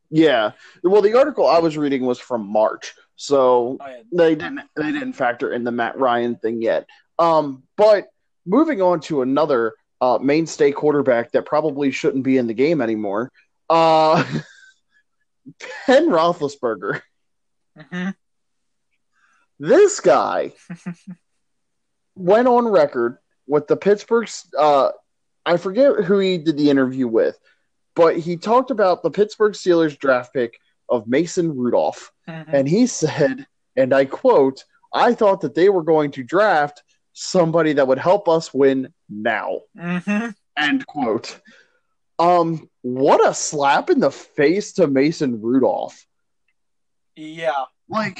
Yeah. 0.10 0.52
Well, 0.84 1.02
the 1.02 1.18
article 1.18 1.48
I 1.48 1.60
was 1.60 1.78
reading 1.78 2.06
was 2.06 2.20
from 2.20 2.46
March. 2.46 2.94
So 3.16 3.78
Oh 3.80 3.88
yeah. 3.88 4.02
they 4.12 4.36
didn't 4.36 4.62
they 4.76 4.92
didn't 4.92 5.14
factor 5.14 5.54
in 5.54 5.64
the 5.64 5.72
Matt 5.72 5.98
Ryan 5.98 6.36
thing 6.36 6.62
yet. 6.62 6.88
Um, 7.20 7.64
but 7.78 8.08
moving 8.46 8.82
on 8.82 9.00
to 9.02 9.22
another 9.22 9.74
uh, 10.04 10.18
mainstay 10.22 10.70
quarterback 10.74 11.32
that 11.32 11.46
probably 11.46 11.90
shouldn't 11.90 12.26
be 12.26 12.38
in 12.38 12.46
the 12.46 12.54
game 12.54 12.82
anymore, 12.82 13.32
uh, 13.70 14.22
Ben 15.88 16.10
Roethlisberger. 16.10 17.02
hmm 17.78 18.10
This 19.60 20.02
guy 20.02 20.52
went 22.16 22.50
on 22.50 22.68
record 22.68 23.18
with 23.48 23.68
the 23.68 23.78
Pittsburgh. 23.78 24.30
Uh, 24.58 24.90
I 25.46 25.56
forget 25.56 26.04
who 26.04 26.20
he 26.20 26.38
did 26.38 26.58
the 26.58 26.70
interview 26.70 27.08
with, 27.08 27.40
but 27.96 28.18
he 28.18 28.36
talked 28.36 28.72
about 28.72 29.04
the 29.04 29.12
Pittsburgh 29.12 29.54
Steelers 29.54 29.98
draft 29.98 30.34
pick 30.34 30.60
of 30.90 31.08
Mason 31.08 31.56
Rudolph. 31.56 32.12
Mhm. 32.28 32.46
And 32.50 32.68
he 32.68 32.88
said, 32.88 33.48
and 33.78 33.94
I 33.94 34.04
quote, 34.04 34.66
I 34.94 35.14
thought 35.14 35.40
that 35.42 35.56
they 35.56 35.70
were 35.70 35.84
going 35.84 36.12
to 36.12 36.24
draft 36.24 36.84
somebody 37.14 37.74
that 37.74 37.88
would 37.88 38.00
help 38.00 38.28
us 38.28 38.54
win 38.54 38.94
now. 39.10 39.62
Mhm. 39.78 40.36
End 40.58 40.86
quote. 40.86 41.40
Um, 42.20 42.70
what 42.82 43.26
a 43.28 43.34
slap 43.34 43.90
in 43.90 44.00
the 44.00 44.12
face 44.12 44.74
to 44.74 44.88
Mason 44.88 45.42
Rudolph. 45.42 46.06
Yeah. 47.16 47.66
Like, 47.88 48.20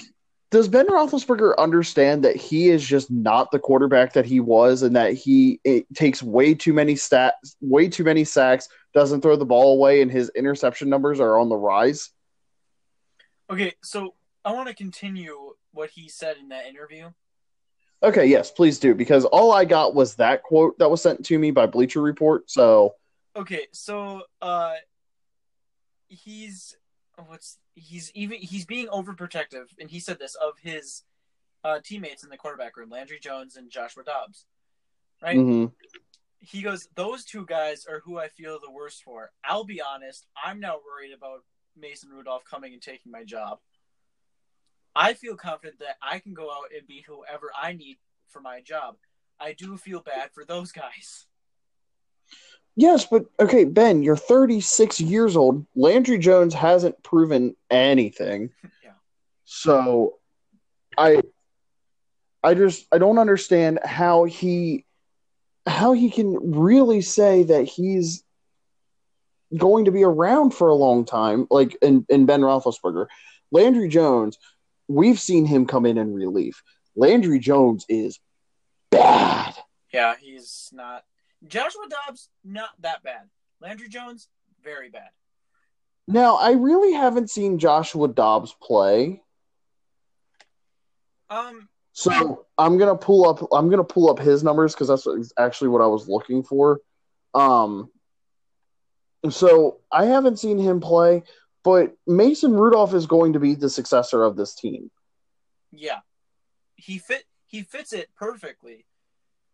does 0.52 0.68
Ben 0.68 0.88
Roethlisberger 0.88 1.58
understand 1.58 2.24
that 2.26 2.36
he 2.36 2.70
is 2.70 2.86
just 2.86 3.10
not 3.10 3.50
the 3.52 3.60
quarterback 3.60 4.14
that 4.14 4.26
he 4.26 4.40
was, 4.40 4.84
and 4.84 4.96
that 4.96 5.14
he 5.14 5.60
it 5.64 5.86
takes 5.96 6.22
way 6.22 6.54
too 6.54 6.74
many 6.74 6.94
stats, 6.94 7.56
way 7.60 7.88
too 7.88 8.04
many 8.04 8.24
sacks, 8.24 8.70
doesn't 8.94 9.22
throw 9.22 9.36
the 9.36 9.46
ball 9.46 9.74
away, 9.74 10.02
and 10.02 10.12
his 10.12 10.30
interception 10.36 10.90
numbers 10.90 11.20
are 11.20 11.40
on 11.40 11.50
the 11.50 11.58
rise? 11.58 12.12
Okay, 13.50 13.74
so 13.84 14.14
I 14.46 14.54
want 14.54 14.68
to 14.68 14.76
continue 14.76 15.56
what 15.72 15.90
he 15.90 16.08
said 16.08 16.38
in 16.38 16.50
that 16.50 16.68
interview. 16.68 17.10
Okay, 18.04 18.26
yes, 18.26 18.52
please 18.52 18.80
do, 18.80 18.94
because 18.94 19.24
all 19.24 19.54
I 19.54 19.64
got 19.64 19.96
was 19.96 20.16
that 20.16 20.44
quote 20.44 20.78
that 20.80 20.90
was 20.92 21.02
sent 21.02 21.26
to 21.26 21.40
me 21.40 21.52
by 21.52 21.66
Bleacher 21.66 22.02
Report. 22.02 22.50
So, 22.52 22.96
Okay, 23.36 23.68
so 23.72 24.24
uh 24.42 24.74
he's 26.08 26.76
what's 27.26 27.58
he's 27.76 28.12
even 28.14 28.38
he's 28.40 28.66
being 28.66 28.88
overprotective 28.88 29.66
and 29.80 29.90
he 29.90 30.00
said 30.00 30.20
this 30.20 30.36
of 30.36 30.54
his 30.62 31.04
uh 31.64 31.80
teammates 31.84 32.24
in 32.24 32.30
the 32.30 32.38
quarterback 32.38 32.78
room, 32.78 32.90
Landry 32.90 33.20
Jones 33.20 33.56
and 33.56 33.72
Joshua 33.72 34.04
Dobbs. 34.04 34.46
Right? 35.22 35.38
Mm-hmm. 35.38 35.66
He 36.40 36.62
goes, 36.62 36.90
"Those 36.96 37.24
two 37.24 37.46
guys 37.46 37.86
are 37.90 38.02
who 38.04 38.20
I 38.20 38.28
feel 38.28 38.60
the 38.60 38.72
worst 38.72 39.04
for. 39.04 39.32
I'll 39.46 39.64
be 39.64 39.82
honest, 39.82 40.28
I'm 40.44 40.60
not 40.60 40.82
worried 40.86 41.14
about 41.14 41.40
Mason 41.78 42.10
Rudolph 42.10 42.44
coming 42.44 42.74
and 42.74 42.82
taking 42.82 43.12
my 43.12 43.24
job. 43.24 43.60
I 44.96 45.14
feel 45.14 45.36
confident 45.36 45.80
that 45.80 45.98
I 46.02 46.20
can 46.20 46.34
go 46.34 46.52
out 46.52 46.72
and 46.76 46.88
be 46.88 47.04
whoever 47.08 47.52
I 47.60 47.74
need 47.74 47.98
for 48.30 48.42
my 48.42 48.62
job. 48.62 48.96
I 49.40 49.54
do 49.54 49.78
feel 49.78 50.02
bad 50.02 50.32
for 50.34 50.46
those 50.46 50.72
guys." 50.72 51.26
yes, 52.76 53.06
but 53.06 53.26
okay, 53.40 53.66
Ben, 53.66 54.04
you're 54.04 54.18
36 54.18 55.00
years 55.02 55.36
old. 55.36 55.66
Landry 55.76 56.18
Jones 56.18 56.54
hasn't 56.54 57.02
proven 57.04 57.56
anything. 57.70 58.52
Yeah. 58.84 58.92
So, 59.46 60.20
I, 60.98 61.22
I 62.44 62.54
just 62.54 62.86
I 62.92 62.98
don't 62.98 63.18
understand 63.18 63.80
how 63.86 64.26
he, 64.26 64.86
how 65.66 65.94
he 65.94 66.10
can 66.10 66.52
really 66.54 67.02
say 67.02 67.44
that 67.44 67.64
he's 67.64 68.24
going 69.56 69.86
to 69.86 69.92
be 69.92 70.04
around 70.04 70.52
for 70.52 70.68
a 70.68 70.76
long 70.76 71.06
time, 71.06 71.48
like 71.50 71.78
in, 71.82 72.06
in 72.10 72.26
Ben 72.26 72.42
Roethlisberger. 72.42 73.08
Landry 73.52 73.88
Jones, 73.88 74.38
we've 74.88 75.20
seen 75.20 75.46
him 75.46 75.66
come 75.66 75.86
in 75.86 75.98
in 75.98 76.14
relief. 76.14 76.62
Landry 76.96 77.40
Jones 77.40 77.86
is 77.90 78.20
bad. 78.92 79.56
Yeah, 79.92 80.16
he's 80.20 80.70
not. 80.74 81.04
Joshua 81.48 81.88
Dobbs, 81.90 82.30
not 82.44 82.70
that 82.82 83.04
bad. 83.04 83.30
Landry 83.62 83.90
Jones, 83.90 84.28
very 84.64 84.90
bad. 84.90 85.10
Now, 86.08 86.36
I 86.36 86.52
really 86.52 86.94
haven't 86.94 87.30
seen 87.30 87.60
Joshua 87.60 88.08
Dobbs 88.08 88.54
play, 88.62 89.22
Um, 91.30 91.70
so 91.94 92.46
I'm 92.58 92.78
gonna 92.78 92.96
pull 92.96 93.28
up. 93.28 93.48
I'm 93.54 93.70
gonna 93.70 93.84
pull 93.84 94.10
up 94.10 94.20
his 94.20 94.44
numbers 94.44 94.74
because 94.74 94.88
that's 94.88 95.34
actually 95.38 95.70
what 95.70 95.82
I 95.82 95.88
was 95.88 96.08
looking 96.10 96.44
for. 96.44 96.82
Um, 97.34 97.90
so 99.30 99.80
I 99.92 100.06
haven't 100.06 100.40
seen 100.40 100.58
him 100.58 100.80
play, 100.80 101.24
but 101.64 101.96
Mason 102.06 102.54
Rudolph 102.54 102.94
is 102.94 103.06
going 103.06 103.34
to 103.34 103.40
be 103.40 103.56
the 103.56 103.70
successor 103.70 104.24
of 104.24 104.36
this 104.36 104.56
team. 104.56 104.92
yeah, 105.72 106.00
he 106.76 106.98
fit. 106.98 107.24
He 107.46 107.62
fits 107.62 107.94
it 107.94 108.10
perfectly. 108.16 108.86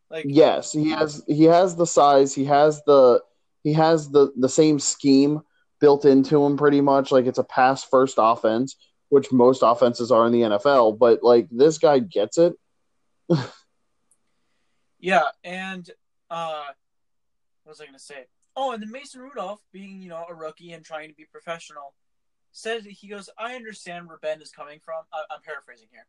Like, 0.10 0.26
Yes, 0.28 0.72
he 0.72 0.90
has. 0.90 1.24
He 1.28 1.44
has 1.46 1.76
the 1.76 1.86
size. 1.86 2.34
He 2.34 2.46
has 2.46 2.82
the. 2.86 3.22
He 3.64 3.74
has 3.74 4.10
the 4.10 4.32
the 4.38 4.50
same 4.50 4.80
scheme 4.80 5.42
built 5.80 6.06
into 6.06 6.44
him 6.44 6.58
pretty 6.58 6.82
much. 6.82 7.12
Like 7.12 7.26
it's 7.26 7.40
a 7.40 7.44
pass 7.44 7.84
first 7.84 8.16
offense, 8.18 8.76
which 9.10 9.32
most 9.32 9.62
offenses 9.64 10.12
are 10.12 10.26
in 10.26 10.32
the 10.32 10.42
NFL. 10.42 10.98
But 10.98 11.24
like 11.24 11.48
this 11.52 11.78
guy 11.78 12.00
gets 12.00 12.38
it. 12.38 12.54
yeah, 15.00 15.26
and 15.44 15.90
uh, 16.30 16.66
what 17.64 17.72
was 17.72 17.82
I 17.82 17.86
gonna 17.86 18.00
say? 18.00 18.26
Oh, 18.62 18.74
and 18.74 18.84
then 18.84 18.92
Mason 18.92 19.22
Rudolph, 19.22 19.62
being 19.72 20.02
you 20.02 20.10
know 20.10 20.26
a 20.30 20.36
rookie 20.36 20.74
and 20.74 20.84
trying 20.84 21.08
to 21.08 21.16
be 21.16 21.24
professional, 21.24 21.94
said 22.52 22.84
he 22.84 23.08
goes, 23.08 23.30
"I 23.38 23.56
understand 23.56 24.06
where 24.06 24.18
Ben 24.18 24.42
is 24.42 24.52
coming 24.52 24.82
from." 24.84 25.04
I, 25.14 25.34
I'm 25.34 25.42
paraphrasing 25.42 25.88
here. 25.92 26.06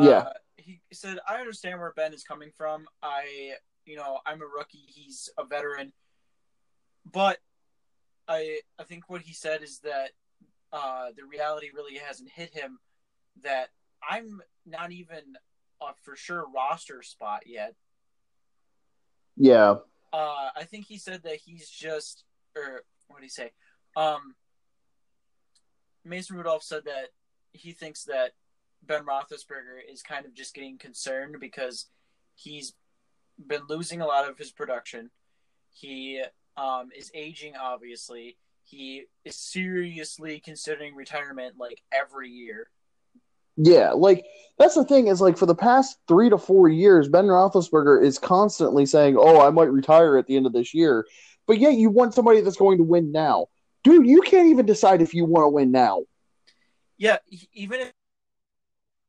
Yeah. 0.00 0.18
Uh, 0.18 0.32
he 0.56 0.80
said, 0.92 1.20
"I 1.28 1.36
understand 1.36 1.78
where 1.78 1.92
Ben 1.94 2.12
is 2.12 2.24
coming 2.24 2.50
from. 2.56 2.88
I, 3.04 3.52
you 3.86 3.94
know, 3.94 4.18
I'm 4.26 4.42
a 4.42 4.46
rookie. 4.46 4.82
He's 4.88 5.30
a 5.38 5.44
veteran, 5.44 5.92
but 7.12 7.38
I, 8.26 8.58
I 8.76 8.82
think 8.82 9.08
what 9.08 9.20
he 9.20 9.32
said 9.32 9.62
is 9.62 9.78
that 9.84 10.10
uh, 10.72 11.10
the 11.16 11.24
reality 11.24 11.68
really 11.72 11.98
hasn't 11.98 12.30
hit 12.30 12.52
him 12.52 12.80
that 13.44 13.68
I'm 14.02 14.42
not 14.66 14.90
even 14.90 15.36
a 15.80 15.92
for 16.02 16.16
sure 16.16 16.46
roster 16.52 17.00
spot 17.04 17.44
yet. 17.46 17.76
Yeah, 19.36 19.76
Uh, 20.12 20.48
I 20.56 20.64
think 20.64 20.86
he 20.86 20.98
said 20.98 21.22
that 21.24 21.36
he's 21.36 21.68
just, 21.68 22.24
or 22.56 22.82
what 23.08 23.20
did 23.20 23.24
he 23.24 23.30
say? 23.30 23.52
Um, 23.96 24.34
Mason 26.04 26.36
Rudolph 26.36 26.62
said 26.62 26.84
that 26.86 27.08
he 27.52 27.72
thinks 27.72 28.04
that 28.04 28.32
Ben 28.82 29.04
Roethlisberger 29.04 29.80
is 29.90 30.02
kind 30.02 30.24
of 30.24 30.34
just 30.34 30.54
getting 30.54 30.78
concerned 30.78 31.36
because 31.40 31.86
he's 32.34 32.74
been 33.46 33.62
losing 33.68 34.00
a 34.00 34.06
lot 34.06 34.28
of 34.28 34.38
his 34.38 34.50
production. 34.50 35.10
He 35.70 36.22
um, 36.56 36.90
is 36.96 37.10
aging, 37.14 37.54
obviously. 37.56 38.36
He 38.64 39.04
is 39.24 39.36
seriously 39.36 40.40
considering 40.40 40.94
retirement 40.94 41.56
like 41.58 41.82
every 41.92 42.30
year. 42.30 42.68
Yeah. 43.58 43.90
Like 43.90 44.24
that's 44.58 44.74
the 44.74 44.84
thing 44.84 45.08
is 45.08 45.20
like 45.20 45.36
for 45.36 45.46
the 45.46 45.54
past 45.54 45.98
three 46.06 46.30
to 46.30 46.38
four 46.38 46.68
years, 46.68 47.08
Ben 47.08 47.26
Roethlisberger 47.26 48.02
is 48.02 48.18
constantly 48.18 48.86
saying, 48.86 49.16
"Oh, 49.18 49.40
I 49.40 49.50
might 49.50 49.70
retire 49.70 50.16
at 50.16 50.26
the 50.26 50.36
end 50.36 50.46
of 50.46 50.52
this 50.52 50.72
year," 50.72 51.06
but 51.46 51.58
yet 51.58 51.74
you 51.74 51.90
want 51.90 52.14
somebody 52.14 52.40
that's 52.40 52.56
going 52.56 52.78
to 52.78 52.84
win 52.84 53.12
now, 53.12 53.46
dude. 53.84 54.06
You 54.06 54.20
can't 54.22 54.48
even 54.48 54.64
decide 54.64 55.02
if 55.02 55.12
you 55.12 55.24
want 55.24 55.44
to 55.44 55.48
win 55.48 55.72
now. 55.72 56.04
Yeah, 56.96 57.18
even 57.52 57.80
if 57.80 57.92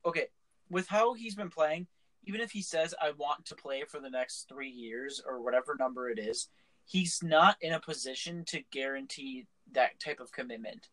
okay, 0.05 0.27
with 0.69 0.87
how 0.87 1.13
he's 1.13 1.35
been 1.35 1.49
playing, 1.49 1.87
even 2.25 2.41
if 2.41 2.51
he 2.51 2.61
says 2.61 2.93
I 3.01 3.11
want 3.11 3.45
to 3.45 3.55
play 3.55 3.83
for 3.87 3.99
the 3.99 4.09
next 4.09 4.49
3 4.49 4.69
years 4.69 5.21
or 5.25 5.41
whatever 5.41 5.75
number 5.79 6.09
it 6.09 6.19
is, 6.19 6.47
he's 6.85 7.21
not 7.23 7.57
in 7.61 7.73
a 7.73 7.79
position 7.79 8.43
to 8.45 8.61
guarantee 8.71 9.47
that 9.73 9.99
type 9.99 10.19
of 10.19 10.31
commitment. 10.31 10.89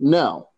No, 0.00 0.50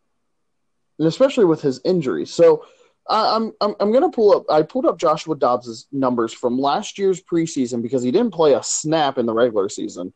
and 0.98 1.06
especially 1.08 1.44
with 1.44 1.60
his 1.60 1.80
injury. 1.84 2.26
So 2.26 2.64
I 3.08 3.36
I'm 3.36 3.52
I'm, 3.60 3.74
I'm 3.80 3.90
going 3.92 4.02
to 4.02 4.08
pull 4.14 4.34
up. 4.36 4.44
I 4.50 4.62
pulled 4.62 4.86
up 4.86 4.98
Joshua 4.98 5.36
Dobbs's 5.36 5.86
numbers 5.92 6.32
from 6.32 6.58
last 6.58 6.98
year's 6.98 7.22
preseason 7.22 7.82
because 7.82 8.02
he 8.02 8.10
didn't 8.10 8.32
play 8.34 8.54
a 8.54 8.62
snap 8.62 9.18
in 9.18 9.26
the 9.26 9.34
regular 9.34 9.68
season, 9.68 10.12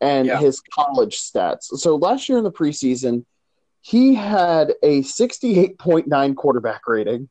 and 0.00 0.26
Yeah. 0.26 0.38
his 0.38 0.60
college 0.60 1.20
stats. 1.20 1.64
So 1.78 1.96
last 1.96 2.28
year 2.28 2.38
in 2.38 2.44
the 2.44 2.50
preseason, 2.52 3.24
he 3.80 4.14
had 4.14 4.72
a 4.82 5.02
68.9 5.02 6.34
quarterback 6.36 6.86
rating. 6.88 7.28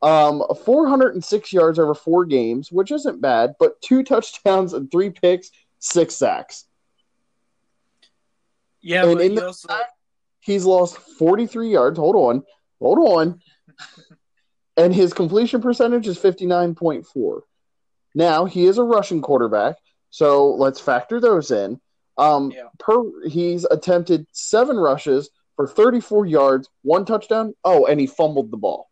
Um, 0.00 0.44
406 0.64 1.52
yards 1.52 1.78
over 1.80 1.92
four 1.92 2.24
games, 2.24 2.70
which 2.70 2.92
isn't 2.92 3.20
bad, 3.20 3.56
but 3.58 3.80
two 3.82 4.02
touchdowns 4.04 4.72
and 4.72 4.88
three 4.90 5.10
picks, 5.10 5.50
six 5.80 6.14
sacks. 6.14 6.66
Yeah, 8.80 9.04
And 9.06 9.16
but 9.16 9.24
in 9.24 9.30
he 9.32 9.36
the- 9.38 9.46
also 9.46 9.68
He's 10.40 10.64
lost 10.64 10.96
43 10.96 11.70
yards. 11.70 11.98
Hold 11.98 12.16
on. 12.16 12.44
Hold 12.80 12.98
on. 12.98 13.40
and 14.76 14.94
his 14.94 15.12
completion 15.12 15.60
percentage 15.60 16.06
is 16.06 16.18
59.4. 16.18 17.40
Now, 18.14 18.44
he 18.44 18.64
is 18.66 18.78
a 18.78 18.82
rushing 18.84 19.20
quarterback, 19.22 19.76
so 20.10 20.54
let's 20.54 20.78
factor 20.80 21.20
those 21.20 21.50
in. 21.50 21.80
Um, 22.16 22.50
Yeah. 22.52 22.68
per 22.78 23.02
he's 23.28 23.64
attempted 23.64 24.26
7 24.32 24.76
rushes 24.76 25.30
for 25.56 25.66
34 25.66 26.26
yards, 26.26 26.68
one 26.82 27.04
touchdown. 27.04 27.54
Oh, 27.64 27.86
and 27.86 27.98
he 28.00 28.06
fumbled 28.06 28.50
the 28.52 28.56
ball. 28.56 28.88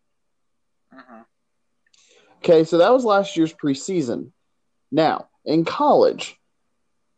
Mhm. 0.93 1.25
Okay, 2.37 2.63
so 2.65 2.77
that 2.79 2.91
was 2.93 3.05
last 3.05 3.35
year's 3.37 3.53
preseason. 3.53 4.31
Now, 4.91 5.29
in 5.45 5.63
college, 5.65 6.37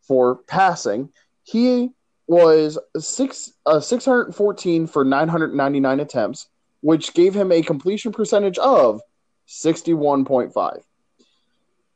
for 0.02 0.36
passing, 0.48 1.12
he 1.44 1.92
was 2.30 2.78
six 3.00 3.52
uh, 3.66 3.80
614 3.80 4.88
for 4.88 5.04
999 5.04 6.00
attempts, 6.00 6.48
which 6.82 7.14
gave 7.14 7.34
him 7.34 7.52
a 7.52 7.62
completion 7.62 8.12
percentage 8.12 8.58
of 8.60 9.02
61.5. 9.48 10.84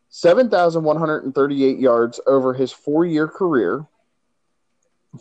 7,138 0.09 1.79
yards 1.79 2.19
over 2.25 2.53
his 2.53 2.71
four 2.71 3.05
year 3.05 3.27
career. 3.27 3.85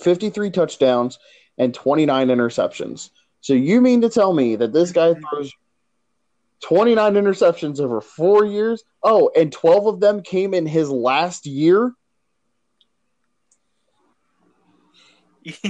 53 0.01 0.51
touchdowns, 0.51 1.19
and 1.59 1.75
29 1.75 2.29
interceptions. 2.29 3.11
So 3.43 3.53
you 3.53 3.81
mean 3.81 4.01
to 4.03 4.09
tell 4.09 4.33
me 4.33 4.57
that 4.57 4.73
this 4.73 4.93
guy 4.93 5.15
throws 5.15 5.53
29 6.61 7.15
interceptions 7.15 7.81
over 7.81 8.01
four 8.01 8.45
years? 8.45 8.85
Oh, 9.03 9.31
and 9.37 9.53
12 9.53 9.87
of 9.87 10.01
them 10.01 10.23
came 10.23 10.55
in 10.55 10.65
his 10.65 10.89
last 10.89 11.45
year? 11.45 11.93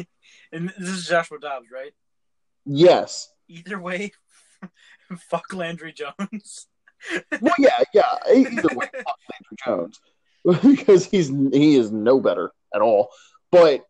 and 0.52 0.72
this 0.78 0.88
is 0.88 1.06
Joshua 1.06 1.38
Dobbs, 1.40 1.66
right? 1.72 1.92
Yes. 2.64 3.32
Either 3.48 3.80
way, 3.80 4.12
fuck 5.28 5.52
Landry 5.52 5.92
Jones. 5.92 6.66
well, 7.40 7.54
yeah, 7.58 7.78
yeah. 7.92 8.14
Either 8.32 8.68
way, 8.74 8.86
fuck 8.92 9.18
Landry 9.30 9.56
Jones 9.64 10.00
because 10.44 11.04
he's 11.04 11.28
he 11.28 11.76
is 11.76 11.90
no 11.92 12.20
better 12.20 12.52
at 12.74 12.80
all. 12.80 13.10
But 13.50 13.84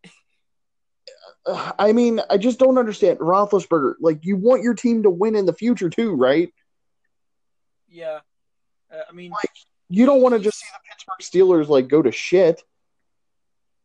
I 1.78 1.92
mean, 1.92 2.20
I 2.30 2.38
just 2.38 2.58
don't 2.58 2.78
understand 2.78 3.18
Roethlisberger. 3.18 3.94
Like, 4.00 4.24
you 4.24 4.36
want 4.36 4.62
your 4.62 4.74
team 4.74 5.02
to 5.02 5.10
win 5.10 5.34
in 5.34 5.46
the 5.46 5.52
future 5.52 5.90
too, 5.90 6.14
right? 6.14 6.52
Yeah, 7.88 8.20
uh, 8.92 9.00
I 9.08 9.12
mean, 9.12 9.30
like, 9.30 9.50
you 9.88 10.06
don't 10.06 10.22
want 10.22 10.34
to 10.34 10.40
just 10.40 10.58
see 10.58 10.66
the 10.72 10.80
Pittsburgh 10.88 11.20
Steelers 11.20 11.68
like 11.68 11.88
go 11.88 12.00
to 12.00 12.12
shit. 12.12 12.62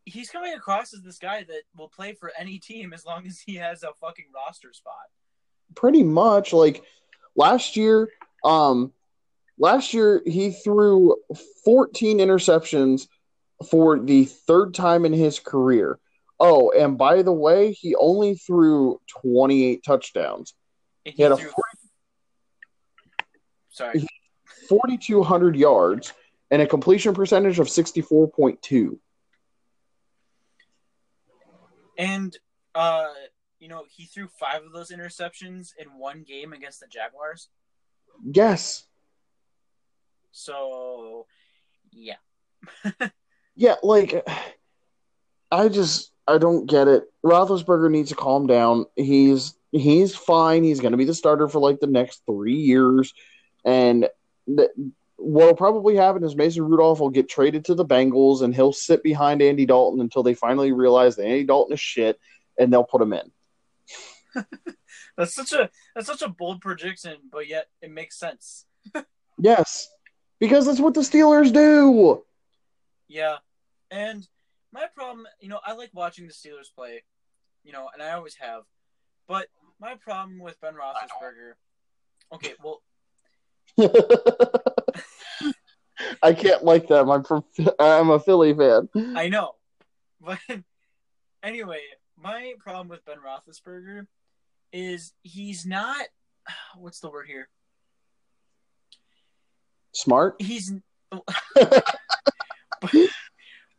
He's 0.08 0.30
coming 0.30 0.54
across 0.54 0.94
as 0.94 1.02
this 1.02 1.20
guy 1.20 1.44
that 1.44 1.64
will 1.76 1.90
play 1.90 2.14
for 2.14 2.32
any 2.40 2.60
team 2.60 2.94
as 2.94 3.06
long 3.06 3.28
as 3.28 3.40
he 3.40 3.56
has 3.56 3.84
a 3.84 3.92
fucking 4.00 4.28
roster 4.34 4.72
spot. 4.72 4.94
Pretty 5.76 6.02
much, 6.02 6.54
like 6.54 6.82
last 7.36 7.76
year, 7.76 8.10
um, 8.44 8.94
last 9.60 9.94
year 9.94 10.22
he 10.26 10.52
threw 10.52 11.18
14 11.66 12.20
interceptions 12.20 13.08
for 13.70 14.00
the 14.00 14.26
third 14.26 14.74
time 14.74 15.04
in 15.04 15.12
his 15.12 15.40
career. 15.40 16.00
Oh, 16.40 16.72
and 16.72 16.98
by 16.98 17.22
the 17.22 17.34
way, 17.34 17.74
he 17.74 17.96
only 17.96 18.36
threw 18.36 19.02
28 19.22 19.84
touchdowns. 19.84 20.54
And 21.06 21.16
He 21.16 21.24
had 21.24 21.34
a 21.34 21.38
40 21.38 21.52
sorry. 23.70 24.08
4,200 24.70 25.56
yards 25.56 26.14
and 26.50 26.62
a 26.62 26.68
completion 26.68 27.14
percentage 27.14 27.60
of 27.60 27.68
64.2. 27.68 28.98
And 31.98 32.38
uh, 32.76 33.08
you 33.60 33.68
know, 33.68 33.84
he 33.90 34.06
threw 34.06 34.28
five 34.28 34.64
of 34.64 34.72
those 34.72 34.92
interceptions 34.92 35.70
in 35.78 35.98
one 35.98 36.24
game 36.24 36.54
against 36.54 36.80
the 36.80 36.88
Jaguars. 36.88 37.50
Yes. 38.24 38.86
So, 40.32 41.26
yeah. 41.92 42.16
Yeah, 43.58 43.76
like 43.82 44.24
I 45.52 45.68
just 45.68 46.12
I 46.28 46.38
don't 46.38 46.68
get 46.68 46.88
it. 46.88 47.12
Roethlisberger 47.26 47.90
needs 47.90 48.10
to 48.10 48.16
calm 48.16 48.46
down. 48.46 48.86
He's 48.96 49.56
he's 49.72 50.16
fine. 50.16 50.64
He's 50.64 50.80
going 50.80 50.92
to 50.92 50.98
be 50.98 51.06
the 51.06 51.16
starter 51.16 51.50
for 51.50 51.60
like 51.60 51.80
the 51.80 51.88
next 51.88 52.22
three 52.28 52.54
years, 52.54 53.16
and 53.66 54.08
th- 54.46 54.70
what'll 55.18 55.56
probably 55.56 55.96
happen 55.96 56.24
is 56.24 56.36
Mason 56.36 56.64
Rudolph 56.64 57.00
will 57.00 57.10
get 57.10 57.30
traded 57.30 57.66
to 57.66 57.76
the 57.76 57.86
Bengals, 57.86 58.42
and 58.42 58.56
he'll 58.56 58.74
sit 58.74 59.04
behind 59.04 59.42
Andy 59.42 59.66
Dalton 59.66 60.00
until 60.00 60.24
they 60.24 60.34
finally 60.34 60.72
realize 60.72 61.16
that 61.16 61.26
Andy 61.26 61.44
Dalton 61.44 61.74
is 61.74 61.80
shit, 61.80 62.20
and 62.58 62.72
they'll 62.72 62.84
put 62.84 63.02
him 63.02 63.14
in. 63.14 63.32
That's 65.18 65.34
such 65.34 65.52
a 65.52 65.72
that's 65.96 66.06
such 66.06 66.22
a 66.22 66.30
bold 66.30 66.62
prediction, 66.62 67.18
but 67.32 67.48
yet 67.48 67.68
it 67.82 67.92
makes 67.92 68.18
sense. 68.18 68.66
Yes, 69.40 69.88
because 70.40 70.66
that's 70.66 70.80
what 70.80 70.96
the 70.96 71.02
Steelers 71.02 71.54
do. 71.54 72.24
Yeah. 73.08 73.36
And 73.92 74.28
my 74.74 74.88
problem, 74.96 75.28
you 75.40 75.48
know, 75.48 75.60
I 75.64 75.74
like 75.74 75.92
watching 75.94 76.26
the 76.26 76.34
Steelers 76.34 76.74
play, 76.76 77.04
you 77.64 77.72
know, 77.72 77.88
and 77.94 78.02
I 78.02 78.14
always 78.14 78.36
have. 78.40 78.64
But 79.28 79.48
my 79.80 79.94
problem 79.94 80.40
with 80.40 80.60
Ben 80.60 80.74
Roethlisberger, 80.74 81.54
okay, 82.34 82.54
well, 82.64 82.82
I 86.22 86.34
can't 86.34 86.64
like 86.64 86.88
them. 86.88 87.10
I'm 87.10 87.24
from. 87.24 87.44
I'm 87.80 88.10
a 88.10 88.20
Philly 88.20 88.54
fan. 88.54 88.90
I 89.16 89.30
know, 89.30 89.54
but 90.22 90.40
anyway, 91.44 91.82
my 92.18 92.54
problem 92.60 92.88
with 92.88 93.06
Ben 93.06 93.18
Roethlisberger 93.18 94.08
is 94.72 95.14
he's 95.24 95.66
not. 95.66 96.06
What's 96.78 97.00
the 97.00 97.10
word 97.10 97.28
here? 97.28 97.50
Smart. 99.94 100.36
He's. 100.40 100.74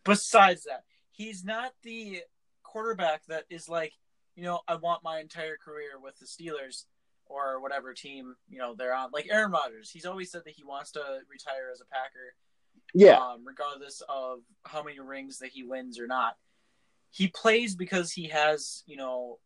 besides 0.05 0.65
that, 0.65 0.85
he's 1.13 1.45
not 1.45 1.73
the 1.83 2.23
quarterback 2.63 3.23
that 3.29 3.45
is 3.51 3.69
like, 3.69 3.93
you 4.35 4.43
know, 4.43 4.61
I 4.67 4.77
want 4.77 5.03
my 5.03 5.21
entire 5.21 5.57
career 5.57 6.01
with 6.03 6.19
the 6.19 6.27
Steelers 6.27 6.85
or 7.29 7.61
whatever 7.61 7.93
team 7.95 8.35
you 8.49 8.59
know 8.59 8.75
they're 8.75 8.95
on. 8.95 9.11
Like 9.13 9.29
Aaron 9.31 9.51
Rodgers, 9.53 9.91
he's 9.91 10.07
always 10.07 10.31
said 10.31 10.43
that 10.47 10.55
he 10.57 10.65
wants 10.65 10.91
to 10.93 11.01
retire 11.31 11.71
as 11.73 11.81
a 11.81 11.85
Packer. 11.87 12.35
Yeah. 12.95 13.19
um, 13.19 13.43
regardless 13.45 14.03
of 14.09 14.39
how 14.65 14.83
many 14.83 14.99
rings 14.99 15.39
that 15.41 15.51
he 15.51 15.63
wins 15.63 15.99
or 16.01 16.07
not. 16.07 16.37
He 17.11 17.29
plays 17.29 17.75
because 17.75 18.13
he 18.13 18.29
has, 18.29 18.83
you 18.87 18.97
know, 18.97 19.39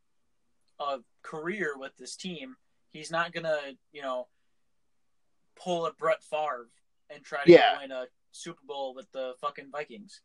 a 0.78 0.99
career 1.22 1.74
with 1.76 1.97
this 1.97 2.14
team. 2.16 2.55
He's 2.91 3.11
not 3.11 3.33
gonna, 3.33 3.59
you 3.93 4.03
know, 4.03 4.28
pull 5.57 5.87
a 5.87 5.93
Brett 5.93 6.22
Favre 6.22 6.68
and 7.11 7.24
try 7.24 7.43
to 7.45 7.51
Yeah. 7.51 7.78
win 7.80 7.91
a 7.91 8.07
Super 8.30 8.62
Bowl 8.64 8.95
with 8.95 9.11
the 9.12 9.35
fucking 9.41 9.70
Vikings. 9.72 10.20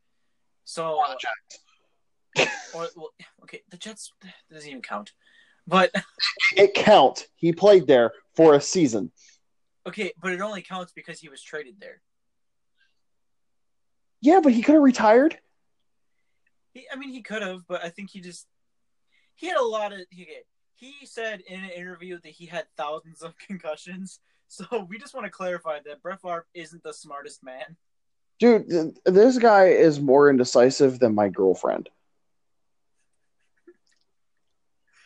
So, 0.63 0.99
Or 0.99 1.15
or 2.75 2.87
well, 2.95 3.09
okay, 3.43 3.63
the 3.69 3.77
Jets 3.77 4.13
doesn't 4.51 4.69
even 4.69 4.81
count. 4.81 5.13
But 5.67 5.91
It 6.55 6.73
count. 6.73 7.27
He 7.35 7.51
played 7.51 7.87
there 7.87 8.11
for 8.35 8.55
a 8.55 8.61
season. 8.61 9.11
okay, 9.87 10.13
but 10.21 10.31
it 10.31 10.41
only 10.41 10.61
counts 10.61 10.93
because 10.93 11.19
he 11.19 11.29
was 11.29 11.41
traded 11.41 11.75
there. 11.79 12.01
Yeah, 14.21 14.39
but 14.41 14.53
he 14.53 14.61
could 14.61 14.73
have 14.75 14.83
retired. 14.83 15.37
He, 16.73 16.85
I 16.91 16.95
mean, 16.95 17.09
he 17.09 17.21
could 17.21 17.41
have, 17.41 17.61
but 17.67 17.83
I 17.83 17.89
think 17.89 18.09
he 18.09 18.21
just 18.21 18.47
he 19.35 19.47
had 19.47 19.57
a 19.57 19.63
lot 19.63 19.93
of. 19.93 19.99
He, 20.09 20.27
he 20.75 21.05
said 21.05 21.41
in 21.47 21.63
an 21.63 21.69
interview 21.71 22.19
that 22.23 22.31
he 22.31 22.45
had 22.45 22.65
thousands 22.77 23.21
of 23.21 23.37
concussions. 23.47 24.19
So 24.47 24.87
we 24.89 24.97
just 24.97 25.13
want 25.13 25.25
to 25.25 25.31
clarify 25.31 25.79
that 25.85 26.01
Brett 26.01 26.21
Favre 26.21 26.47
isn't 26.53 26.81
the 26.83 26.93
smartest 26.93 27.43
man. 27.43 27.75
Dude, 28.39 28.95
this 29.05 29.37
guy 29.39 29.65
is 29.65 29.99
more 29.99 30.29
indecisive 30.29 30.99
than 30.99 31.15
my 31.15 31.27
girlfriend. 31.27 31.89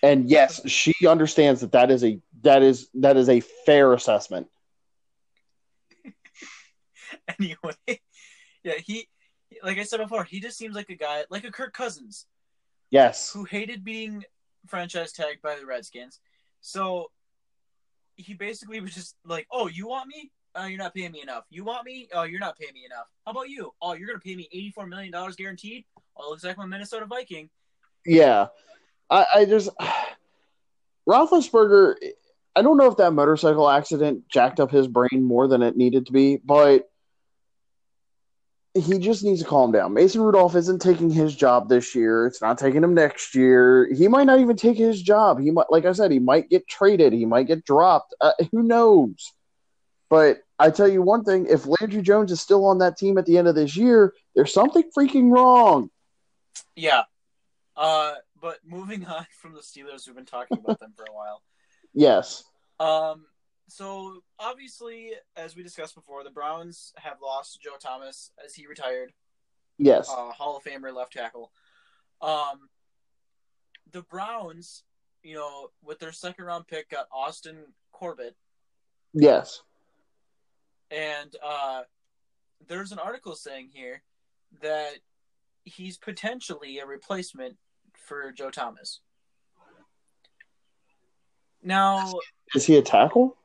And 0.03 0.29
yes, 0.29 0.67
she 0.69 0.93
understands 1.07 1.61
that 1.61 1.73
that 1.73 1.91
is 1.91 2.03
a 2.03 2.19
that 2.41 2.63
is 2.63 2.89
that 2.95 3.17
is 3.17 3.29
a 3.29 3.39
fair 3.39 3.93
assessment. 3.93 4.47
Anyway, 7.39 7.99
yeah, 8.63 8.73
he 8.85 9.07
like 9.63 9.77
I 9.77 9.83
said 9.83 9.97
before, 9.97 10.23
he 10.23 10.39
just 10.39 10.57
seems 10.57 10.75
like 10.75 10.89
a 10.89 10.95
guy 10.95 11.23
like 11.29 11.43
a 11.43 11.51
Kirk 11.51 11.73
Cousins 11.73 12.25
Yes. 12.89 13.31
who 13.31 13.43
hated 13.43 13.83
being 13.83 14.23
franchise 14.67 15.11
tagged 15.11 15.41
by 15.41 15.55
the 15.59 15.65
Redskins. 15.65 16.19
So 16.61 17.11
he 18.15 18.33
basically 18.33 18.79
was 18.79 18.93
just 18.93 19.15
like, 19.25 19.47
"Oh, 19.51 19.67
you 19.67 19.87
want 19.87 20.07
me? 20.07 20.31
Oh, 20.55 20.65
you're 20.65 20.77
not 20.77 20.93
paying 20.93 21.11
me 21.11 21.21
enough. 21.21 21.45
You 21.49 21.63
want 21.63 21.85
me? 21.85 22.07
Oh, 22.13 22.23
you're 22.23 22.39
not 22.39 22.57
paying 22.57 22.73
me 22.73 22.85
enough. 22.85 23.07
How 23.25 23.31
about 23.31 23.49
you? 23.49 23.71
Oh, 23.81 23.93
you're 23.93 24.07
gonna 24.07 24.19
pay 24.19 24.35
me 24.35 24.47
eighty-four 24.51 24.87
million 24.87 25.11
dollars 25.11 25.35
guaranteed. 25.35 25.85
Oh, 26.15 26.29
looks 26.29 26.43
like 26.43 26.57
my 26.57 26.65
Minnesota 26.65 27.05
Viking. 27.05 27.49
Yeah. 28.05 28.47
I, 29.11 29.25
I 29.35 29.45
just 29.45 29.69
Roethlisberger 31.07 31.95
I 32.55 32.61
don't 32.61 32.77
know 32.77 32.89
if 32.89 32.97
that 32.97 33.11
motorcycle 33.11 33.69
accident 33.69 34.27
jacked 34.27 34.59
up 34.59 34.71
his 34.71 34.87
brain 34.87 35.23
more 35.23 35.47
than 35.47 35.61
it 35.61 35.77
needed 35.77 36.07
to 36.07 36.11
be, 36.11 36.37
but 36.37 36.89
he 38.73 38.99
just 38.99 39.23
needs 39.23 39.41
to 39.41 39.47
calm 39.47 39.71
down. 39.71 39.93
Mason 39.93 40.21
Rudolph 40.21 40.55
isn't 40.55 40.81
taking 40.81 41.09
his 41.09 41.35
job 41.35 41.67
this 41.67 41.93
year. 41.93 42.25
It's 42.25 42.41
not 42.41 42.57
taking 42.57 42.83
him 42.83 42.93
next 42.93 43.35
year. 43.35 43.89
He 43.93 44.07
might 44.07 44.25
not 44.25 44.39
even 44.39 44.55
take 44.55 44.77
his 44.77 45.01
job. 45.01 45.39
He 45.39 45.51
might, 45.51 45.69
like 45.69 45.85
I 45.85 45.91
said, 45.91 46.11
he 46.11 46.19
might 46.19 46.49
get 46.49 46.67
traded. 46.67 47.11
He 47.13 47.25
might 47.25 47.47
get 47.47 47.65
dropped. 47.65 48.15
Uh, 48.21 48.31
who 48.51 48.63
knows? 48.63 49.33
But 50.09 50.41
I 50.57 50.71
tell 50.71 50.87
you 50.87 51.01
one 51.01 51.23
thing: 51.23 51.47
if 51.49 51.65
Landry 51.65 52.01
Jones 52.01 52.31
is 52.31 52.41
still 52.41 52.65
on 52.65 52.79
that 52.79 52.97
team 52.97 53.17
at 53.17 53.25
the 53.25 53.37
end 53.37 53.47
of 53.47 53.55
this 53.55 53.75
year, 53.75 54.13
there's 54.35 54.53
something 54.53 54.83
freaking 54.97 55.31
wrong. 55.31 55.89
Yeah. 56.75 57.03
Uh, 57.75 58.13
but 58.41 58.57
moving 58.65 59.05
on 59.05 59.25
from 59.41 59.53
the 59.53 59.61
Steelers, 59.61 60.07
we've 60.07 60.15
been 60.15 60.25
talking 60.25 60.57
about 60.57 60.79
them 60.79 60.93
for 60.95 61.05
a 61.09 61.13
while. 61.13 61.41
Yes. 61.93 62.45
Um, 62.79 63.25
so 63.67 64.21
obviously, 64.39 65.11
as 65.35 65.57
we 65.57 65.61
discussed 65.63 65.93
before, 65.93 66.23
the 66.23 66.29
Browns 66.29 66.93
have 66.95 67.17
lost 67.21 67.59
Joe 67.61 67.75
Thomas 67.77 68.31
as 68.45 68.55
he 68.55 68.65
retired, 68.65 69.11
Yes. 69.77 70.09
uh, 70.09 70.31
Hall 70.31 70.55
of 70.55 70.63
Famer 70.63 70.95
left 70.95 71.11
tackle. 71.11 71.51
Um, 72.21 72.69
the 73.91 74.03
Browns, 74.03 74.83
you 75.21 75.35
know, 75.35 75.71
with 75.83 75.99
their 75.99 76.13
second 76.13 76.45
round 76.45 76.65
pick, 76.67 76.89
got 76.89 77.07
Austin 77.11 77.57
Corbett, 77.91 78.37
yes. 79.13 79.61
and 80.91 81.35
uh, 81.45 81.81
there's 82.69 82.93
an 82.93 82.99
article 82.99 83.35
saying 83.35 83.67
here 83.73 84.01
that 84.61 84.93
he's 85.65 85.97
potentially 85.97 86.79
a 86.79 86.85
replacement 86.85 87.57
for 87.95 88.31
Joe 88.31 88.49
Thomas. 88.49 88.99
Now, 91.63 92.13
Is 92.55 92.65
he 92.65 92.77
a 92.77 92.81
tackle? 92.81 93.37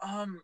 um, 0.00 0.42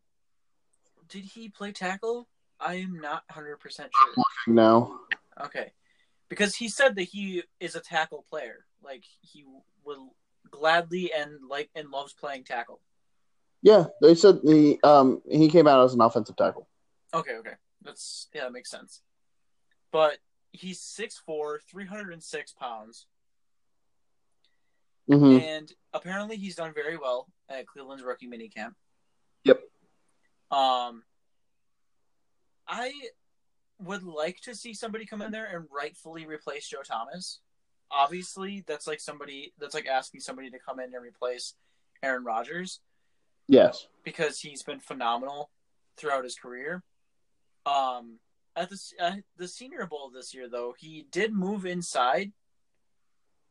did 1.09 1.25
he 1.25 1.49
play 1.49 1.73
tackle? 1.73 2.29
I 2.61 2.75
am 2.77 3.01
not 3.01 3.25
hundred 3.31 3.59
percent 3.61 3.91
sure. 3.93 4.25
No. 4.55 5.01
Okay, 5.43 5.73
because 6.29 6.55
he 6.55 6.69
said 6.69 6.97
that 6.97 7.05
he 7.05 7.43
is 7.61 7.77
a 7.77 7.81
tackle 7.81 8.25
player. 8.29 8.67
Like 8.83 9.05
he 9.23 9.45
will 9.85 10.15
gladly 10.51 11.13
and 11.13 11.39
like 11.49 11.71
and 11.75 11.91
loves 11.91 12.13
playing 12.13 12.45
tackle. 12.45 12.81
Yeah, 13.63 13.87
they 14.03 14.15
said 14.15 14.43
the 14.43 14.79
um 14.85 15.23
he 15.29 15.49
came 15.49 15.67
out 15.67 15.85
as 15.85 15.95
an 15.95 16.01
offensive 16.01 16.37
tackle. 16.37 16.69
Okay, 17.15 17.35
okay, 17.37 17.55
that's 17.83 18.29
yeah, 18.35 18.45
that 18.45 18.53
makes 18.53 18.71
sense. 18.71 19.01
But 19.91 20.19
he's 20.53 20.81
6'4", 20.81 21.59
306 21.71 22.53
pounds, 22.53 23.07
hmm 25.09 25.39
and 25.39 25.73
apparently 25.95 26.37
he's 26.37 26.55
done 26.57 26.73
very 26.75 26.97
well 26.97 27.29
at 27.49 27.67
Cleveland's 27.67 28.03
rookie 28.03 28.29
minicamp. 28.29 28.75
Yep. 29.45 29.61
Um, 30.51 31.03
I 32.67 32.93
would 33.81 34.03
like 34.03 34.41
to 34.43 34.55
see 34.55 34.75
somebody 34.75 35.07
come 35.07 35.23
in 35.23 35.31
there 35.31 35.47
and 35.47 35.67
rightfully 35.75 36.27
replace 36.27 36.69
Joe 36.69 36.83
Thomas. 36.85 37.41
Obviously, 37.91 38.65
that's 38.67 38.87
like 38.87 39.01
somebody 39.01 39.55
that's 39.59 39.75
like 39.75 39.87
asking 39.87 40.21
somebody 40.21 40.51
to 40.51 40.59
come 40.59 40.79
in 40.79 40.95
and 40.95 41.03
replace 41.03 41.55
Aaron 42.03 42.25
Rodgers 42.25 42.81
Yes. 43.47 43.87
because 44.05 44.41
he's 44.41 44.63
been 44.63 44.81
phenomenal 44.81 45.51
throughout 45.97 46.25
his 46.25 46.37
career. 46.37 46.83
Um, 47.65 48.19
at 48.55 48.69
the 48.69 48.79
uh, 49.01 49.13
the 49.39 49.49
Senior 49.49 49.87
Bowl 49.87 50.11
this 50.11 50.35
year, 50.35 50.49
though, 50.51 50.75
he 50.77 51.07
did 51.11 51.33
move 51.33 51.65
inside 51.65 52.33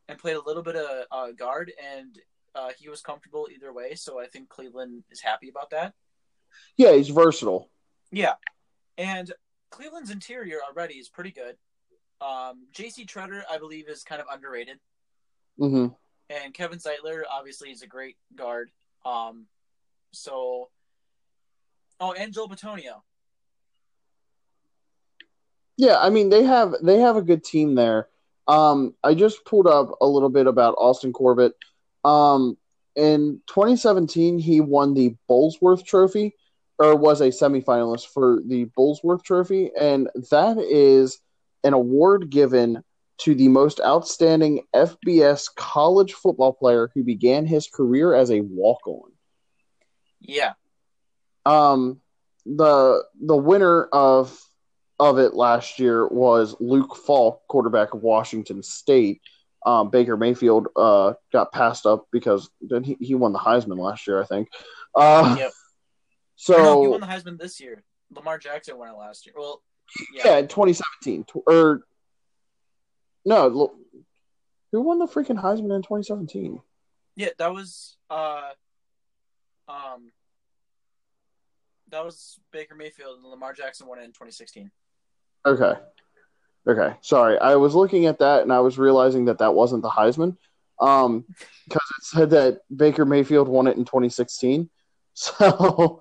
and 0.07 0.17
played 0.17 0.35
a 0.35 0.41
little 0.45 0.63
bit 0.63 0.75
of 0.75 1.05
uh, 1.11 1.31
guard, 1.31 1.71
and 1.83 2.17
uh, 2.55 2.69
he 2.79 2.89
was 2.89 3.01
comfortable 3.01 3.47
either 3.53 3.73
way. 3.73 3.95
So 3.95 4.19
I 4.19 4.27
think 4.27 4.49
Cleveland 4.49 5.03
is 5.11 5.21
happy 5.21 5.49
about 5.49 5.69
that. 5.71 5.93
Yeah, 6.75 6.93
he's 6.93 7.09
versatile. 7.09 7.69
Yeah, 8.11 8.33
and 8.97 9.31
Cleveland's 9.69 10.11
interior 10.11 10.59
already 10.67 10.95
is 10.95 11.09
pretty 11.09 11.31
good. 11.31 11.57
Um, 12.19 12.67
J.C. 12.71 13.05
Tretter, 13.05 13.41
I 13.49 13.57
believe, 13.57 13.89
is 13.89 14.03
kind 14.03 14.21
of 14.21 14.27
underrated, 14.31 14.79
hmm 15.57 15.87
and 16.29 16.53
Kevin 16.53 16.79
Zeitler 16.79 17.21
obviously 17.31 17.71
is 17.71 17.81
a 17.81 17.87
great 17.87 18.17
guard. 18.35 18.71
Um, 19.05 19.45
so, 20.11 20.69
oh, 21.99 22.13
and 22.13 22.33
Joel 22.33 22.49
Bitonio. 22.49 23.01
Yeah, 25.77 25.97
I 25.99 26.09
mean 26.09 26.29
they 26.29 26.43
have 26.43 26.73
they 26.81 26.99
have 26.99 27.17
a 27.17 27.21
good 27.21 27.43
team 27.43 27.75
there. 27.75 28.07
Um, 28.47 28.93
I 29.03 29.13
just 29.13 29.45
pulled 29.45 29.67
up 29.67 29.97
a 30.01 30.07
little 30.07 30.29
bit 30.29 30.47
about 30.47 30.75
Austin 30.77 31.13
Corbett. 31.13 31.53
Um, 32.05 32.57
in 32.95 33.41
2017, 33.47 34.39
he 34.39 34.61
won 34.61 34.93
the 34.93 35.15
Burlsworth 35.29 35.85
Trophy, 35.85 36.35
or 36.79 36.95
was 36.95 37.21
a 37.21 37.27
semifinalist 37.27 38.07
for 38.07 38.41
the 38.45 38.65
Burlsworth 38.77 39.23
Trophy, 39.23 39.71
and 39.79 40.09
that 40.31 40.57
is 40.57 41.19
an 41.63 41.73
award 41.73 42.29
given 42.29 42.83
to 43.19 43.33
the 43.33 43.47
most 43.47 43.79
outstanding 43.83 44.63
FBS 44.75 45.53
college 45.55 46.13
football 46.13 46.53
player 46.53 46.91
who 46.93 47.03
began 47.03 47.45
his 47.45 47.67
career 47.67 48.13
as 48.13 48.29
a 48.29 48.41
walk-on. 48.41 49.11
Yeah, 50.19 50.53
Um, 51.45 52.01
the 52.45 53.03
the 53.19 53.35
winner 53.35 53.83
of 53.85 54.37
of 54.99 55.19
it 55.19 55.33
last 55.33 55.79
year 55.79 56.07
was 56.07 56.55
Luke 56.59 56.95
Falk, 56.95 57.41
quarterback 57.47 57.93
of 57.93 58.01
Washington 58.01 58.63
State. 58.63 59.21
Um, 59.65 59.89
Baker 59.89 60.15
Mayfield 60.15 60.67
uh, 60.75 61.13
got 61.33 61.51
passed 61.51 61.85
up 61.85 62.07
because 62.11 62.49
then 62.61 62.83
he, 62.83 62.97
he 62.99 63.15
won 63.15 63.33
the 63.33 63.39
Heisman 63.39 63.77
last 63.77 64.07
year, 64.07 64.21
I 64.21 64.25
think. 64.25 64.47
Uh, 64.95 65.35
Yep. 65.37 65.51
So 66.39 66.57
no, 66.57 66.81
he 66.83 66.87
won 66.87 67.01
the 67.01 67.07
Heisman 67.07 67.39
this 67.39 67.59
year. 67.59 67.83
Lamar 68.15 68.37
Jackson 68.37 68.77
won 68.77 68.89
it 68.89 68.93
last 68.97 69.25
year. 69.25 69.33
Well, 69.35 69.63
yeah, 70.13 70.21
yeah, 70.25 70.37
in 70.37 70.47
2017 70.47 71.23
tw- 71.23 71.43
or 71.47 71.81
no, 73.25 73.73
who 74.71 74.81
won 74.81 74.99
the 74.99 75.07
freaking 75.07 75.41
Heisman 75.41 75.75
in 75.75 75.81
2017? 75.81 76.61
yeah, 77.15 77.29
that 77.39 77.51
was 77.51 77.97
uh, 78.11 78.51
um, 79.67 80.11
that 81.89 82.05
was 82.05 82.39
Baker 82.51 82.75
Mayfield 82.75 83.17
and 83.17 83.25
Lamar 83.25 83.53
Jackson 83.53 83.87
won 83.87 83.97
it 83.97 84.03
in 84.03 84.11
2016. 84.11 84.69
Okay. 85.47 85.73
Okay. 86.67 86.95
Sorry. 87.01 87.39
I 87.39 87.55
was 87.55 87.73
looking 87.73 88.05
at 88.05 88.19
that 88.19 88.41
and 88.41 88.51
I 88.51 88.59
was 88.59 88.77
realizing 88.77 89.25
that 89.25 89.37
that 89.37 89.53
wasn't 89.53 89.81
the 89.81 89.89
Heisman. 89.89 90.35
Um, 90.79 91.25
because 91.67 91.89
it 91.97 92.03
said 92.03 92.29
that 92.31 92.59
Baker 92.75 93.05
Mayfield 93.05 93.47
won 93.47 93.67
it 93.67 93.77
in 93.77 93.85
2016. 93.85 94.69
So 95.19 95.99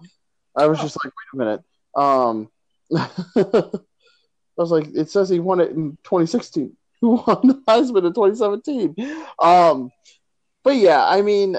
I 0.54 0.66
was 0.66 0.78
just 0.78 0.98
like, 1.02 1.10
wait 1.10 1.32
a 1.32 1.36
minute. 1.38 1.64
Um, 1.94 2.50
I 2.94 3.70
was 4.58 4.70
like, 4.70 4.88
it 4.94 5.08
says 5.08 5.30
he 5.30 5.38
won 5.38 5.58
it 5.58 5.70
in 5.70 5.92
2016. 6.04 6.76
Who 7.00 7.22
won 7.26 7.46
the 7.46 7.62
Heisman 7.66 8.06
in 8.06 8.12
2017? 8.12 8.94
Um, 9.38 9.90
but 10.62 10.76
yeah, 10.76 11.02
I 11.02 11.22
mean, 11.22 11.56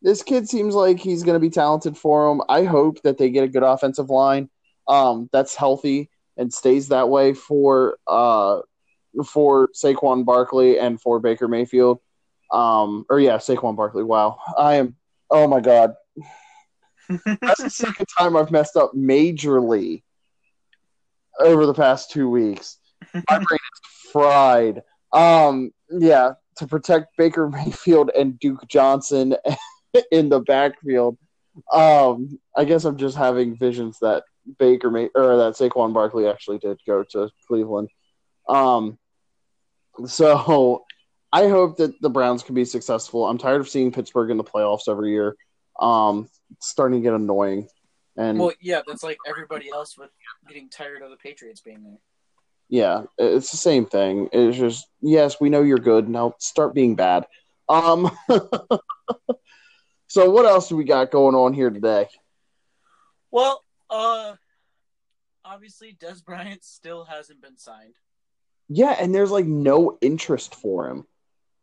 this 0.00 0.22
kid 0.22 0.48
seems 0.48 0.74
like 0.74 0.98
he's 0.98 1.24
going 1.24 1.34
to 1.34 1.46
be 1.46 1.50
talented 1.50 1.98
for 1.98 2.30
him. 2.30 2.40
I 2.48 2.64
hope 2.64 3.02
that 3.02 3.18
they 3.18 3.28
get 3.28 3.44
a 3.44 3.48
good 3.48 3.62
offensive 3.62 4.08
line 4.08 4.48
um, 4.88 5.28
that's 5.30 5.54
healthy 5.54 6.08
and 6.38 6.52
stays 6.52 6.88
that 6.88 7.08
way 7.08 7.34
for 7.34 7.98
uh, 8.06 8.60
for 9.26 9.68
Saquon 9.74 10.24
Barkley 10.24 10.78
and 10.78 11.00
for 11.00 11.20
Baker 11.20 11.48
Mayfield. 11.48 12.00
Um, 12.52 13.04
or 13.10 13.20
yeah, 13.20 13.36
Saquon 13.36 13.76
Barkley. 13.76 14.04
Wow, 14.04 14.38
I 14.56 14.76
am. 14.76 14.96
Oh 15.30 15.46
my 15.46 15.60
god, 15.60 15.94
that's 17.08 17.62
the 17.62 17.70
second 17.70 18.06
time 18.18 18.36
I've 18.36 18.50
messed 18.50 18.76
up 18.76 18.92
majorly 18.94 20.02
over 21.40 21.66
the 21.66 21.74
past 21.74 22.10
two 22.10 22.30
weeks. 22.30 22.78
My 23.14 23.20
brain 23.28 23.42
is 23.50 24.10
fried. 24.12 24.82
Um, 25.12 25.72
yeah, 25.90 26.32
to 26.56 26.66
protect 26.66 27.16
Baker 27.16 27.48
Mayfield 27.48 28.10
and 28.16 28.38
Duke 28.38 28.66
Johnson 28.68 29.36
in 30.12 30.28
the 30.28 30.40
backfield. 30.40 31.18
Um, 31.72 32.38
I 32.56 32.64
guess 32.64 32.84
I'm 32.84 32.96
just 32.96 33.16
having 33.16 33.56
visions 33.56 33.98
that 34.00 34.24
Baker 34.58 34.90
May 34.90 35.08
or 35.14 35.36
that 35.36 35.54
Saquon 35.54 35.92
Barkley 35.92 36.26
actually 36.26 36.58
did 36.58 36.78
go 36.86 37.04
to 37.10 37.30
Cleveland. 37.46 37.88
Um, 38.48 38.98
so 40.06 40.84
I 41.32 41.48
hope 41.48 41.76
that 41.78 42.00
the 42.00 42.10
Browns 42.10 42.42
can 42.42 42.54
be 42.54 42.64
successful. 42.64 43.26
I'm 43.26 43.38
tired 43.38 43.60
of 43.60 43.68
seeing 43.68 43.92
Pittsburgh 43.92 44.30
in 44.30 44.36
the 44.36 44.44
playoffs 44.44 44.88
every 44.88 45.10
year. 45.10 45.36
Um, 45.78 46.28
it's 46.52 46.68
starting 46.68 47.00
to 47.00 47.02
get 47.02 47.14
annoying. 47.14 47.68
And 48.16 48.38
Well, 48.38 48.52
yeah, 48.60 48.80
that's 48.86 49.02
like 49.02 49.18
everybody 49.28 49.70
else 49.70 49.96
with 49.96 50.10
getting 50.48 50.68
tired 50.68 51.02
of 51.02 51.10
the 51.10 51.16
Patriots 51.16 51.60
being 51.60 51.82
there. 51.84 51.98
yeah, 52.68 53.02
it's 53.16 53.50
the 53.50 53.56
same 53.56 53.86
thing. 53.86 54.28
It's 54.32 54.58
just 54.58 54.86
yes, 55.00 55.40
we 55.40 55.50
know 55.50 55.62
you're 55.62 55.78
good. 55.78 56.08
Now 56.08 56.34
start 56.38 56.74
being 56.74 56.96
bad. 56.96 57.26
Um, 57.68 58.10
so 60.08 60.30
what 60.30 60.46
else 60.46 60.68
do 60.68 60.76
we 60.76 60.84
got 60.84 61.10
going 61.10 61.34
on 61.34 61.52
here 61.52 61.70
today? 61.70 62.08
Well, 63.30 63.62
uh, 63.90 64.34
obviously, 65.44 65.96
Dez 66.00 66.24
Bryant 66.24 66.62
still 66.64 67.04
hasn't 67.04 67.40
been 67.42 67.58
signed. 67.58 67.94
Yeah, 68.68 68.94
and 68.98 69.14
there's 69.14 69.30
like 69.30 69.46
no 69.46 69.96
interest 70.02 70.54
for 70.54 70.88
him 70.90 71.06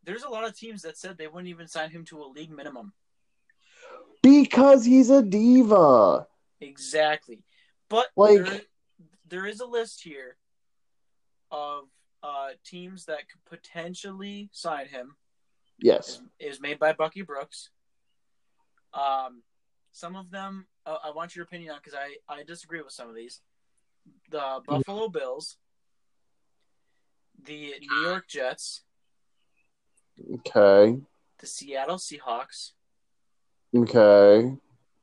There's 0.06 0.24
a 0.24 0.30
lot 0.30 0.44
of 0.44 0.58
teams 0.58 0.82
that 0.84 0.98
said 0.98 1.18
they 1.18 1.28
wouldn't 1.28 1.50
even 1.50 1.68
sign 1.68 1.92
him 1.92 2.04
to 2.06 2.22
a 2.24 2.26
league 2.28 2.50
minimum. 2.52 2.94
because 4.24 4.84
he's 4.86 5.10
a 5.12 5.22
diva. 5.22 6.28
Exactly. 6.62 7.44
But 7.90 8.08
Like- 8.16 8.44
there, 8.44 8.62
there 9.28 9.46
is 9.46 9.60
a 9.60 9.66
list 9.68 10.02
here 10.04 10.38
of 11.52 11.84
uh, 12.24 12.50
teams 12.66 13.06
that 13.06 13.30
could 13.30 13.46
potentially 13.46 14.50
sign 14.52 14.88
him. 14.88 15.16
Yes. 15.78 16.22
It 16.40 16.48
was 16.50 16.60
made 16.60 16.80
by 16.80 16.94
Bucky 16.94 17.22
Brooks. 17.22 17.70
Um, 18.94 19.44
some 19.92 20.16
of 20.16 20.32
them, 20.32 20.66
uh, 20.86 20.98
I 21.04 21.12
want 21.12 21.36
your 21.36 21.44
opinion 21.44 21.72
on 21.72 21.80
because 21.84 21.94
I, 21.98 22.16
I 22.34 22.44
disagree 22.44 22.82
with 22.82 22.92
some 22.94 23.10
of 23.10 23.16
these. 23.16 23.42
The 24.30 24.62
Buffalo 24.66 25.08
Bills, 25.10 25.58
the 27.44 27.74
New 27.80 28.02
York 28.02 28.28
Jets, 28.28 28.84
Okay. 30.36 30.98
the 31.40 31.48
Seattle 31.48 31.98
Seahawks, 31.98 32.72
Okay. 33.76 34.56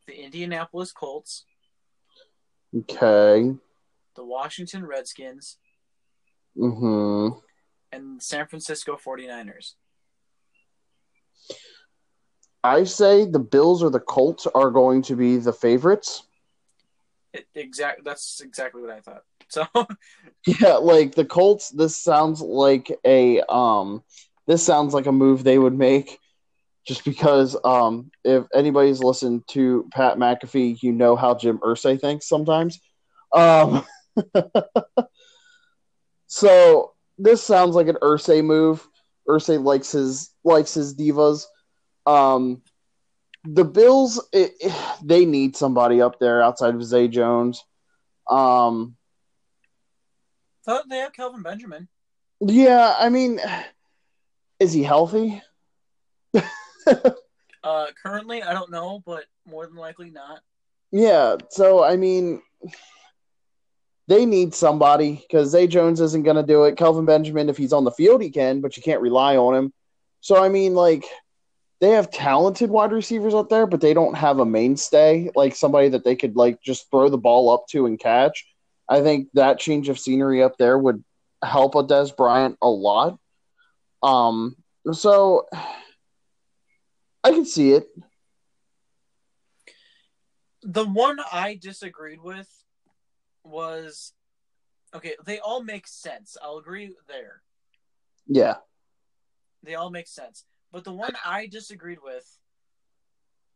the 0.06 0.14
Indianapolis 0.24 0.92
Colts, 0.92 1.44
Okay. 2.74 3.52
the 4.16 4.24
Washington 4.24 4.86
Redskins, 4.86 5.58
Mm-hmm. 6.56 7.38
and 7.92 8.22
San 8.22 8.46
Francisco 8.46 8.96
49ers. 8.96 9.74
I 12.64 12.84
say 12.84 13.24
the 13.24 13.38
Bills 13.38 13.82
or 13.82 13.90
the 13.90 14.00
Colts 14.00 14.46
are 14.54 14.70
going 14.70 15.02
to 15.02 15.16
be 15.16 15.38
the 15.38 15.52
favorites. 15.52 16.24
It, 17.32 17.46
exact. 17.54 18.04
That's 18.04 18.40
exactly 18.40 18.82
what 18.82 18.90
I 18.90 19.00
thought. 19.00 19.22
So 19.48 19.66
Yeah, 20.46 20.74
like 20.74 21.14
the 21.14 21.24
Colts. 21.24 21.70
This 21.70 21.96
sounds 21.96 22.40
like 22.40 22.92
a 23.04 23.40
um. 23.48 24.02
this 24.46 24.64
sounds 24.64 24.94
like 24.94 25.06
a 25.06 25.12
move 25.12 25.44
they 25.44 25.58
would 25.58 25.76
make 25.76 26.18
just 26.86 27.04
because 27.04 27.56
um, 27.64 28.10
if 28.24 28.44
anybody's 28.54 29.00
listened 29.00 29.42
to 29.48 29.88
Pat 29.92 30.18
McAfee, 30.18 30.82
you 30.82 30.92
know 30.92 31.14
how 31.14 31.34
Jim 31.34 31.58
Irsay 31.58 32.00
thinks 32.00 32.28
sometimes. 32.28 32.80
Um, 33.32 33.84
so 36.26 36.92
this 37.18 37.42
sounds 37.42 37.74
like 37.74 37.88
an 37.88 37.98
Irsay 38.02 38.44
move. 38.44 38.86
Irsay 39.28 39.62
likes 39.62 39.92
his 39.92 40.30
likes 40.44 40.74
his 40.74 40.96
divas. 40.96 41.44
Um, 42.06 42.62
the 43.44 43.64
Bills, 43.64 44.24
it, 44.32 44.52
it, 44.60 44.72
they 45.02 45.24
need 45.24 45.56
somebody 45.56 46.00
up 46.00 46.18
there 46.18 46.42
outside 46.42 46.74
of 46.74 46.84
Zay 46.84 47.08
Jones. 47.08 47.64
Um, 48.28 48.96
thought 50.64 50.88
they 50.88 50.98
have 50.98 51.12
Kelvin 51.12 51.42
Benjamin. 51.42 51.88
Yeah, 52.40 52.94
I 52.98 53.08
mean, 53.08 53.40
is 54.60 54.72
he 54.72 54.82
healthy? 54.82 55.42
uh, 57.64 57.86
currently, 58.02 58.42
I 58.42 58.52
don't 58.52 58.70
know, 58.70 59.02
but 59.04 59.24
more 59.46 59.66
than 59.66 59.76
likely 59.76 60.10
not. 60.10 60.40
Yeah, 60.90 61.36
so 61.50 61.82
I 61.82 61.96
mean, 61.96 62.42
they 64.08 64.26
need 64.26 64.54
somebody 64.54 65.14
because 65.14 65.50
Zay 65.50 65.66
Jones 65.66 66.00
isn't 66.00 66.24
going 66.24 66.36
to 66.36 66.42
do 66.42 66.64
it. 66.64 66.76
Kelvin 66.76 67.06
Benjamin, 67.06 67.48
if 67.48 67.56
he's 67.56 67.72
on 67.72 67.84
the 67.84 67.90
field, 67.90 68.22
he 68.22 68.30
can, 68.30 68.60
but 68.60 68.76
you 68.76 68.82
can't 68.82 69.00
rely 69.00 69.36
on 69.36 69.54
him. 69.54 69.72
So 70.20 70.42
I 70.42 70.48
mean, 70.48 70.74
like, 70.74 71.04
they 71.82 71.90
have 71.90 72.12
talented 72.12 72.70
wide 72.70 72.92
receivers 72.92 73.34
up 73.34 73.48
there, 73.48 73.66
but 73.66 73.80
they 73.80 73.92
don't 73.92 74.16
have 74.16 74.38
a 74.38 74.46
mainstay 74.46 75.28
like 75.34 75.56
somebody 75.56 75.88
that 75.88 76.04
they 76.04 76.14
could 76.14 76.36
like 76.36 76.62
just 76.62 76.88
throw 76.92 77.08
the 77.08 77.18
ball 77.18 77.50
up 77.50 77.66
to 77.70 77.86
and 77.86 77.98
catch. 77.98 78.46
I 78.88 79.02
think 79.02 79.30
that 79.34 79.58
change 79.58 79.88
of 79.88 79.98
scenery 79.98 80.44
up 80.44 80.56
there 80.58 80.78
would 80.78 81.02
help 81.42 81.74
a 81.74 81.82
Dez 81.82 82.16
Bryant 82.16 82.56
a 82.62 82.68
lot. 82.68 83.18
Um, 84.00 84.54
so 84.92 85.48
I 87.24 87.30
can 87.30 87.44
see 87.44 87.72
it. 87.72 87.88
The 90.62 90.84
one 90.84 91.18
I 91.32 91.58
disagreed 91.60 92.22
with 92.22 92.48
was 93.42 94.12
okay, 94.94 95.16
they 95.26 95.40
all 95.40 95.64
make 95.64 95.88
sense. 95.88 96.36
I'll 96.40 96.58
agree 96.58 96.94
there. 97.08 97.42
Yeah. 98.28 98.58
They 99.64 99.74
all 99.74 99.90
make 99.90 100.06
sense. 100.06 100.44
But 100.72 100.84
the 100.84 100.92
one 100.92 101.12
I 101.24 101.46
disagreed 101.46 101.98
with, 102.02 102.26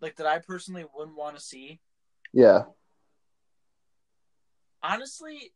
like 0.00 0.16
that 0.16 0.26
I 0.26 0.38
personally 0.38 0.84
wouldn't 0.94 1.16
want 1.16 1.36
to 1.36 1.42
see. 1.42 1.80
Yeah. 2.32 2.64
Honestly, 4.82 5.52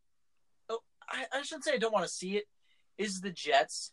oh, 0.69 0.79
I, 1.07 1.25
I 1.31 1.41
shouldn't 1.43 1.63
say 1.63 1.73
I 1.73 1.77
don't 1.77 1.93
want 1.93 2.05
to 2.05 2.11
see 2.11 2.37
it, 2.37 2.45
is 2.97 3.21
the 3.21 3.29
Jets. 3.29 3.91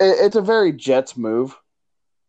It, 0.00 0.16
it's 0.24 0.36
a 0.36 0.40
very 0.40 0.72
Jets 0.72 1.16
move. 1.16 1.56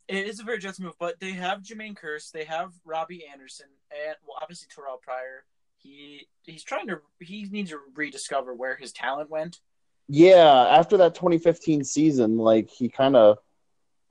It 0.10 0.28
is 0.28 0.40
a 0.40 0.44
very 0.44 0.60
Jets 0.60 0.80
move, 0.80 0.94
but 1.00 1.20
they 1.20 1.32
have 1.32 1.62
Jermaine 1.62 1.98
Kearse, 1.98 2.32
they 2.32 2.46
have 2.46 2.74
Robbie 2.86 3.26
Anderson, 3.32 3.68
and 3.92 4.16
well, 4.26 4.38
obviously 4.42 4.68
Terrelle 4.68 5.02
Pryor. 5.02 5.46
He 5.78 6.28
he's 6.44 6.64
trying 6.64 6.88
to 6.88 7.00
he 7.20 7.46
needs 7.46 7.72
to 7.72 7.80
rediscover 7.96 8.54
where 8.54 8.76
his 8.76 8.92
talent 8.92 9.30
went. 9.30 9.60
Yeah, 10.08 10.68
after 10.70 10.98
that 10.98 11.16
2015 11.16 11.84
season, 11.84 12.38
like 12.38 12.70
he 12.70 12.90
kind 12.90 13.16
of 13.16 13.38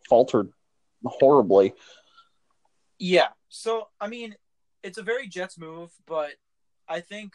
faltered 0.09 0.51
horribly. 1.05 1.75
Yeah. 2.99 3.29
So, 3.49 3.89
I 4.01 4.09
mean, 4.09 4.35
it's 4.83 4.99
a 4.99 5.03
very 5.03 5.27
Jets 5.27 5.59
move, 5.59 5.91
but 6.07 6.33
I 6.89 7.01
think 7.01 7.33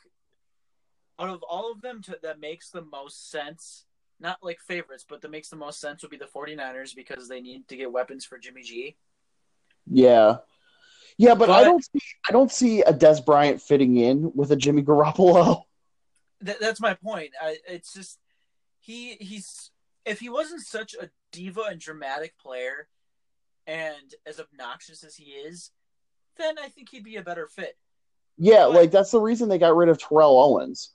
out 1.19 1.29
of 1.29 1.43
all 1.43 1.71
of 1.71 1.81
them 1.81 2.01
to, 2.03 2.17
that 2.23 2.39
makes 2.39 2.69
the 2.69 2.83
most 2.83 3.29
sense 3.29 3.85
not 4.19 4.37
like 4.43 4.59
favorites, 4.59 5.05
but 5.07 5.21
that 5.21 5.31
makes 5.31 5.49
the 5.49 5.55
most 5.55 5.81
sense 5.81 6.01
would 6.03 6.11
be 6.11 6.17
the 6.17 6.25
49ers 6.25 6.95
because 6.95 7.27
they 7.27 7.41
need 7.41 7.67
to 7.67 7.75
get 7.75 7.91
weapons 7.91 8.23
for 8.23 8.37
Jimmy 8.37 8.61
G. 8.61 8.95
Yeah. 9.89 10.37
Yeah, 11.17 11.33
but, 11.33 11.47
but 11.47 11.49
I 11.51 11.63
don't 11.63 11.83
see 11.83 11.99
I 12.27 12.31
don't 12.31 12.51
see 12.51 12.81
a 12.81 12.93
Dez 12.93 13.23
Bryant 13.23 13.61
fitting 13.61 13.97
in 13.97 14.31
with 14.33 14.51
a 14.51 14.55
Jimmy 14.55 14.83
Garoppolo. 14.83 15.63
Th- 16.45 16.57
that's 16.59 16.79
my 16.79 16.93
point. 16.93 17.31
I, 17.41 17.57
it's 17.67 17.93
just 17.93 18.17
he 18.81 19.15
he's 19.19 19.71
if 20.05 20.19
he 20.19 20.29
wasn't 20.29 20.61
such 20.61 20.93
a 20.93 21.09
diva 21.31 21.63
and 21.69 21.79
dramatic 21.79 22.37
player 22.37 22.87
and 23.65 24.13
as 24.25 24.39
obnoxious 24.39 25.03
as 25.03 25.15
he 25.15 25.31
is, 25.31 25.71
then 26.37 26.55
I 26.59 26.67
think 26.67 26.89
he'd 26.89 27.03
be 27.03 27.15
a 27.15 27.23
better 27.23 27.47
fit. 27.47 27.77
Yeah, 28.37 28.65
but, 28.65 28.73
like 28.73 28.91
that's 28.91 29.11
the 29.11 29.21
reason 29.21 29.47
they 29.47 29.57
got 29.57 29.75
rid 29.75 29.89
of 29.89 29.99
Terrell 29.99 30.37
Owens. 30.37 30.91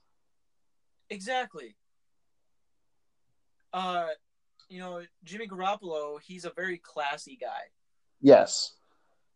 Exactly 1.09 1.77
uh, 3.77 4.07
you 4.71 4.81
know, 4.81 5.03
Jimmy 5.23 5.47
Garoppolo, 5.47 6.19
he's 6.23 6.47
a 6.47 6.53
very 6.57 6.79
classy 6.79 7.39
guy. 7.41 7.71
Yes. 8.23 8.73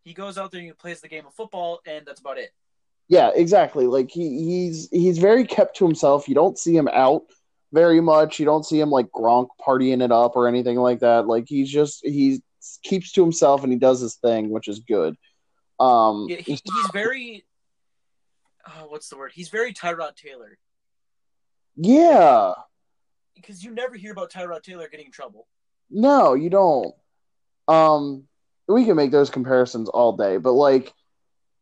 He 0.03 0.15
goes 0.15 0.39
out 0.39 0.51
there 0.51 0.61
and 0.61 0.69
he 0.69 0.73
plays 0.73 1.03
the 1.03 1.09
game 1.09 1.27
of 1.27 1.35
football, 1.35 1.81
and 1.87 2.07
that's 2.07 2.21
about 2.21 2.39
it. 2.39 2.51
Yeah, 3.09 3.31
exactly. 3.35 3.87
Like 3.87 4.11
he, 4.11 4.45
he's 4.45 4.89
he's 4.91 5.19
very 5.19 5.45
kept 5.45 5.77
to 5.77 5.85
himself. 5.85 6.29
You 6.29 6.35
don't 6.35 6.59
see 6.59 6.75
him 6.75 6.89
out 6.89 7.25
very 7.73 8.01
much. 8.01 8.39
You 8.39 8.47
don't 8.47 8.65
see 8.65 8.81
him 8.81 8.91
like 8.91 9.11
Gronk 9.11 9.49
partying 9.65 10.03
it 10.03 10.13
up 10.13 10.37
or 10.37 10.49
anything 10.49 10.77
like 10.77 11.01
that. 11.01 11.27
Like 11.27 11.45
he's 11.47 11.71
just 11.71 12.05
he 12.05 12.43
keeps 12.83 13.13
to 13.13 13.23
himself 13.23 13.63
and 13.63 13.73
he 13.73 13.79
does 13.79 14.01
his 14.01 14.17
thing, 14.17 14.51
which 14.51 14.69
is 14.69 14.81
good. 14.81 15.17
Um, 15.79 16.27
yeah, 16.29 16.37
he, 16.37 16.53
he's 16.53 16.89
very. 16.93 17.45
Oh, 18.67 18.87
what's 18.89 19.09
the 19.09 19.17
word? 19.17 19.33
He's 19.35 19.49
very 19.49 19.73
Tyrod 19.73 20.17
Taylor. 20.17 20.59
Yeah, 21.77 22.53
because 23.35 23.65
you 23.65 23.71
never 23.73 23.97
hear 23.97 24.13
about 24.13 24.31
Tyrod 24.31 24.63
Taylor 24.63 24.89
getting 24.89 25.07
in 25.07 25.13
trouble. 25.13 25.47
No, 25.91 26.35
you 26.35 26.51
don't. 26.51 26.95
Um, 27.67 28.25
we 28.69 28.85
can 28.85 28.97
make 28.97 29.11
those 29.11 29.31
comparisons 29.31 29.89
all 29.89 30.17
day, 30.17 30.37
but 30.37 30.53
like, 30.53 30.93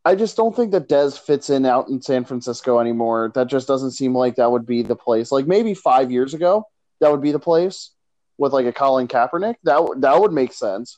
I 0.09 0.15
just 0.15 0.39
don't 0.39 0.57
think 0.57 0.73
that 0.73 0.89
Dez 0.89 1.19
fits 1.19 1.51
in 1.51 1.67
out 1.67 1.91
in 1.91 2.01
San 2.01 2.25
Francisco 2.25 2.79
anymore. 2.79 3.31
That 3.35 3.47
just 3.47 3.69
doesn't 3.69 3.91
seem 3.91 4.15
like 4.15 4.37
that 4.37 4.51
would 4.51 4.65
be 4.65 4.81
the 4.81 4.97
place. 4.97 5.31
Like 5.31 5.47
maybe 5.47 5.75
five 5.75 6.11
years 6.11 6.33
ago, 6.33 6.67
that 7.01 7.11
would 7.11 7.21
be 7.21 7.31
the 7.31 7.39
place 7.39 7.91
with 8.39 8.55
like 8.55 8.65
a 8.65 8.73
Colin 8.73 9.07
Kaepernick. 9.07 9.57
That 9.65 9.75
w- 9.75 10.01
that 10.01 10.19
would 10.19 10.33
make 10.33 10.55
sense. 10.55 10.97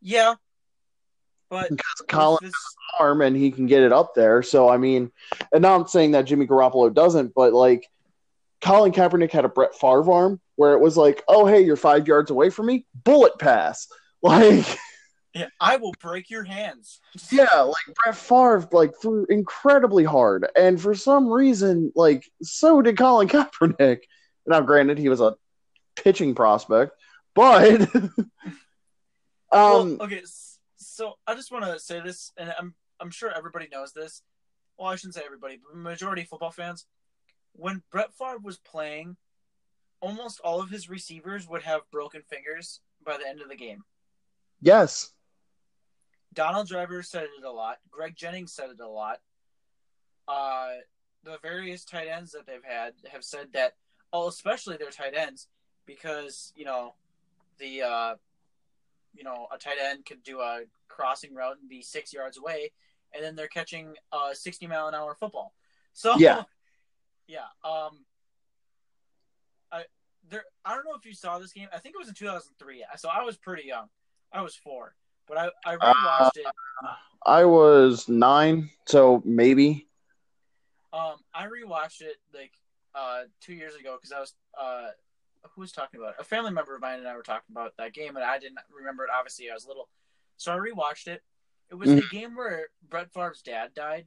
Yeah, 0.00 0.36
but 1.50 1.68
because 1.68 2.02
Colin 2.08 2.38
this... 2.40 2.54
has 2.54 2.76
an 2.98 3.06
arm 3.06 3.20
and 3.20 3.36
he 3.36 3.50
can 3.50 3.66
get 3.66 3.82
it 3.82 3.92
up 3.92 4.14
there. 4.14 4.42
So 4.42 4.70
I 4.70 4.78
mean, 4.78 5.12
and 5.52 5.60
now 5.60 5.74
I'm 5.74 5.86
saying 5.86 6.12
that 6.12 6.24
Jimmy 6.24 6.46
Garoppolo 6.46 6.94
doesn't, 6.94 7.34
but 7.34 7.52
like 7.52 7.86
Colin 8.62 8.92
Kaepernick 8.92 9.32
had 9.32 9.44
a 9.44 9.50
Brett 9.50 9.74
Favre 9.74 10.10
arm 10.10 10.40
where 10.56 10.72
it 10.72 10.80
was 10.80 10.96
like, 10.96 11.22
oh, 11.28 11.44
hey, 11.44 11.60
you're 11.60 11.76
five 11.76 12.08
yards 12.08 12.30
away 12.30 12.48
from 12.48 12.64
me, 12.64 12.86
bullet 13.04 13.38
pass. 13.38 13.86
Like, 14.22 14.78
yeah, 15.34 15.48
I 15.60 15.76
will 15.76 15.94
break 16.00 16.30
your 16.30 16.44
hands. 16.44 17.00
yeah, 17.30 17.60
like 17.60 17.96
Brett 18.02 18.16
Favre, 18.16 18.68
like 18.72 18.92
threw 19.00 19.26
incredibly 19.28 20.04
hard, 20.04 20.48
and 20.56 20.80
for 20.80 20.94
some 20.94 21.28
reason, 21.28 21.92
like 21.94 22.24
so 22.42 22.82
did 22.82 22.96
Colin 22.96 23.28
Kaepernick. 23.28 24.00
Now, 24.46 24.60
granted, 24.60 24.98
he 24.98 25.08
was 25.08 25.20
a 25.20 25.36
pitching 25.96 26.34
prospect, 26.34 26.92
but 27.34 27.80
um, 27.94 28.18
well, 29.52 29.96
okay. 30.02 30.22
So 30.76 31.14
I 31.26 31.34
just 31.34 31.52
want 31.52 31.64
to 31.64 31.78
say 31.78 32.00
this, 32.00 32.32
and 32.36 32.52
I'm 32.58 32.74
I'm 33.00 33.10
sure 33.10 33.32
everybody 33.36 33.68
knows 33.70 33.92
this. 33.92 34.22
Well, 34.78 34.88
I 34.88 34.96
shouldn't 34.96 35.14
say 35.14 35.22
everybody, 35.24 35.58
but 35.62 35.76
majority 35.76 36.24
football 36.24 36.50
fans 36.50 36.86
when 37.52 37.82
Brett 37.90 38.14
Favre 38.14 38.38
was 38.38 38.58
playing, 38.58 39.16
almost 40.00 40.40
all 40.40 40.60
of 40.60 40.70
his 40.70 40.88
receivers 40.88 41.48
would 41.48 41.62
have 41.62 41.82
broken 41.90 42.22
fingers 42.22 42.80
by 43.04 43.16
the 43.16 43.28
end 43.28 43.40
of 43.40 43.48
the 43.48 43.56
game. 43.56 43.82
Yes. 44.60 45.10
Donald 46.32 46.68
Driver 46.68 47.02
said 47.02 47.24
it 47.24 47.44
a 47.44 47.50
lot. 47.50 47.78
Greg 47.90 48.14
Jennings 48.14 48.52
said 48.52 48.70
it 48.70 48.80
a 48.80 48.88
lot. 48.88 49.18
Uh, 50.28 50.68
the 51.24 51.38
various 51.42 51.84
tight 51.84 52.08
ends 52.08 52.32
that 52.32 52.46
they've 52.46 52.64
had 52.64 52.94
have 53.10 53.24
said 53.24 53.48
that, 53.52 53.74
oh, 54.12 54.28
especially 54.28 54.76
their 54.76 54.90
tight 54.90 55.14
ends, 55.14 55.48
because 55.86 56.52
you 56.56 56.64
know, 56.64 56.94
the 57.58 57.82
uh, 57.82 58.14
you 59.14 59.24
know, 59.24 59.48
a 59.52 59.58
tight 59.58 59.78
end 59.82 60.06
could 60.06 60.22
do 60.22 60.40
a 60.40 60.62
crossing 60.88 61.34
route 61.34 61.56
and 61.60 61.68
be 61.68 61.82
six 61.82 62.12
yards 62.12 62.38
away, 62.38 62.72
and 63.14 63.24
then 63.24 63.34
they're 63.34 63.48
catching 63.48 63.94
a 64.12 64.34
sixty 64.34 64.66
mile 64.66 64.88
an 64.88 64.94
hour 64.94 65.14
football. 65.14 65.52
So 65.92 66.16
yeah, 66.16 66.44
yeah. 67.26 67.48
Um. 67.64 68.04
I 69.72 69.84
there. 70.28 70.44
I 70.64 70.74
don't 70.74 70.84
know 70.84 70.94
if 70.96 71.04
you 71.04 71.14
saw 71.14 71.38
this 71.38 71.52
game. 71.52 71.68
I 71.74 71.78
think 71.78 71.94
it 71.96 71.98
was 71.98 72.08
in 72.08 72.14
2003. 72.14 72.84
So 72.96 73.08
I 73.08 73.22
was 73.22 73.36
pretty 73.36 73.66
young. 73.66 73.88
I 74.32 74.42
was 74.42 74.54
four, 74.54 74.94
but 75.30 75.38
I 75.38 75.48
I 75.64 75.76
rewatched 75.76 76.26
uh, 76.26 76.30
it. 76.34 76.46
I 77.24 77.44
was 77.44 78.08
nine, 78.08 78.70
so 78.86 79.22
maybe. 79.24 79.86
Um, 80.92 81.14
I 81.32 81.46
rewatched 81.46 82.00
it 82.02 82.16
like 82.34 82.52
uh 82.94 83.22
two 83.40 83.54
years 83.54 83.76
ago 83.76 83.96
because 83.96 84.12
I 84.12 84.20
was 84.20 84.34
uh 84.60 84.88
who 85.54 85.60
was 85.60 85.72
talking 85.72 86.00
about 86.00 86.14
it? 86.14 86.16
A 86.20 86.24
family 86.24 86.50
member 86.50 86.74
of 86.74 86.82
mine 86.82 86.98
and 86.98 87.08
I 87.08 87.16
were 87.16 87.22
talking 87.22 87.52
about 87.52 87.72
that 87.78 87.94
game, 87.94 88.16
and 88.16 88.24
I 88.24 88.38
didn't 88.38 88.58
remember 88.76 89.04
it. 89.04 89.10
Obviously, 89.16 89.50
I 89.50 89.54
was 89.54 89.66
little, 89.66 89.88
so 90.36 90.52
I 90.52 90.56
rewatched 90.56 91.06
it. 91.06 91.22
It 91.70 91.76
was 91.76 91.88
mm. 91.88 91.96
the 91.96 92.08
game 92.10 92.34
where 92.34 92.66
Brett 92.88 93.12
Favre's 93.14 93.42
dad 93.42 93.70
died. 93.74 94.06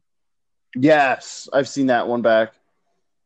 Yes, 0.75 1.47
I've 1.53 1.69
seen 1.69 1.87
that 1.87 2.07
one 2.07 2.21
back 2.21 2.53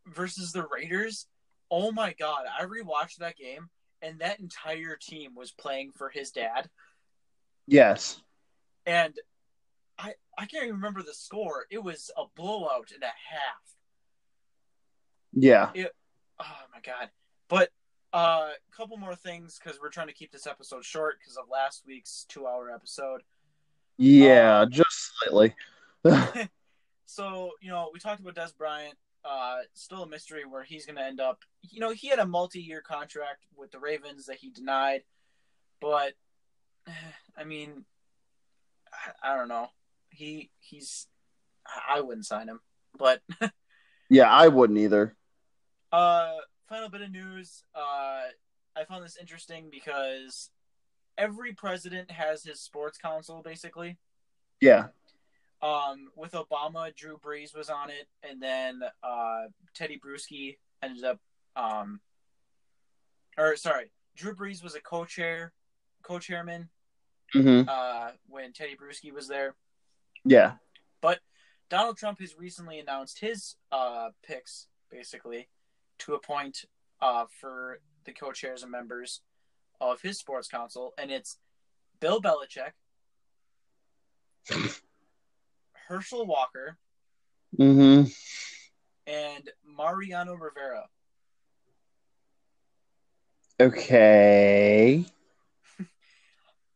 versus 0.05 0.51
the 0.51 0.65
Raiders. 0.71 1.25
Oh 1.71 1.91
my 1.91 2.13
god, 2.13 2.45
I 2.57 2.65
rewatched 2.65 3.17
that 3.17 3.35
game 3.35 3.69
and 4.01 4.19
that 4.19 4.39
entire 4.39 4.95
team 4.95 5.35
was 5.35 5.51
playing 5.51 5.91
for 5.95 6.09
his 6.09 6.31
dad. 6.31 6.69
Yes. 7.67 8.21
And 8.85 9.13
I 9.99 10.13
I 10.37 10.45
can't 10.45 10.63
even 10.63 10.75
remember 10.75 11.03
the 11.03 11.13
score. 11.13 11.65
It 11.69 11.83
was 11.83 12.09
a 12.17 12.23
blowout 12.35 12.91
and 12.93 13.03
a 13.03 13.07
half. 13.07 13.75
Yeah. 15.33 15.71
Oh 16.39 16.45
my 16.73 16.79
god! 16.81 17.09
But 17.49 17.69
a 18.13 18.17
uh, 18.17 18.49
couple 18.75 18.97
more 18.97 19.15
things 19.15 19.59
because 19.61 19.79
we're 19.81 19.89
trying 19.89 20.07
to 20.07 20.13
keep 20.13 20.31
this 20.31 20.47
episode 20.47 20.85
short 20.85 21.17
because 21.19 21.35
of 21.35 21.45
last 21.51 21.83
week's 21.85 22.25
two-hour 22.29 22.71
episode. 22.71 23.21
Yeah, 23.97 24.61
um, 24.61 24.71
just 24.71 25.11
slightly. 25.19 25.53
so 27.05 27.51
you 27.61 27.69
know, 27.69 27.89
we 27.93 27.99
talked 27.99 28.21
about 28.21 28.35
Dez 28.35 28.55
Bryant. 28.55 28.95
Uh, 29.25 29.57
still 29.73 30.03
a 30.03 30.07
mystery 30.07 30.45
where 30.45 30.63
he's 30.63 30.85
going 30.85 30.95
to 30.95 31.03
end 31.03 31.19
up. 31.19 31.41
You 31.69 31.81
know, 31.81 31.91
he 31.91 32.07
had 32.07 32.19
a 32.19 32.25
multi-year 32.25 32.81
contract 32.81 33.43
with 33.57 33.71
the 33.71 33.79
Ravens 33.79 34.27
that 34.27 34.37
he 34.37 34.51
denied, 34.51 35.01
but 35.81 36.13
I 37.37 37.43
mean, 37.43 37.85
I, 38.91 39.31
I 39.31 39.37
don't 39.37 39.47
know. 39.47 39.67
He 40.09 40.49
he's 40.59 41.07
I 41.89 42.01
wouldn't 42.01 42.25
sign 42.25 42.47
him, 42.47 42.59
but 42.97 43.21
yeah, 44.09 44.31
I 44.31 44.47
wouldn't 44.47 44.79
either. 44.79 45.15
Uh, 45.91 46.35
final 46.67 46.89
bit 46.89 47.01
of 47.01 47.11
news. 47.11 47.63
Uh, 47.75 48.23
I 48.75 48.85
found 48.87 49.03
this 49.03 49.17
interesting 49.19 49.69
because 49.71 50.49
every 51.17 51.53
president 51.53 52.11
has 52.11 52.43
his 52.43 52.59
sports 52.59 52.97
council, 52.97 53.41
basically. 53.43 53.97
Yeah. 54.61 54.87
Um, 55.61 56.09
with 56.15 56.33
Obama, 56.33 56.95
Drew 56.95 57.17
Brees 57.17 57.55
was 57.55 57.69
on 57.69 57.89
it, 57.89 58.07
and 58.23 58.41
then 58.41 58.81
uh, 59.03 59.45
Teddy 59.73 59.99
Bruschi 59.99 60.57
ended 60.83 61.03
up, 61.03 61.19
um, 61.55 61.99
or 63.37 63.55
sorry, 63.55 63.91
Drew 64.15 64.35
Brees 64.35 64.63
was 64.63 64.75
a 64.75 64.81
co-chair, 64.81 65.53
co-chairman, 66.03 66.69
mm-hmm. 67.43 67.69
uh, 67.69 68.11
when 68.27 68.53
Teddy 68.53 68.75
Bruschi 68.75 69.11
was 69.13 69.27
there. 69.27 69.55
Yeah. 70.23 70.53
But 71.01 71.19
Donald 71.69 71.97
Trump 71.97 72.19
has 72.19 72.37
recently 72.37 72.79
announced 72.79 73.19
his 73.19 73.55
uh 73.71 74.09
picks, 74.25 74.67
basically, 74.89 75.49
to 75.99 76.13
appoint 76.13 76.65
uh, 77.01 77.25
for 77.39 77.79
the 78.05 78.13
co-chairs 78.13 78.63
and 78.63 78.71
members 78.71 79.21
of 79.79 80.01
his 80.01 80.17
sports 80.17 80.47
council, 80.47 80.93
and 80.97 81.11
it's 81.11 81.37
Bill 81.99 82.21
Belichick, 82.21 82.71
Herschel 85.87 86.25
Walker, 86.25 86.77
mm-hmm. 87.57 88.09
and 89.05 89.49
Mariano 89.65 90.33
Rivera. 90.35 90.87
Okay. 93.59 95.05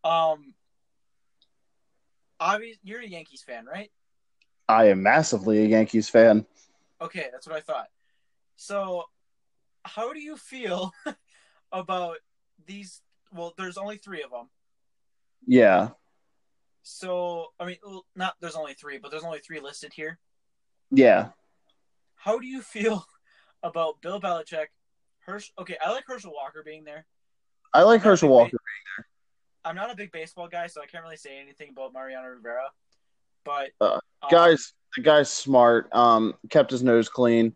Um. 0.03 0.53
Obviously, 2.39 2.79
you're 2.83 3.01
a 3.01 3.07
Yankees 3.07 3.43
fan, 3.43 3.65
right? 3.65 3.91
I 4.67 4.85
am 4.85 5.03
massively 5.03 5.63
a 5.63 5.67
Yankees 5.67 6.09
fan. 6.09 6.45
Okay, 6.99 7.27
that's 7.31 7.45
what 7.45 7.55
I 7.55 7.61
thought. 7.61 7.87
So, 8.55 9.03
how 9.83 10.13
do 10.13 10.19
you 10.19 10.37
feel 10.37 10.91
about 11.71 12.17
these? 12.65 13.01
Well, 13.33 13.53
there's 13.57 13.77
only 13.77 13.97
three 13.97 14.23
of 14.23 14.31
them. 14.31 14.49
Yeah. 15.45 15.89
So, 16.83 17.47
I 17.59 17.65
mean, 17.65 17.77
not 18.15 18.35
there's 18.41 18.55
only 18.55 18.73
three, 18.73 18.97
but 18.97 19.11
there's 19.11 19.23
only 19.23 19.39
three 19.39 19.59
listed 19.59 19.93
here. 19.93 20.19
Yeah. 20.89 21.29
How 22.15 22.39
do 22.39 22.47
you 22.47 22.61
feel 22.61 23.05
about 23.63 24.01
Bill 24.01 24.19
Belichick? 24.19 24.67
Hirsch. 25.25 25.51
Okay, 25.59 25.77
I 25.83 25.91
like 25.91 26.05
Herschel 26.07 26.33
Walker 26.33 26.63
being 26.65 26.83
there. 26.83 27.05
I 27.73 27.83
like 27.83 28.01
Herschel 28.01 28.29
Walker 28.29 28.49
being 28.49 28.85
there. 28.97 29.07
I'm 29.63 29.75
not 29.75 29.91
a 29.91 29.95
big 29.95 30.11
baseball 30.11 30.47
guy, 30.47 30.67
so 30.67 30.81
I 30.81 30.85
can't 30.85 31.03
really 31.03 31.17
say 31.17 31.39
anything 31.39 31.69
about 31.69 31.93
Mariano 31.93 32.27
Rivera. 32.27 32.69
But 33.43 33.69
uh, 33.79 33.99
guys, 34.29 34.73
um, 34.73 34.93
the 34.97 35.03
guy's 35.03 35.29
smart. 35.29 35.93
Um, 35.93 36.33
kept 36.49 36.71
his 36.71 36.83
nose 36.83 37.09
clean. 37.09 37.55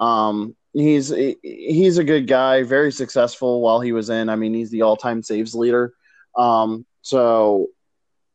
Um, 0.00 0.56
he's 0.72 1.12
he's 1.42 1.98
a 1.98 2.04
good 2.04 2.26
guy, 2.26 2.62
very 2.62 2.92
successful 2.92 3.60
while 3.60 3.80
he 3.80 3.92
was 3.92 4.10
in. 4.10 4.28
I 4.28 4.36
mean, 4.36 4.54
he's 4.54 4.70
the 4.70 4.82
all-time 4.82 5.22
saves 5.22 5.54
leader. 5.54 5.94
Um, 6.36 6.84
so 7.02 7.68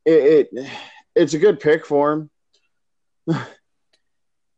it, 0.06 0.50
it 0.54 0.70
it's 1.16 1.34
a 1.34 1.40
good 1.40 1.60
pick 1.60 1.86
for 1.86 2.14
him. 2.14 2.30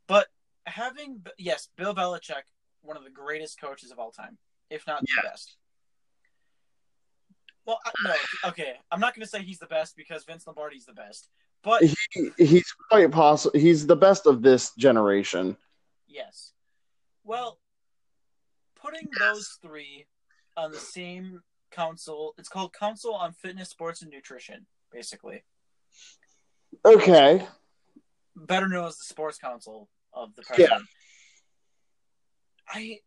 but 0.07 0.27
having 0.65 1.21
yes, 1.37 1.67
Bill 1.77 1.95
Belichick, 1.95 2.43
one 2.81 2.97
of 2.97 3.03
the 3.03 3.09
greatest 3.09 3.59
coaches 3.59 3.91
of 3.91 3.99
all 3.99 4.11
time, 4.11 4.37
if 4.69 4.85
not 4.87 5.01
the 5.01 5.07
best. 5.23 5.57
Well, 7.65 7.79
uh, 7.85 7.91
no, 8.03 8.13
okay. 8.49 8.73
I'm 8.91 8.99
not 8.99 9.13
going 9.15 9.23
to 9.23 9.29
say 9.29 9.43
he's 9.43 9.59
the 9.59 9.67
best 9.67 9.95
because 9.95 10.23
Vince 10.23 10.47
Lombardi's 10.47 10.85
the 10.85 10.93
best, 10.93 11.29
but 11.63 11.83
he, 11.83 12.31
he's 12.37 12.71
quite 12.89 13.11
possible. 13.11 13.59
He's 13.59 13.85
the 13.85 13.95
best 13.95 14.25
of 14.25 14.41
this 14.41 14.73
generation. 14.75 15.57
Yes. 16.07 16.53
Well, 17.23 17.59
putting 18.75 19.07
those 19.19 19.57
three 19.61 20.07
on 20.57 20.71
the 20.71 20.79
same 20.79 21.41
council, 21.71 22.33
it's 22.37 22.49
called 22.49 22.73
Council 22.73 23.13
on 23.13 23.33
Fitness, 23.33 23.69
Sports, 23.69 24.01
and 24.01 24.11
Nutrition, 24.11 24.65
basically. 24.91 25.43
Okay. 26.83 27.47
Better 28.35 28.67
known 28.67 28.87
as 28.87 28.97
the 28.97 29.05
Sports 29.05 29.37
Council 29.37 29.87
of 30.13 30.35
the 30.35 30.41
president. 30.41 30.81
Yeah. 30.81 30.87
I 32.73 32.99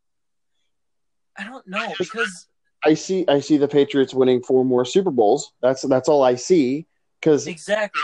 I 1.36 1.44
don't 1.44 1.66
know 1.66 1.92
because 1.98 2.46
I 2.84 2.94
see 2.94 3.24
I 3.28 3.40
see 3.40 3.56
the 3.56 3.68
Patriots 3.68 4.14
winning 4.14 4.42
four 4.42 4.64
more 4.64 4.84
Super 4.84 5.10
Bowls. 5.10 5.52
That's 5.62 5.82
that's 5.82 6.08
all 6.08 6.22
I 6.22 6.34
see. 6.34 6.86
Because 7.20 7.46
exactly, 7.46 8.02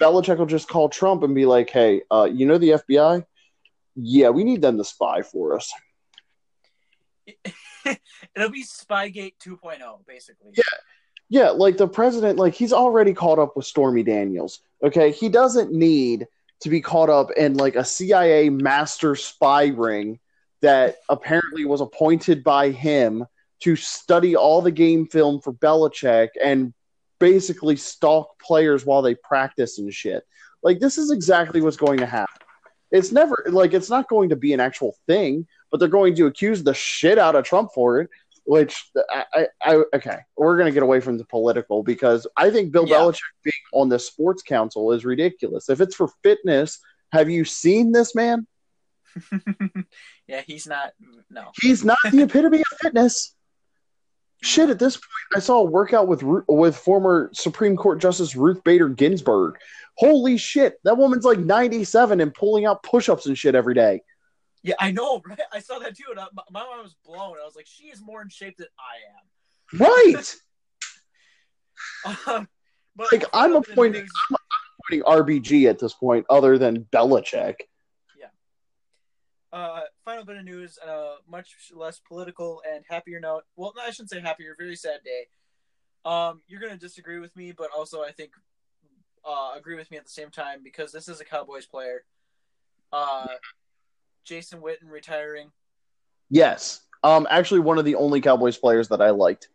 Belichick 0.00 0.38
will 0.38 0.46
just 0.46 0.68
call 0.68 0.88
Trump 0.88 1.22
and 1.22 1.34
be 1.34 1.46
like, 1.46 1.70
"Hey, 1.70 2.02
uh, 2.10 2.28
you 2.30 2.44
know 2.46 2.58
the 2.58 2.70
FBI? 2.70 3.24
Yeah, 3.94 4.30
we 4.30 4.44
need 4.44 4.62
them 4.62 4.78
to 4.78 4.84
spy 4.84 5.22
for 5.22 5.56
us. 5.56 5.72
It'll 8.36 8.50
be 8.50 8.64
Spygate 8.64 9.34
2.0, 9.44 10.06
basically. 10.06 10.52
Yeah. 10.56 10.62
Yeah, 11.30 11.50
like 11.50 11.76
the 11.76 11.88
president, 11.88 12.38
like 12.38 12.54
he's 12.54 12.72
already 12.72 13.12
caught 13.12 13.38
up 13.38 13.54
with 13.54 13.66
Stormy 13.66 14.02
Daniels. 14.02 14.60
Okay. 14.82 15.10
He 15.12 15.28
doesn't 15.28 15.72
need 15.72 16.26
to 16.60 16.70
be 16.70 16.80
caught 16.80 17.10
up 17.10 17.30
in 17.32 17.54
like 17.54 17.76
a 17.76 17.84
CIA 17.84 18.48
master 18.48 19.14
spy 19.14 19.66
ring 19.66 20.20
that 20.62 20.96
apparently 21.08 21.64
was 21.64 21.80
appointed 21.80 22.42
by 22.42 22.70
him 22.70 23.26
to 23.60 23.76
study 23.76 24.36
all 24.36 24.62
the 24.62 24.70
game 24.70 25.06
film 25.06 25.40
for 25.40 25.52
Belichick 25.52 26.28
and 26.42 26.72
basically 27.18 27.76
stalk 27.76 28.38
players 28.40 28.86
while 28.86 29.02
they 29.02 29.14
practice 29.14 29.78
and 29.78 29.92
shit. 29.92 30.24
Like 30.62 30.80
this 30.80 30.98
is 30.98 31.10
exactly 31.10 31.60
what's 31.60 31.76
going 31.76 31.98
to 31.98 32.06
happen. 32.06 32.34
It's 32.90 33.12
never 33.12 33.44
like 33.48 33.74
it's 33.74 33.90
not 33.90 34.08
going 34.08 34.30
to 34.30 34.36
be 34.36 34.52
an 34.52 34.60
actual 34.60 34.96
thing, 35.06 35.46
but 35.70 35.78
they're 35.78 35.88
going 35.88 36.14
to 36.16 36.26
accuse 36.26 36.62
the 36.62 36.74
shit 36.74 37.18
out 37.18 37.36
of 37.36 37.44
Trump 37.44 37.70
for 37.74 38.00
it. 38.00 38.10
Which 38.44 38.82
I, 39.10 39.24
I, 39.34 39.46
I 39.62 39.84
okay, 39.94 40.20
we're 40.34 40.56
going 40.56 40.70
to 40.70 40.72
get 40.72 40.82
away 40.82 41.00
from 41.00 41.18
the 41.18 41.24
political 41.26 41.82
because 41.82 42.26
I 42.34 42.50
think 42.50 42.72
Bill 42.72 42.88
yeah. 42.88 42.96
Belichick 42.96 43.20
being 43.44 43.52
on 43.74 43.90
the 43.90 43.98
sports 43.98 44.42
council 44.42 44.92
is 44.92 45.04
ridiculous. 45.04 45.68
If 45.68 45.82
it's 45.82 45.94
for 45.94 46.08
fitness, 46.22 46.78
have 47.12 47.28
you 47.28 47.44
seen 47.44 47.92
this 47.92 48.14
man? 48.14 48.46
yeah, 50.26 50.40
he's 50.46 50.66
not. 50.66 50.92
No, 51.28 51.50
he's 51.60 51.84
not 51.84 51.98
the 52.10 52.22
epitome 52.22 52.60
of 52.60 52.78
fitness. 52.80 53.34
Shit, 54.40 54.70
at 54.70 54.78
this 54.78 54.96
point, 54.96 55.04
I 55.34 55.40
saw 55.40 55.58
a 55.58 55.64
workout 55.64 56.06
with 56.06 56.22
with 56.22 56.76
former 56.76 57.30
Supreme 57.32 57.76
Court 57.76 58.00
Justice 58.00 58.36
Ruth 58.36 58.62
Bader 58.62 58.88
Ginsburg. 58.88 59.56
Holy 59.96 60.36
shit, 60.36 60.76
that 60.84 60.96
woman's 60.96 61.24
like 61.24 61.40
97 61.40 62.20
and 62.20 62.32
pulling 62.32 62.64
out 62.64 62.84
push-ups 62.84 63.26
and 63.26 63.36
shit 63.36 63.56
every 63.56 63.74
day. 63.74 64.00
Yeah, 64.62 64.76
I 64.78 64.92
know, 64.92 65.20
right? 65.28 65.40
I 65.52 65.58
saw 65.58 65.78
that 65.80 65.96
too, 65.96 66.04
and 66.10 66.20
I, 66.20 66.26
my 66.50 66.62
mind 66.62 66.82
was 66.82 66.94
blown. 67.04 67.36
I 67.40 67.44
was 67.44 67.56
like, 67.56 67.66
she 67.66 67.84
is 67.84 68.00
more 68.00 68.22
in 68.22 68.28
shape 68.28 68.56
than 68.58 68.68
I 68.78 69.80
am. 69.80 69.80
Right. 69.80 70.34
um, 72.28 72.48
but 72.94 73.12
like 73.12 73.24
I'm 73.32 73.56
appointing, 73.56 74.06
I'm 74.30 74.36
appointing 74.88 75.42
RBG 75.42 75.68
at 75.68 75.78
this 75.80 75.94
point, 75.94 76.26
other 76.30 76.58
than 76.58 76.84
Belichick. 76.92 77.54
Uh, 79.52 79.80
final 80.04 80.24
bit 80.24 80.36
of 80.36 80.44
news, 80.44 80.78
uh, 80.86 81.16
much 81.26 81.54
less 81.74 82.00
political 82.06 82.62
and 82.70 82.84
happier 82.88 83.18
note. 83.18 83.44
Well, 83.56 83.72
no, 83.76 83.82
I 83.82 83.90
shouldn't 83.90 84.10
say 84.10 84.20
happier. 84.20 84.54
Very 84.58 84.76
sad 84.76 85.00
day. 85.04 85.26
Um, 86.04 86.42
you're 86.46 86.60
gonna 86.60 86.76
disagree 86.76 87.18
with 87.18 87.34
me, 87.34 87.52
but 87.52 87.70
also 87.76 88.02
I 88.02 88.12
think 88.12 88.32
uh, 89.24 89.52
agree 89.56 89.76
with 89.76 89.90
me 89.90 89.96
at 89.96 90.04
the 90.04 90.10
same 90.10 90.30
time 90.30 90.60
because 90.62 90.92
this 90.92 91.08
is 91.08 91.20
a 91.20 91.24
Cowboys 91.24 91.66
player. 91.66 92.04
Uh, 92.92 93.26
Jason 94.24 94.60
Witten 94.60 94.90
retiring. 94.90 95.50
Yes. 96.30 96.82
Um, 97.02 97.26
actually, 97.30 97.60
one 97.60 97.78
of 97.78 97.84
the 97.84 97.94
only 97.94 98.20
Cowboys 98.20 98.58
players 98.58 98.88
that 98.88 99.00
I 99.00 99.10
liked. 99.10 99.48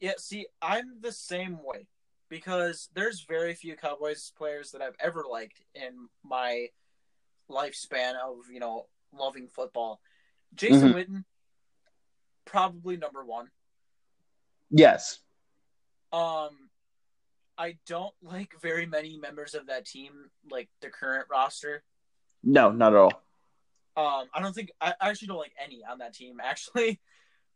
Yeah, 0.00 0.12
see, 0.18 0.46
I'm 0.62 1.00
the 1.00 1.12
same 1.12 1.58
way 1.64 1.86
because 2.28 2.88
there's 2.94 3.22
very 3.22 3.54
few 3.54 3.74
Cowboys 3.74 4.32
players 4.36 4.70
that 4.70 4.82
I've 4.82 4.96
ever 5.00 5.24
liked 5.28 5.62
in 5.74 6.08
my 6.22 6.68
lifespan 7.50 8.14
of 8.14 8.36
you 8.52 8.60
know 8.60 8.86
loving 9.12 9.48
football. 9.48 10.00
Jason 10.54 10.92
mm-hmm. 10.92 10.98
Witten, 10.98 11.24
probably 12.46 12.96
number 12.96 13.24
one 13.24 13.48
Yes. 14.70 15.18
Um, 16.12 16.70
I 17.56 17.76
don't 17.86 18.14
like 18.22 18.52
very 18.60 18.86
many 18.86 19.18
members 19.18 19.54
of 19.54 19.66
that 19.66 19.86
team, 19.86 20.12
like 20.50 20.68
the 20.80 20.88
current 20.88 21.26
roster. 21.30 21.82
No, 22.42 22.70
not 22.70 22.92
at 22.92 22.98
all. 22.98 23.22
Um, 23.96 24.28
I 24.32 24.40
don't 24.40 24.54
think 24.54 24.70
I, 24.80 24.94
actually 25.00 25.28
don't 25.28 25.38
like 25.38 25.54
any 25.62 25.82
on 25.84 25.98
that 25.98 26.14
team. 26.14 26.38
Actually, 26.42 27.00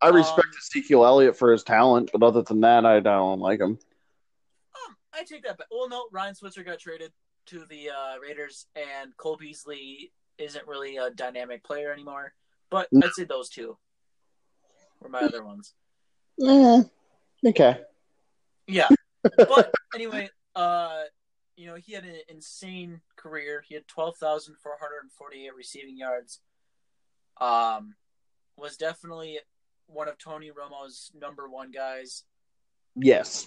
I 0.01 0.09
respect 0.09 0.47
Um, 0.47 0.53
Ezekiel 0.59 1.07
Elliott 1.07 1.37
for 1.37 1.53
his 1.53 1.63
talent, 1.63 2.11
but 2.13 2.23
other 2.23 2.43
than 2.43 2.61
that, 2.63 2.85
I 2.85 3.01
don't 3.01 3.41
like 3.41 3.61
him. 3.61 3.79
um, 4.75 4.97
I 5.13 5.23
take 5.23 5.45
that 5.45 5.59
back. 5.59 5.69
Well, 5.71 5.89
no, 5.89 6.07
Ryan 6.11 6.35
Switzer 6.35 6.65
got 6.65 6.81
traded 6.81 7.13
to 7.47 7.65
the 7.69 7.91
uh, 7.91 8.19
Raiders, 8.21 8.67
and 8.77 9.17
Cole 9.17 9.37
Beasley 9.37 10.13
isn't 10.39 10.67
really 10.67 10.97
a 10.97 11.11
dynamic 11.11 11.65
player 11.65 11.93
anymore. 11.93 12.33
But. 12.71 12.89
I'd 12.95 13.13
say 13.13 13.25
those 13.25 13.49
two 13.49 13.77
were 15.01 15.09
my 15.09 15.21
other 15.21 15.45
ones. 15.45 15.75
Eh, 16.43 16.83
okay. 17.49 17.81
Yeah. 18.67 18.89
But 19.37 19.73
anyway, 19.95 20.29
uh, 20.57 21.03
you 21.57 21.69
know, 21.69 21.77
he 21.77 21.93
had 21.93 22.05
an 22.05 22.17
insane 22.29 23.01
career. 23.15 23.63
He 23.65 23.75
had 23.77 23.87
twelve 23.87 24.17
thousand 24.17 24.57
four 24.61 24.73
hundred 24.81 25.03
and 25.03 25.13
forty-eight 25.13 25.55
receiving 25.55 25.97
yards. 25.97 26.41
Um, 27.41 27.95
was 28.57 28.77
definitely 28.77 29.39
one 29.87 30.09
of 30.09 30.19
Tony 30.19 30.51
Romo's 30.51 31.13
number 31.15 31.49
one 31.49 31.71
guys. 31.71 32.25
Yes. 32.97 33.47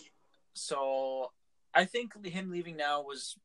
So 0.53 1.31
I 1.73 1.83
think 1.83 2.13
him 2.25 2.51
leaving 2.51 2.77
now 2.77 3.01
was 3.01 3.35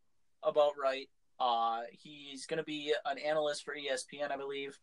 about 0.42 0.72
right. 0.82 1.08
Uh, 1.38 1.80
he's 1.92 2.46
going 2.46 2.58
to 2.58 2.64
be 2.64 2.92
an 3.06 3.18
analyst 3.18 3.64
for 3.64 3.74
ESPN, 3.74 4.30
I 4.30 4.36
believe. 4.36 4.78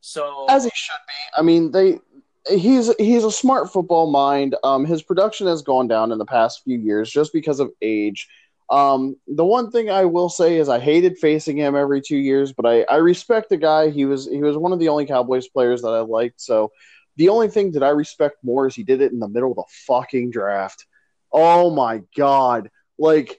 So 0.00 0.46
As 0.48 0.64
he 0.64 0.70
should 0.74 0.92
be. 1.06 1.38
I 1.38 1.42
mean, 1.42 1.70
they 1.70 2.00
he's 2.48 2.94
he's 2.96 3.24
a 3.24 3.30
smart 3.30 3.72
football 3.72 4.10
mind. 4.10 4.56
Um, 4.64 4.84
his 4.84 5.02
production 5.02 5.46
has 5.46 5.62
gone 5.62 5.88
down 5.88 6.12
in 6.12 6.18
the 6.18 6.24
past 6.24 6.62
few 6.64 6.78
years 6.78 7.10
just 7.10 7.32
because 7.32 7.60
of 7.60 7.70
age. 7.82 8.28
Um, 8.68 9.16
the 9.28 9.44
one 9.44 9.70
thing 9.70 9.90
I 9.90 10.04
will 10.04 10.28
say 10.28 10.56
is 10.56 10.68
I 10.68 10.80
hated 10.80 11.18
facing 11.18 11.56
him 11.56 11.76
every 11.76 12.00
two 12.00 12.16
years, 12.16 12.52
but 12.52 12.66
I, 12.66 12.82
I 12.82 12.96
respect 12.96 13.48
the 13.48 13.56
guy. 13.56 13.90
He 13.90 14.04
was 14.04 14.28
he 14.28 14.42
was 14.42 14.56
one 14.56 14.72
of 14.72 14.78
the 14.78 14.88
only 14.88 15.06
Cowboys 15.06 15.48
players 15.48 15.82
that 15.82 15.90
I 15.90 16.00
liked. 16.00 16.40
So 16.40 16.72
the 17.16 17.28
only 17.28 17.48
thing 17.48 17.72
that 17.72 17.82
I 17.82 17.90
respect 17.90 18.38
more 18.42 18.66
is 18.66 18.74
he 18.74 18.82
did 18.82 19.00
it 19.00 19.12
in 19.12 19.20
the 19.20 19.28
middle 19.28 19.50
of 19.50 19.56
the 19.56 19.64
fucking 19.86 20.30
draft. 20.30 20.86
Oh 21.32 21.70
my 21.70 22.02
god! 22.16 22.70
Like 22.98 23.38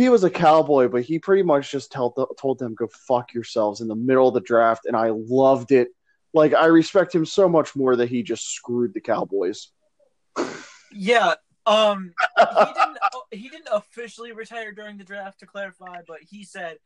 he 0.00 0.08
was 0.08 0.24
a 0.24 0.30
cowboy, 0.30 0.88
but 0.88 1.02
he 1.02 1.18
pretty 1.18 1.42
much 1.42 1.70
just 1.70 1.92
told 1.92 2.18
told 2.38 2.58
them 2.58 2.74
go 2.74 2.88
fuck 3.06 3.34
yourselves 3.34 3.82
in 3.82 3.88
the 3.88 3.94
middle 3.94 4.28
of 4.28 4.32
the 4.32 4.40
draft, 4.40 4.86
and 4.86 4.96
I 4.96 5.10
loved 5.10 5.72
it. 5.72 5.88
Like 6.32 6.54
I 6.54 6.66
respect 6.66 7.14
him 7.14 7.26
so 7.26 7.50
much 7.50 7.76
more 7.76 7.94
that 7.96 8.08
he 8.08 8.22
just 8.22 8.50
screwed 8.50 8.94
the 8.94 9.02
Cowboys. 9.02 9.68
yeah, 10.90 11.34
um, 11.66 12.14
he 12.38 12.44
didn't 12.44 12.98
he 13.30 13.48
didn't 13.50 13.68
officially 13.70 14.32
retire 14.32 14.72
during 14.72 14.96
the 14.96 15.04
draft 15.04 15.40
to 15.40 15.46
clarify, 15.46 15.98
but 16.08 16.20
he 16.26 16.44
said, 16.44 16.78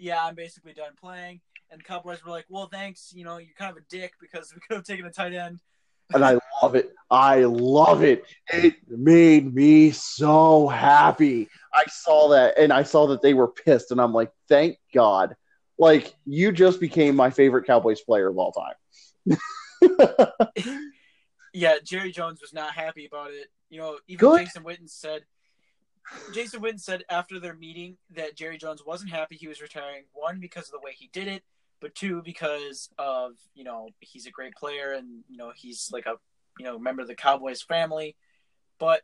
"Yeah, 0.00 0.24
I'm 0.24 0.34
basically 0.34 0.72
done 0.72 0.94
playing." 1.00 1.42
And 1.70 1.78
the 1.80 1.84
Cowboys 1.84 2.24
were 2.24 2.32
like, 2.32 2.46
"Well, 2.48 2.66
thanks. 2.66 3.12
You 3.14 3.24
know, 3.24 3.38
you're 3.38 3.54
kind 3.56 3.70
of 3.70 3.76
a 3.76 3.86
dick 3.88 4.14
because 4.20 4.52
we 4.52 4.60
could 4.66 4.74
have 4.74 4.84
taken 4.84 5.06
a 5.06 5.12
tight 5.12 5.34
end." 5.34 5.60
and 6.14 6.24
I 6.24 6.38
love 6.62 6.74
it. 6.74 6.94
I 7.10 7.44
love 7.44 8.02
it. 8.02 8.24
It 8.48 8.76
made 8.88 9.54
me 9.54 9.90
so 9.90 10.68
happy. 10.68 11.48
I 11.76 11.84
saw 11.88 12.28
that 12.28 12.58
and 12.58 12.72
I 12.72 12.82
saw 12.82 13.08
that 13.08 13.20
they 13.20 13.34
were 13.34 13.48
pissed 13.48 13.90
and 13.90 14.00
I'm 14.00 14.14
like, 14.14 14.32
"Thank 14.48 14.78
God." 14.94 15.36
Like 15.78 16.14
you 16.24 16.52
just 16.52 16.80
became 16.80 17.14
my 17.14 17.30
favorite 17.30 17.66
Cowboys 17.66 18.00
player 18.00 18.28
of 18.28 18.38
all 18.38 18.52
time. 18.52 19.38
yeah, 21.52 21.76
Jerry 21.84 22.12
Jones 22.12 22.40
was 22.40 22.54
not 22.54 22.72
happy 22.72 23.06
about 23.06 23.30
it. 23.32 23.48
You 23.68 23.80
know, 23.80 23.98
even 24.08 24.18
Good. 24.18 24.46
Jason 24.46 24.64
Witten 24.64 24.88
said 24.88 25.24
Jason 26.32 26.62
Witten 26.62 26.80
said 26.80 27.04
after 27.10 27.38
their 27.38 27.54
meeting 27.54 27.98
that 28.14 28.36
Jerry 28.36 28.56
Jones 28.56 28.82
wasn't 28.86 29.10
happy 29.10 29.36
he 29.36 29.48
was 29.48 29.60
retiring. 29.60 30.04
One 30.12 30.40
because 30.40 30.66
of 30.66 30.72
the 30.72 30.80
way 30.82 30.92
he 30.96 31.10
did 31.12 31.28
it, 31.28 31.42
but 31.80 31.94
two 31.94 32.22
because 32.22 32.88
of 32.96 33.32
you 33.54 33.64
know 33.64 33.90
he's 34.00 34.26
a 34.26 34.30
great 34.30 34.54
player 34.54 34.92
and 34.92 35.24
you 35.28 35.36
know 35.36 35.52
he's 35.54 35.90
like 35.92 36.06
a 36.06 36.14
you 36.58 36.64
know 36.64 36.78
member 36.78 37.02
of 37.02 37.08
the 37.08 37.14
Cowboys 37.14 37.60
family. 37.60 38.16
But 38.78 39.02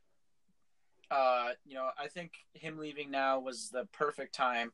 uh, 1.12 1.50
you 1.66 1.74
know, 1.74 1.88
I 1.98 2.08
think 2.08 2.32
him 2.54 2.78
leaving 2.78 3.10
now 3.10 3.38
was 3.40 3.68
the 3.70 3.86
perfect 3.92 4.34
time. 4.34 4.72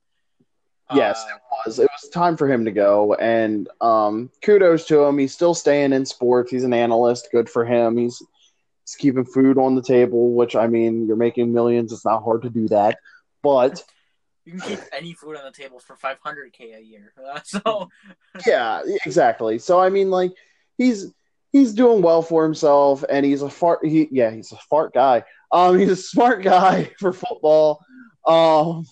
Yes, 0.94 1.22
Uh, 1.26 1.34
it 1.34 1.40
was. 1.66 1.78
It 1.80 1.90
was 2.00 2.10
time 2.10 2.36
for 2.36 2.48
him 2.50 2.64
to 2.64 2.70
go, 2.70 3.14
and 3.14 3.68
um, 3.80 4.30
kudos 4.42 4.86
to 4.86 5.02
him. 5.04 5.18
He's 5.18 5.34
still 5.34 5.52
staying 5.52 5.92
in 5.92 6.06
sports. 6.06 6.50
He's 6.50 6.64
an 6.64 6.72
analyst. 6.72 7.28
Good 7.30 7.50
for 7.50 7.64
him. 7.66 7.98
He's 7.98 8.22
he's 8.86 8.96
keeping 8.96 9.26
food 9.26 9.58
on 9.58 9.74
the 9.74 9.82
table, 9.82 10.32
which 10.32 10.56
I 10.56 10.66
mean, 10.66 11.06
you're 11.06 11.16
making 11.16 11.52
millions. 11.52 11.92
It's 11.92 12.06
not 12.06 12.22
hard 12.24 12.42
to 12.42 12.50
do 12.50 12.68
that. 12.68 12.98
But 13.42 13.84
you 14.46 14.52
can 14.52 14.60
keep 14.60 14.80
any 14.92 15.12
food 15.12 15.36
on 15.36 15.44
the 15.44 15.50
table 15.50 15.78
for 15.78 15.94
500k 15.94 16.78
a 16.78 16.82
year. 16.82 17.12
So 17.44 17.90
yeah, 18.46 18.80
exactly. 19.04 19.58
So 19.58 19.78
I 19.78 19.90
mean, 19.90 20.08
like 20.10 20.32
he's 20.78 21.12
he's 21.52 21.74
doing 21.74 22.02
well 22.02 22.22
for 22.22 22.44
himself, 22.44 23.04
and 23.08 23.24
he's 23.24 23.42
a 23.42 23.50
fart. 23.50 23.84
He 23.84 24.08
yeah, 24.10 24.30
he's 24.30 24.52
a 24.52 24.56
fart 24.68 24.94
guy. 24.94 25.24
Um, 25.52 25.78
he's 25.78 25.90
a 25.90 25.96
smart 25.96 26.42
guy 26.42 26.90
for 26.98 27.12
football. 27.12 27.84
Um, 28.26 28.86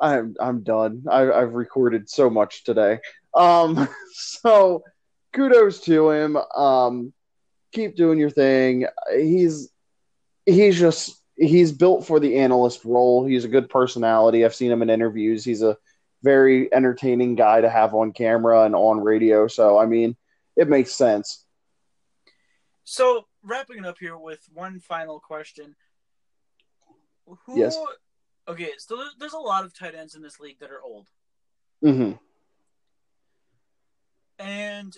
I'm 0.00 0.34
I'm 0.40 0.62
done. 0.62 1.04
I, 1.10 1.30
I've 1.30 1.54
recorded 1.54 2.08
so 2.08 2.30
much 2.30 2.64
today. 2.64 2.98
Um, 3.34 3.88
so 4.12 4.82
kudos 5.32 5.80
to 5.82 6.10
him. 6.10 6.36
Um, 6.56 7.12
keep 7.72 7.96
doing 7.96 8.18
your 8.18 8.30
thing. 8.30 8.86
He's 9.14 9.70
he's 10.46 10.78
just 10.78 11.20
he's 11.36 11.72
built 11.72 12.06
for 12.06 12.20
the 12.20 12.38
analyst 12.38 12.84
role. 12.84 13.24
He's 13.24 13.44
a 13.44 13.48
good 13.48 13.68
personality. 13.68 14.44
I've 14.44 14.54
seen 14.54 14.70
him 14.70 14.82
in 14.82 14.90
interviews. 14.90 15.44
He's 15.44 15.62
a 15.62 15.76
very 16.22 16.72
entertaining 16.72 17.34
guy 17.34 17.60
to 17.60 17.68
have 17.68 17.94
on 17.94 18.12
camera 18.12 18.64
and 18.64 18.74
on 18.74 19.00
radio. 19.00 19.46
So 19.46 19.78
I 19.78 19.86
mean, 19.86 20.16
it 20.56 20.68
makes 20.68 20.92
sense. 20.92 21.44
So 22.84 23.26
wrapping 23.42 23.78
it 23.78 23.86
up 23.86 23.96
here 23.98 24.16
with 24.16 24.40
one 24.52 24.78
final 24.80 25.20
question. 25.20 25.74
Who, 27.46 27.58
Yes. 27.58 27.76
Okay, 28.46 28.72
so 28.78 28.98
there's 29.18 29.32
a 29.32 29.38
lot 29.38 29.64
of 29.64 29.76
tight 29.76 29.94
ends 29.94 30.14
in 30.14 30.20
this 30.22 30.38
league 30.38 30.58
that 30.60 30.70
are 30.70 30.82
old, 30.82 31.08
Mm-hmm. 31.82 32.12
and 34.38 34.96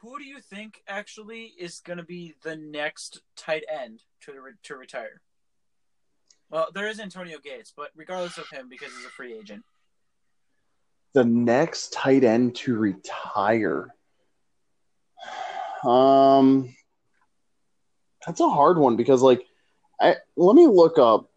who 0.00 0.18
do 0.18 0.24
you 0.24 0.40
think 0.40 0.82
actually 0.88 1.52
is 1.58 1.80
going 1.80 1.98
to 1.98 2.04
be 2.04 2.34
the 2.42 2.56
next 2.56 3.22
tight 3.36 3.64
end 3.68 4.02
to 4.22 4.32
re- 4.40 4.52
to 4.64 4.76
retire? 4.76 5.20
Well, 6.50 6.68
there 6.74 6.88
is 6.88 7.00
Antonio 7.00 7.38
Gates, 7.42 7.72
but 7.76 7.90
regardless 7.96 8.38
of 8.38 8.48
him, 8.50 8.68
because 8.68 8.92
he's 8.96 9.06
a 9.06 9.10
free 9.10 9.36
agent. 9.36 9.64
The 11.14 11.24
next 11.24 11.92
tight 11.92 12.22
end 12.24 12.54
to 12.56 12.76
retire. 12.76 13.88
Um, 15.86 16.74
that's 18.26 18.40
a 18.40 18.48
hard 18.48 18.78
one 18.78 18.96
because, 18.96 19.22
like, 19.22 19.46
I, 20.00 20.16
let 20.36 20.56
me 20.56 20.66
look 20.66 20.98
up. 20.98 21.30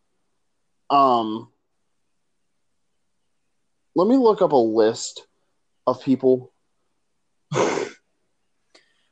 Um, 0.90 1.50
let 3.96 4.08
me 4.08 4.18
look 4.18 4.42
up 4.42 4.52
a 4.52 4.56
list 4.56 5.26
of 5.86 6.02
people. 6.04 6.52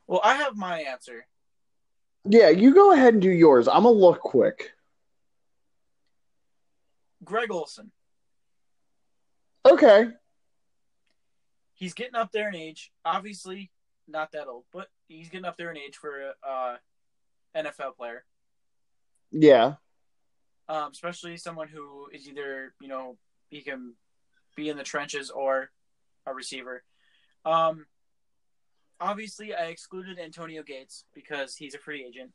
Well, 0.08 0.22
I 0.24 0.36
have 0.36 0.56
my 0.56 0.80
answer. 0.84 1.28
Yeah, 2.24 2.50
you 2.50 2.74
go 2.74 2.94
ahead 2.94 3.14
and 3.14 3.22
do 3.22 3.30
yours. 3.30 3.68
I'm 3.68 3.84
gonna 3.84 3.90
look 3.90 4.22
quick. 4.22 4.72
Greg 7.24 7.52
Olsen. 7.52 7.92
Okay. 9.70 10.08
He's 11.74 11.94
getting 11.94 12.16
up 12.16 12.32
there 12.32 12.48
in 12.48 12.56
age. 12.56 12.92
Obviously, 13.04 13.70
not 14.08 14.32
that 14.32 14.47
old, 14.47 14.66
but 14.74 14.88
he's 15.08 15.30
getting 15.30 15.45
up 15.45 15.58
there 15.58 15.72
in 15.72 15.78
age 15.78 15.97
for 15.97 16.32
a 16.43 16.47
uh, 16.47 16.78
NFL 17.55 17.95
player. 17.97 18.24
Yeah. 19.32 19.74
um, 20.70 20.89
especially 20.91 21.38
someone 21.38 21.68
who 21.68 22.08
is 22.14 22.28
either 22.28 22.74
you 22.80 22.88
know 22.88 23.18
he 23.49 23.62
can 23.62 23.93
be 24.55 24.70
in 24.70 24.78
the 24.78 24.84
trenches 24.84 25.30
or 25.30 25.70
a 26.26 26.34
receiver. 26.34 26.84
Um, 27.45 27.86
obviously, 28.99 29.53
I 29.53 29.66
excluded 29.66 30.20
Antonio 30.20 30.64
Gates 30.64 31.05
because 31.14 31.55
he's 31.55 31.76
a 31.76 31.78
free 31.80 32.03
agent. 32.05 32.32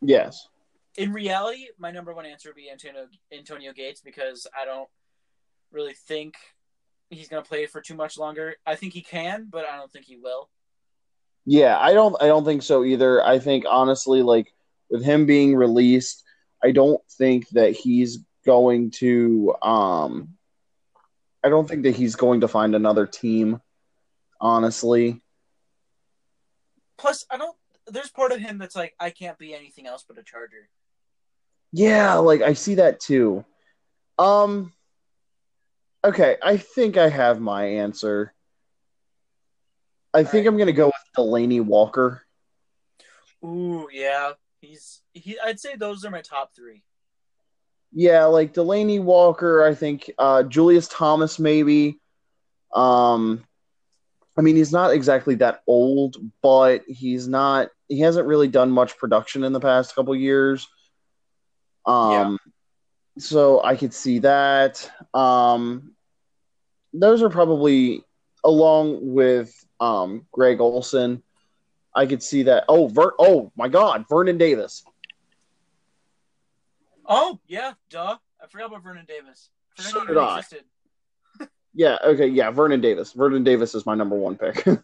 Yes. 0.00 0.48
In 0.96 1.12
reality, 1.12 1.66
my 1.78 1.90
number 1.90 2.12
one 2.14 2.26
answer 2.26 2.48
would 2.50 2.56
be 2.56 2.70
Antonio 2.70 3.06
Antonio 3.32 3.72
Gates 3.72 4.00
because 4.00 4.46
I 4.60 4.64
don't 4.64 4.88
really 5.70 5.94
think 5.94 6.34
he's 7.10 7.28
going 7.28 7.42
to 7.42 7.48
play 7.48 7.66
for 7.66 7.80
too 7.80 7.94
much 7.94 8.18
longer. 8.18 8.56
I 8.66 8.74
think 8.74 8.92
he 8.92 9.02
can, 9.02 9.48
but 9.50 9.64
I 9.64 9.76
don't 9.76 9.90
think 9.92 10.06
he 10.06 10.16
will. 10.16 10.48
Yeah, 11.44 11.76
I 11.78 11.92
don't 11.92 12.20
I 12.22 12.26
don't 12.26 12.44
think 12.44 12.62
so 12.62 12.84
either. 12.84 13.22
I 13.24 13.38
think 13.38 13.64
honestly 13.68 14.22
like 14.22 14.52
with 14.90 15.04
him 15.04 15.26
being 15.26 15.56
released, 15.56 16.22
I 16.62 16.70
don't 16.70 17.00
think 17.10 17.48
that 17.50 17.72
he's 17.72 18.18
going 18.44 18.90
to 18.92 19.54
um 19.62 20.34
I 21.44 21.48
don't 21.48 21.68
think 21.68 21.82
that 21.82 21.96
he's 21.96 22.14
going 22.14 22.40
to 22.42 22.48
find 22.48 22.74
another 22.74 23.06
team 23.06 23.60
honestly. 24.40 25.20
Plus, 26.96 27.24
I 27.30 27.36
don't 27.36 27.56
there's 27.88 28.10
part 28.10 28.30
of 28.30 28.38
him 28.38 28.58
that's 28.58 28.76
like, 28.76 28.94
I 29.00 29.10
can't 29.10 29.38
be 29.38 29.54
anything 29.54 29.88
else 29.88 30.04
but 30.06 30.18
a 30.18 30.22
Charger. 30.22 30.68
Yeah, 31.72 32.14
like 32.14 32.42
I 32.42 32.52
see 32.52 32.76
that 32.76 33.00
too. 33.00 33.44
Um 34.18 34.72
Okay, 36.04 36.36
I 36.42 36.56
think 36.56 36.96
I 36.96 37.08
have 37.08 37.40
my 37.40 37.64
answer. 37.64 38.34
I 40.14 40.24
think 40.24 40.44
right. 40.44 40.46
I'm 40.46 40.58
gonna 40.58 40.72
go 40.72 40.86
with 40.86 40.94
Delanie 41.16 41.64
Walker. 41.64 42.22
Ooh, 43.44 43.88
yeah. 43.92 44.32
He's 44.60 45.02
he 45.12 45.38
I'd 45.40 45.60
say 45.60 45.76
those 45.76 46.04
are 46.04 46.10
my 46.10 46.20
top 46.20 46.54
three. 46.54 46.82
Yeah, 47.92 48.24
like 48.26 48.54
Delanie 48.54 49.02
Walker, 49.02 49.64
I 49.64 49.74
think 49.74 50.10
uh 50.18 50.42
Julius 50.44 50.88
Thomas 50.88 51.38
maybe. 51.38 51.98
Um 52.74 53.44
I 54.38 54.42
mean 54.42 54.56
he's 54.56 54.72
not 54.72 54.92
exactly 54.92 55.34
that 55.36 55.62
old, 55.66 56.16
but 56.42 56.84
he's 56.86 57.26
not 57.26 57.68
he 57.88 58.00
hasn't 58.00 58.26
really 58.26 58.48
done 58.48 58.70
much 58.70 58.96
production 58.98 59.44
in 59.44 59.52
the 59.52 59.60
past 59.60 59.94
couple 59.94 60.14
years. 60.14 60.66
Um 61.84 62.38
so 63.18 63.62
I 63.62 63.76
could 63.76 63.92
see 63.92 64.20
that. 64.20 64.90
Um 65.12 65.94
those 66.94 67.22
are 67.22 67.30
probably 67.30 68.04
along 68.44 68.98
with 69.02 69.52
um 69.82 70.26
Greg 70.32 70.60
Olsen. 70.60 71.22
I 71.94 72.06
could 72.06 72.22
see 72.22 72.44
that. 72.44 72.64
Oh, 72.68 72.86
Ver- 72.88 73.14
oh 73.18 73.52
my 73.56 73.68
God, 73.68 74.06
Vernon 74.08 74.38
Davis. 74.38 74.84
Oh, 77.06 77.38
yeah, 77.46 77.72
duh. 77.90 78.16
I 78.42 78.46
forgot 78.46 78.66
about 78.68 78.82
Vernon 78.84 79.04
Davis. 79.06 79.50
I 79.78 79.82
forgot 79.82 79.92
So 79.92 80.00
he 80.00 80.06
did 80.06 80.16
I. 80.18 80.38
existed. 80.38 80.64
Yeah, 81.74 81.96
okay, 82.04 82.26
yeah, 82.26 82.50
Vernon 82.50 82.82
Davis. 82.82 83.12
Vernon 83.14 83.44
Davis 83.44 83.74
is 83.74 83.86
my 83.86 83.94
number 83.94 84.14
one 84.16 84.36
pick. 84.36 84.64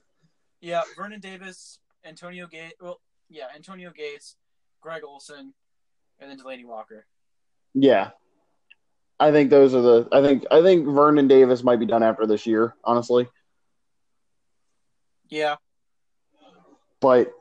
Yeah, 0.60 0.82
Vernon 0.96 1.20
Davis, 1.20 1.78
Antonio 2.04 2.48
Gates. 2.48 2.74
Well, 2.80 3.00
yeah, 3.28 3.44
Antonio 3.54 3.92
Gates, 3.96 4.34
Greg 4.80 5.04
Olsen, 5.04 5.54
and 6.18 6.28
then 6.30 6.36
Delanie 6.38 6.64
Walker. 6.66 7.06
yeah. 7.74 8.10
I 9.20 9.30
think 9.32 9.50
those 9.50 9.72
are 9.74 9.82
the 9.82 10.08
I 10.10 10.20
think 10.22 10.46
I 10.50 10.62
think 10.62 10.86
Vernon 10.86 11.28
Davis 11.28 11.62
might 11.62 11.78
be 11.78 11.86
done 11.86 12.02
after 12.02 12.26
this 12.26 12.44
year, 12.46 12.74
honestly. 12.82 13.28
Yeah. 15.28 15.56
But 17.00 17.32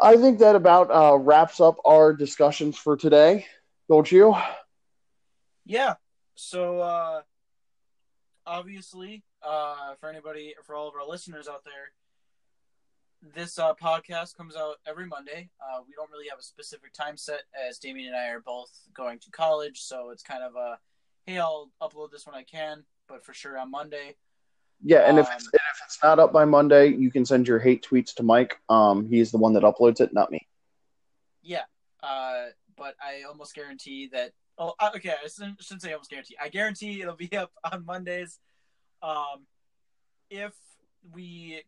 I 0.00 0.16
think 0.16 0.38
that 0.40 0.56
about 0.56 0.90
uh, 0.90 1.16
wraps 1.16 1.60
up 1.60 1.76
our 1.84 2.12
discussions 2.12 2.76
for 2.76 2.96
today, 2.96 3.46
don't 3.88 4.10
you? 4.10 4.34
Yeah. 5.64 5.94
So 6.34 6.80
uh 6.80 7.22
obviously, 8.46 9.22
uh 9.42 9.94
for 10.00 10.08
anybody 10.08 10.54
for 10.64 10.74
all 10.74 10.88
of 10.88 10.94
our 10.94 11.06
listeners 11.06 11.48
out 11.48 11.64
there, 11.64 11.92
this 13.34 13.58
uh 13.58 13.72
podcast 13.74 14.36
comes 14.36 14.56
out 14.56 14.76
every 14.86 15.06
Monday. 15.06 15.50
Uh 15.60 15.80
we 15.86 15.94
don't 15.96 16.10
really 16.10 16.28
have 16.28 16.38
a 16.38 16.42
specific 16.42 16.92
time 16.92 17.16
set 17.16 17.42
as 17.68 17.78
Damien 17.78 18.08
and 18.08 18.16
I 18.16 18.28
are 18.28 18.40
both 18.40 18.70
going 18.94 19.18
to 19.20 19.30
college, 19.30 19.80
so 19.80 20.10
it's 20.10 20.22
kind 20.22 20.42
of 20.42 20.54
a 20.56 20.78
hey, 21.26 21.38
I'll 21.38 21.70
upload 21.80 22.10
this 22.10 22.26
when 22.26 22.34
I 22.34 22.42
can, 22.42 22.84
but 23.08 23.24
for 23.24 23.32
sure 23.32 23.56
on 23.56 23.70
Monday. 23.70 24.16
Yeah, 24.84 25.08
and 25.08 25.18
if 25.18 25.26
Um, 25.26 25.32
it's, 25.34 25.44
and 25.46 25.54
if 25.72 25.80
it's 25.84 26.02
not 26.02 26.18
up 26.18 26.32
by 26.32 26.44
Monday, 26.44 26.88
you 26.88 27.10
can 27.10 27.24
send 27.24 27.48
your 27.48 27.58
hate 27.58 27.84
tweets 27.88 28.14
to 28.16 28.22
Mike. 28.22 28.60
Um, 28.68 29.08
he's 29.08 29.30
the 29.32 29.38
one 29.38 29.54
that 29.54 29.62
uploads 29.62 30.00
it, 30.00 30.12
not 30.12 30.30
me. 30.30 30.46
Yeah. 31.42 31.64
Uh 32.02 32.46
but 32.76 32.94
I 33.00 33.22
almost 33.22 33.54
guarantee 33.54 34.08
that 34.08 34.32
Oh, 34.56 34.74
uh, 34.78 34.90
okay. 34.96 35.14
I 35.22 35.26
shouldn't 35.28 35.62
shouldn't 35.62 35.82
say 35.82 35.92
almost 35.92 36.10
guarantee. 36.10 36.36
I 36.40 36.48
guarantee 36.48 37.00
it'll 37.00 37.16
be 37.16 37.32
up 37.36 37.52
on 37.72 37.84
Mondays. 37.84 38.38
Um, 39.02 39.46
if 40.30 40.52
we 41.12 41.62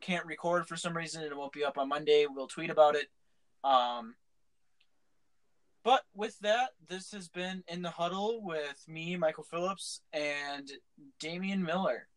can't 0.00 0.24
record 0.26 0.66
for 0.68 0.76
some 0.76 0.96
reason, 0.96 1.22
it 1.22 1.36
won't 1.36 1.52
be 1.52 1.64
up 1.64 1.78
on 1.78 1.88
Monday. 1.88 2.26
We'll 2.28 2.46
tweet 2.46 2.70
about 2.70 2.94
it. 2.94 3.08
Um, 3.64 4.14
but 5.84 6.02
with 6.14 6.38
that, 6.40 6.70
this 6.88 7.10
has 7.12 7.28
been 7.28 7.64
in 7.66 7.82
the 7.82 7.90
huddle 7.90 8.40
with 8.42 8.82
me, 8.86 9.16
Michael 9.16 9.44
Phillips, 9.44 10.00
and 10.12 10.70
Damian 11.18 11.62
Miller. 11.62 12.08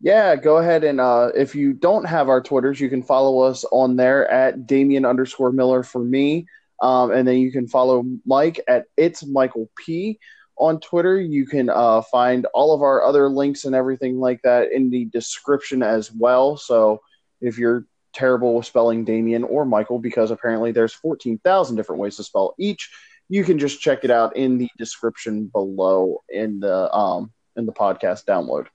Yeah, 0.00 0.34
go 0.36 0.56
ahead 0.56 0.82
and 0.82 0.98
uh, 0.98 1.30
if 1.34 1.54
you 1.54 1.74
don't 1.74 2.04
have 2.04 2.30
our 2.30 2.40
Twitters, 2.40 2.80
you 2.80 2.88
can 2.88 3.02
follow 3.02 3.40
us 3.40 3.64
on 3.70 3.96
there 3.96 4.26
at 4.30 4.66
Damien 4.66 5.04
underscore 5.04 5.52
Miller 5.52 5.82
for 5.82 6.02
me. 6.02 6.46
Um, 6.80 7.10
and 7.10 7.28
then 7.28 7.36
you 7.36 7.52
can 7.52 7.68
follow 7.68 8.04
Mike 8.24 8.60
at 8.66 8.86
It's 8.96 9.26
Michael 9.26 9.70
P 9.76 10.18
on 10.56 10.80
Twitter. 10.80 11.20
You 11.20 11.46
can 11.46 11.68
uh, 11.68 12.00
find 12.02 12.46
all 12.54 12.74
of 12.74 12.80
our 12.80 13.04
other 13.04 13.28
links 13.28 13.66
and 13.66 13.74
everything 13.74 14.18
like 14.18 14.40
that 14.42 14.72
in 14.72 14.88
the 14.88 15.04
description 15.06 15.82
as 15.82 16.10
well. 16.10 16.56
So 16.56 17.02
if 17.42 17.58
you're 17.58 17.84
terrible 18.14 18.54
with 18.54 18.66
spelling 18.66 19.04
Damien 19.04 19.44
or 19.44 19.66
Michael, 19.66 19.98
because 19.98 20.30
apparently 20.30 20.72
there's 20.72 20.94
14,000 20.94 21.76
different 21.76 22.00
ways 22.00 22.16
to 22.16 22.24
spell 22.24 22.54
each, 22.58 22.90
you 23.28 23.44
can 23.44 23.58
just 23.58 23.80
check 23.80 24.04
it 24.04 24.10
out 24.10 24.34
in 24.36 24.56
the 24.56 24.68
description 24.78 25.46
below 25.46 26.22
in 26.30 26.60
the 26.60 26.92
um, 26.94 27.32
in 27.56 27.66
the 27.66 27.72
podcast 27.72 28.24
download. 28.24 28.66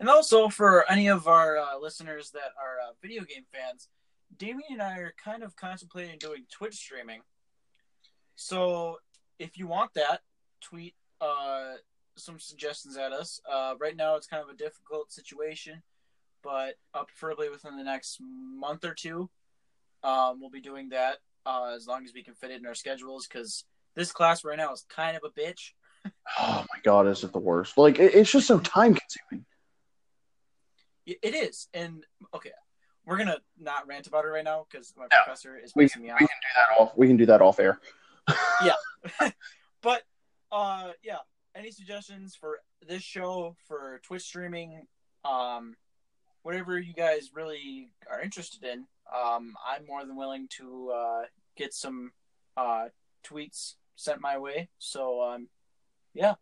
And 0.00 0.08
also 0.08 0.48
for 0.48 0.90
any 0.90 1.08
of 1.08 1.28
our 1.28 1.56
uh, 1.56 1.78
listeners 1.80 2.30
that 2.32 2.52
are 2.60 2.88
uh, 2.88 2.92
video 3.00 3.22
game 3.24 3.44
fans, 3.52 3.88
Damien 4.36 4.62
and 4.72 4.82
I 4.82 4.98
are 4.98 5.14
kind 5.22 5.42
of 5.42 5.54
contemplating 5.56 6.18
doing 6.18 6.44
Twitch 6.50 6.74
streaming. 6.74 7.20
So 8.36 8.98
if 9.38 9.56
you 9.56 9.66
want 9.66 9.94
that, 9.94 10.20
tweet 10.60 10.94
uh, 11.20 11.74
some 12.16 12.38
suggestions 12.38 12.96
at 12.96 13.12
us. 13.12 13.40
Uh, 13.50 13.74
right 13.78 13.96
now, 13.96 14.16
it's 14.16 14.26
kind 14.26 14.42
of 14.42 14.48
a 14.48 14.56
difficult 14.56 15.12
situation, 15.12 15.82
but 16.42 16.74
preferably 16.92 17.48
within 17.48 17.76
the 17.76 17.84
next 17.84 18.18
month 18.20 18.84
or 18.84 18.94
two, 18.94 19.30
um, 20.02 20.40
we'll 20.40 20.50
be 20.50 20.60
doing 20.60 20.88
that 20.90 21.18
uh, 21.46 21.72
as 21.74 21.86
long 21.86 22.04
as 22.04 22.12
we 22.14 22.22
can 22.22 22.34
fit 22.34 22.50
it 22.50 22.60
in 22.60 22.66
our 22.66 22.74
schedules. 22.74 23.26
Because 23.26 23.64
this 23.94 24.12
class 24.12 24.44
right 24.44 24.58
now 24.58 24.72
is 24.72 24.84
kind 24.88 25.16
of 25.16 25.22
a 25.24 25.40
bitch. 25.40 25.72
Oh 26.38 26.64
my 26.72 26.80
god, 26.82 27.06
is 27.06 27.24
it 27.24 27.32
the 27.32 27.38
worst? 27.38 27.78
Like 27.78 27.98
it, 27.98 28.14
it's 28.14 28.30
just 28.30 28.46
so 28.46 28.58
time 28.58 28.94
consuming. 28.94 29.46
It 31.06 31.34
is, 31.34 31.68
and 31.74 32.04
okay, 32.34 32.52
we're 33.04 33.18
gonna 33.18 33.38
not 33.58 33.86
rant 33.86 34.06
about 34.06 34.24
it 34.24 34.28
right 34.28 34.44
now 34.44 34.66
because 34.70 34.94
my 34.96 35.04
No. 35.04 35.08
professor 35.24 35.58
is 35.58 35.74
We, 35.74 35.84
pissing 35.84 36.02
we 36.02 36.08
can 36.08 36.18
do 36.18 36.26
that 36.56 36.80
off. 36.80 36.96
We 36.96 37.06
can 37.06 37.16
do 37.16 37.26
that 37.26 37.42
off 37.42 37.58
air. 37.60 37.80
Yeah, 38.64 39.30
but 39.82 40.02
uh, 40.50 40.92
yeah, 41.02 41.18
any 41.54 41.70
suggestions 41.70 42.34
for 42.34 42.60
this 42.86 43.02
show 43.02 43.56
for 43.66 44.00
Twitch 44.02 44.22
streaming? 44.22 44.86
Um, 45.24 45.76
whatever 46.42 46.78
you 46.78 46.94
guys 46.94 47.30
really 47.34 47.90
are 48.10 48.20
interested 48.22 48.64
in, 48.64 48.86
um, 49.14 49.54
I'm 49.66 49.84
more 49.86 50.04
than 50.06 50.16
willing 50.16 50.48
to 50.58 50.90
uh, 50.90 51.22
get 51.56 51.74
some 51.74 52.12
uh, 52.56 52.86
tweets 53.26 53.74
sent 53.96 54.20
my 54.22 54.38
way. 54.38 54.68
So 54.78 55.22
um, 55.22 55.48
yeah, 56.14 56.34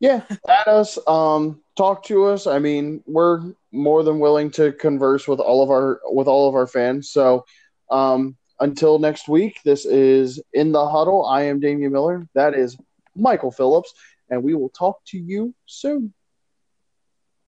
Yeah, 0.00 0.22
at 0.48 0.66
us. 0.66 0.98
Um, 1.06 1.60
talk 1.76 2.04
to 2.04 2.24
us. 2.24 2.46
I 2.46 2.58
mean, 2.58 3.02
we're 3.06 3.52
more 3.70 4.02
than 4.02 4.18
willing 4.18 4.50
to 4.52 4.72
converse 4.72 5.28
with 5.28 5.40
all 5.40 5.62
of 5.62 5.70
our 5.70 6.00
with 6.06 6.26
all 6.26 6.48
of 6.48 6.54
our 6.54 6.66
fans. 6.66 7.10
So, 7.10 7.44
um, 7.90 8.36
until 8.60 8.98
next 8.98 9.28
week, 9.28 9.60
this 9.64 9.84
is 9.84 10.42
in 10.54 10.72
the 10.72 10.88
huddle. 10.88 11.26
I 11.26 11.42
am 11.42 11.60
Damian 11.60 11.92
Miller. 11.92 12.26
That 12.34 12.54
is 12.54 12.78
Michael 13.14 13.50
Phillips, 13.50 13.92
and 14.30 14.42
we 14.42 14.54
will 14.54 14.70
talk 14.70 15.04
to 15.08 15.18
you 15.18 15.54
soon. 15.66 16.14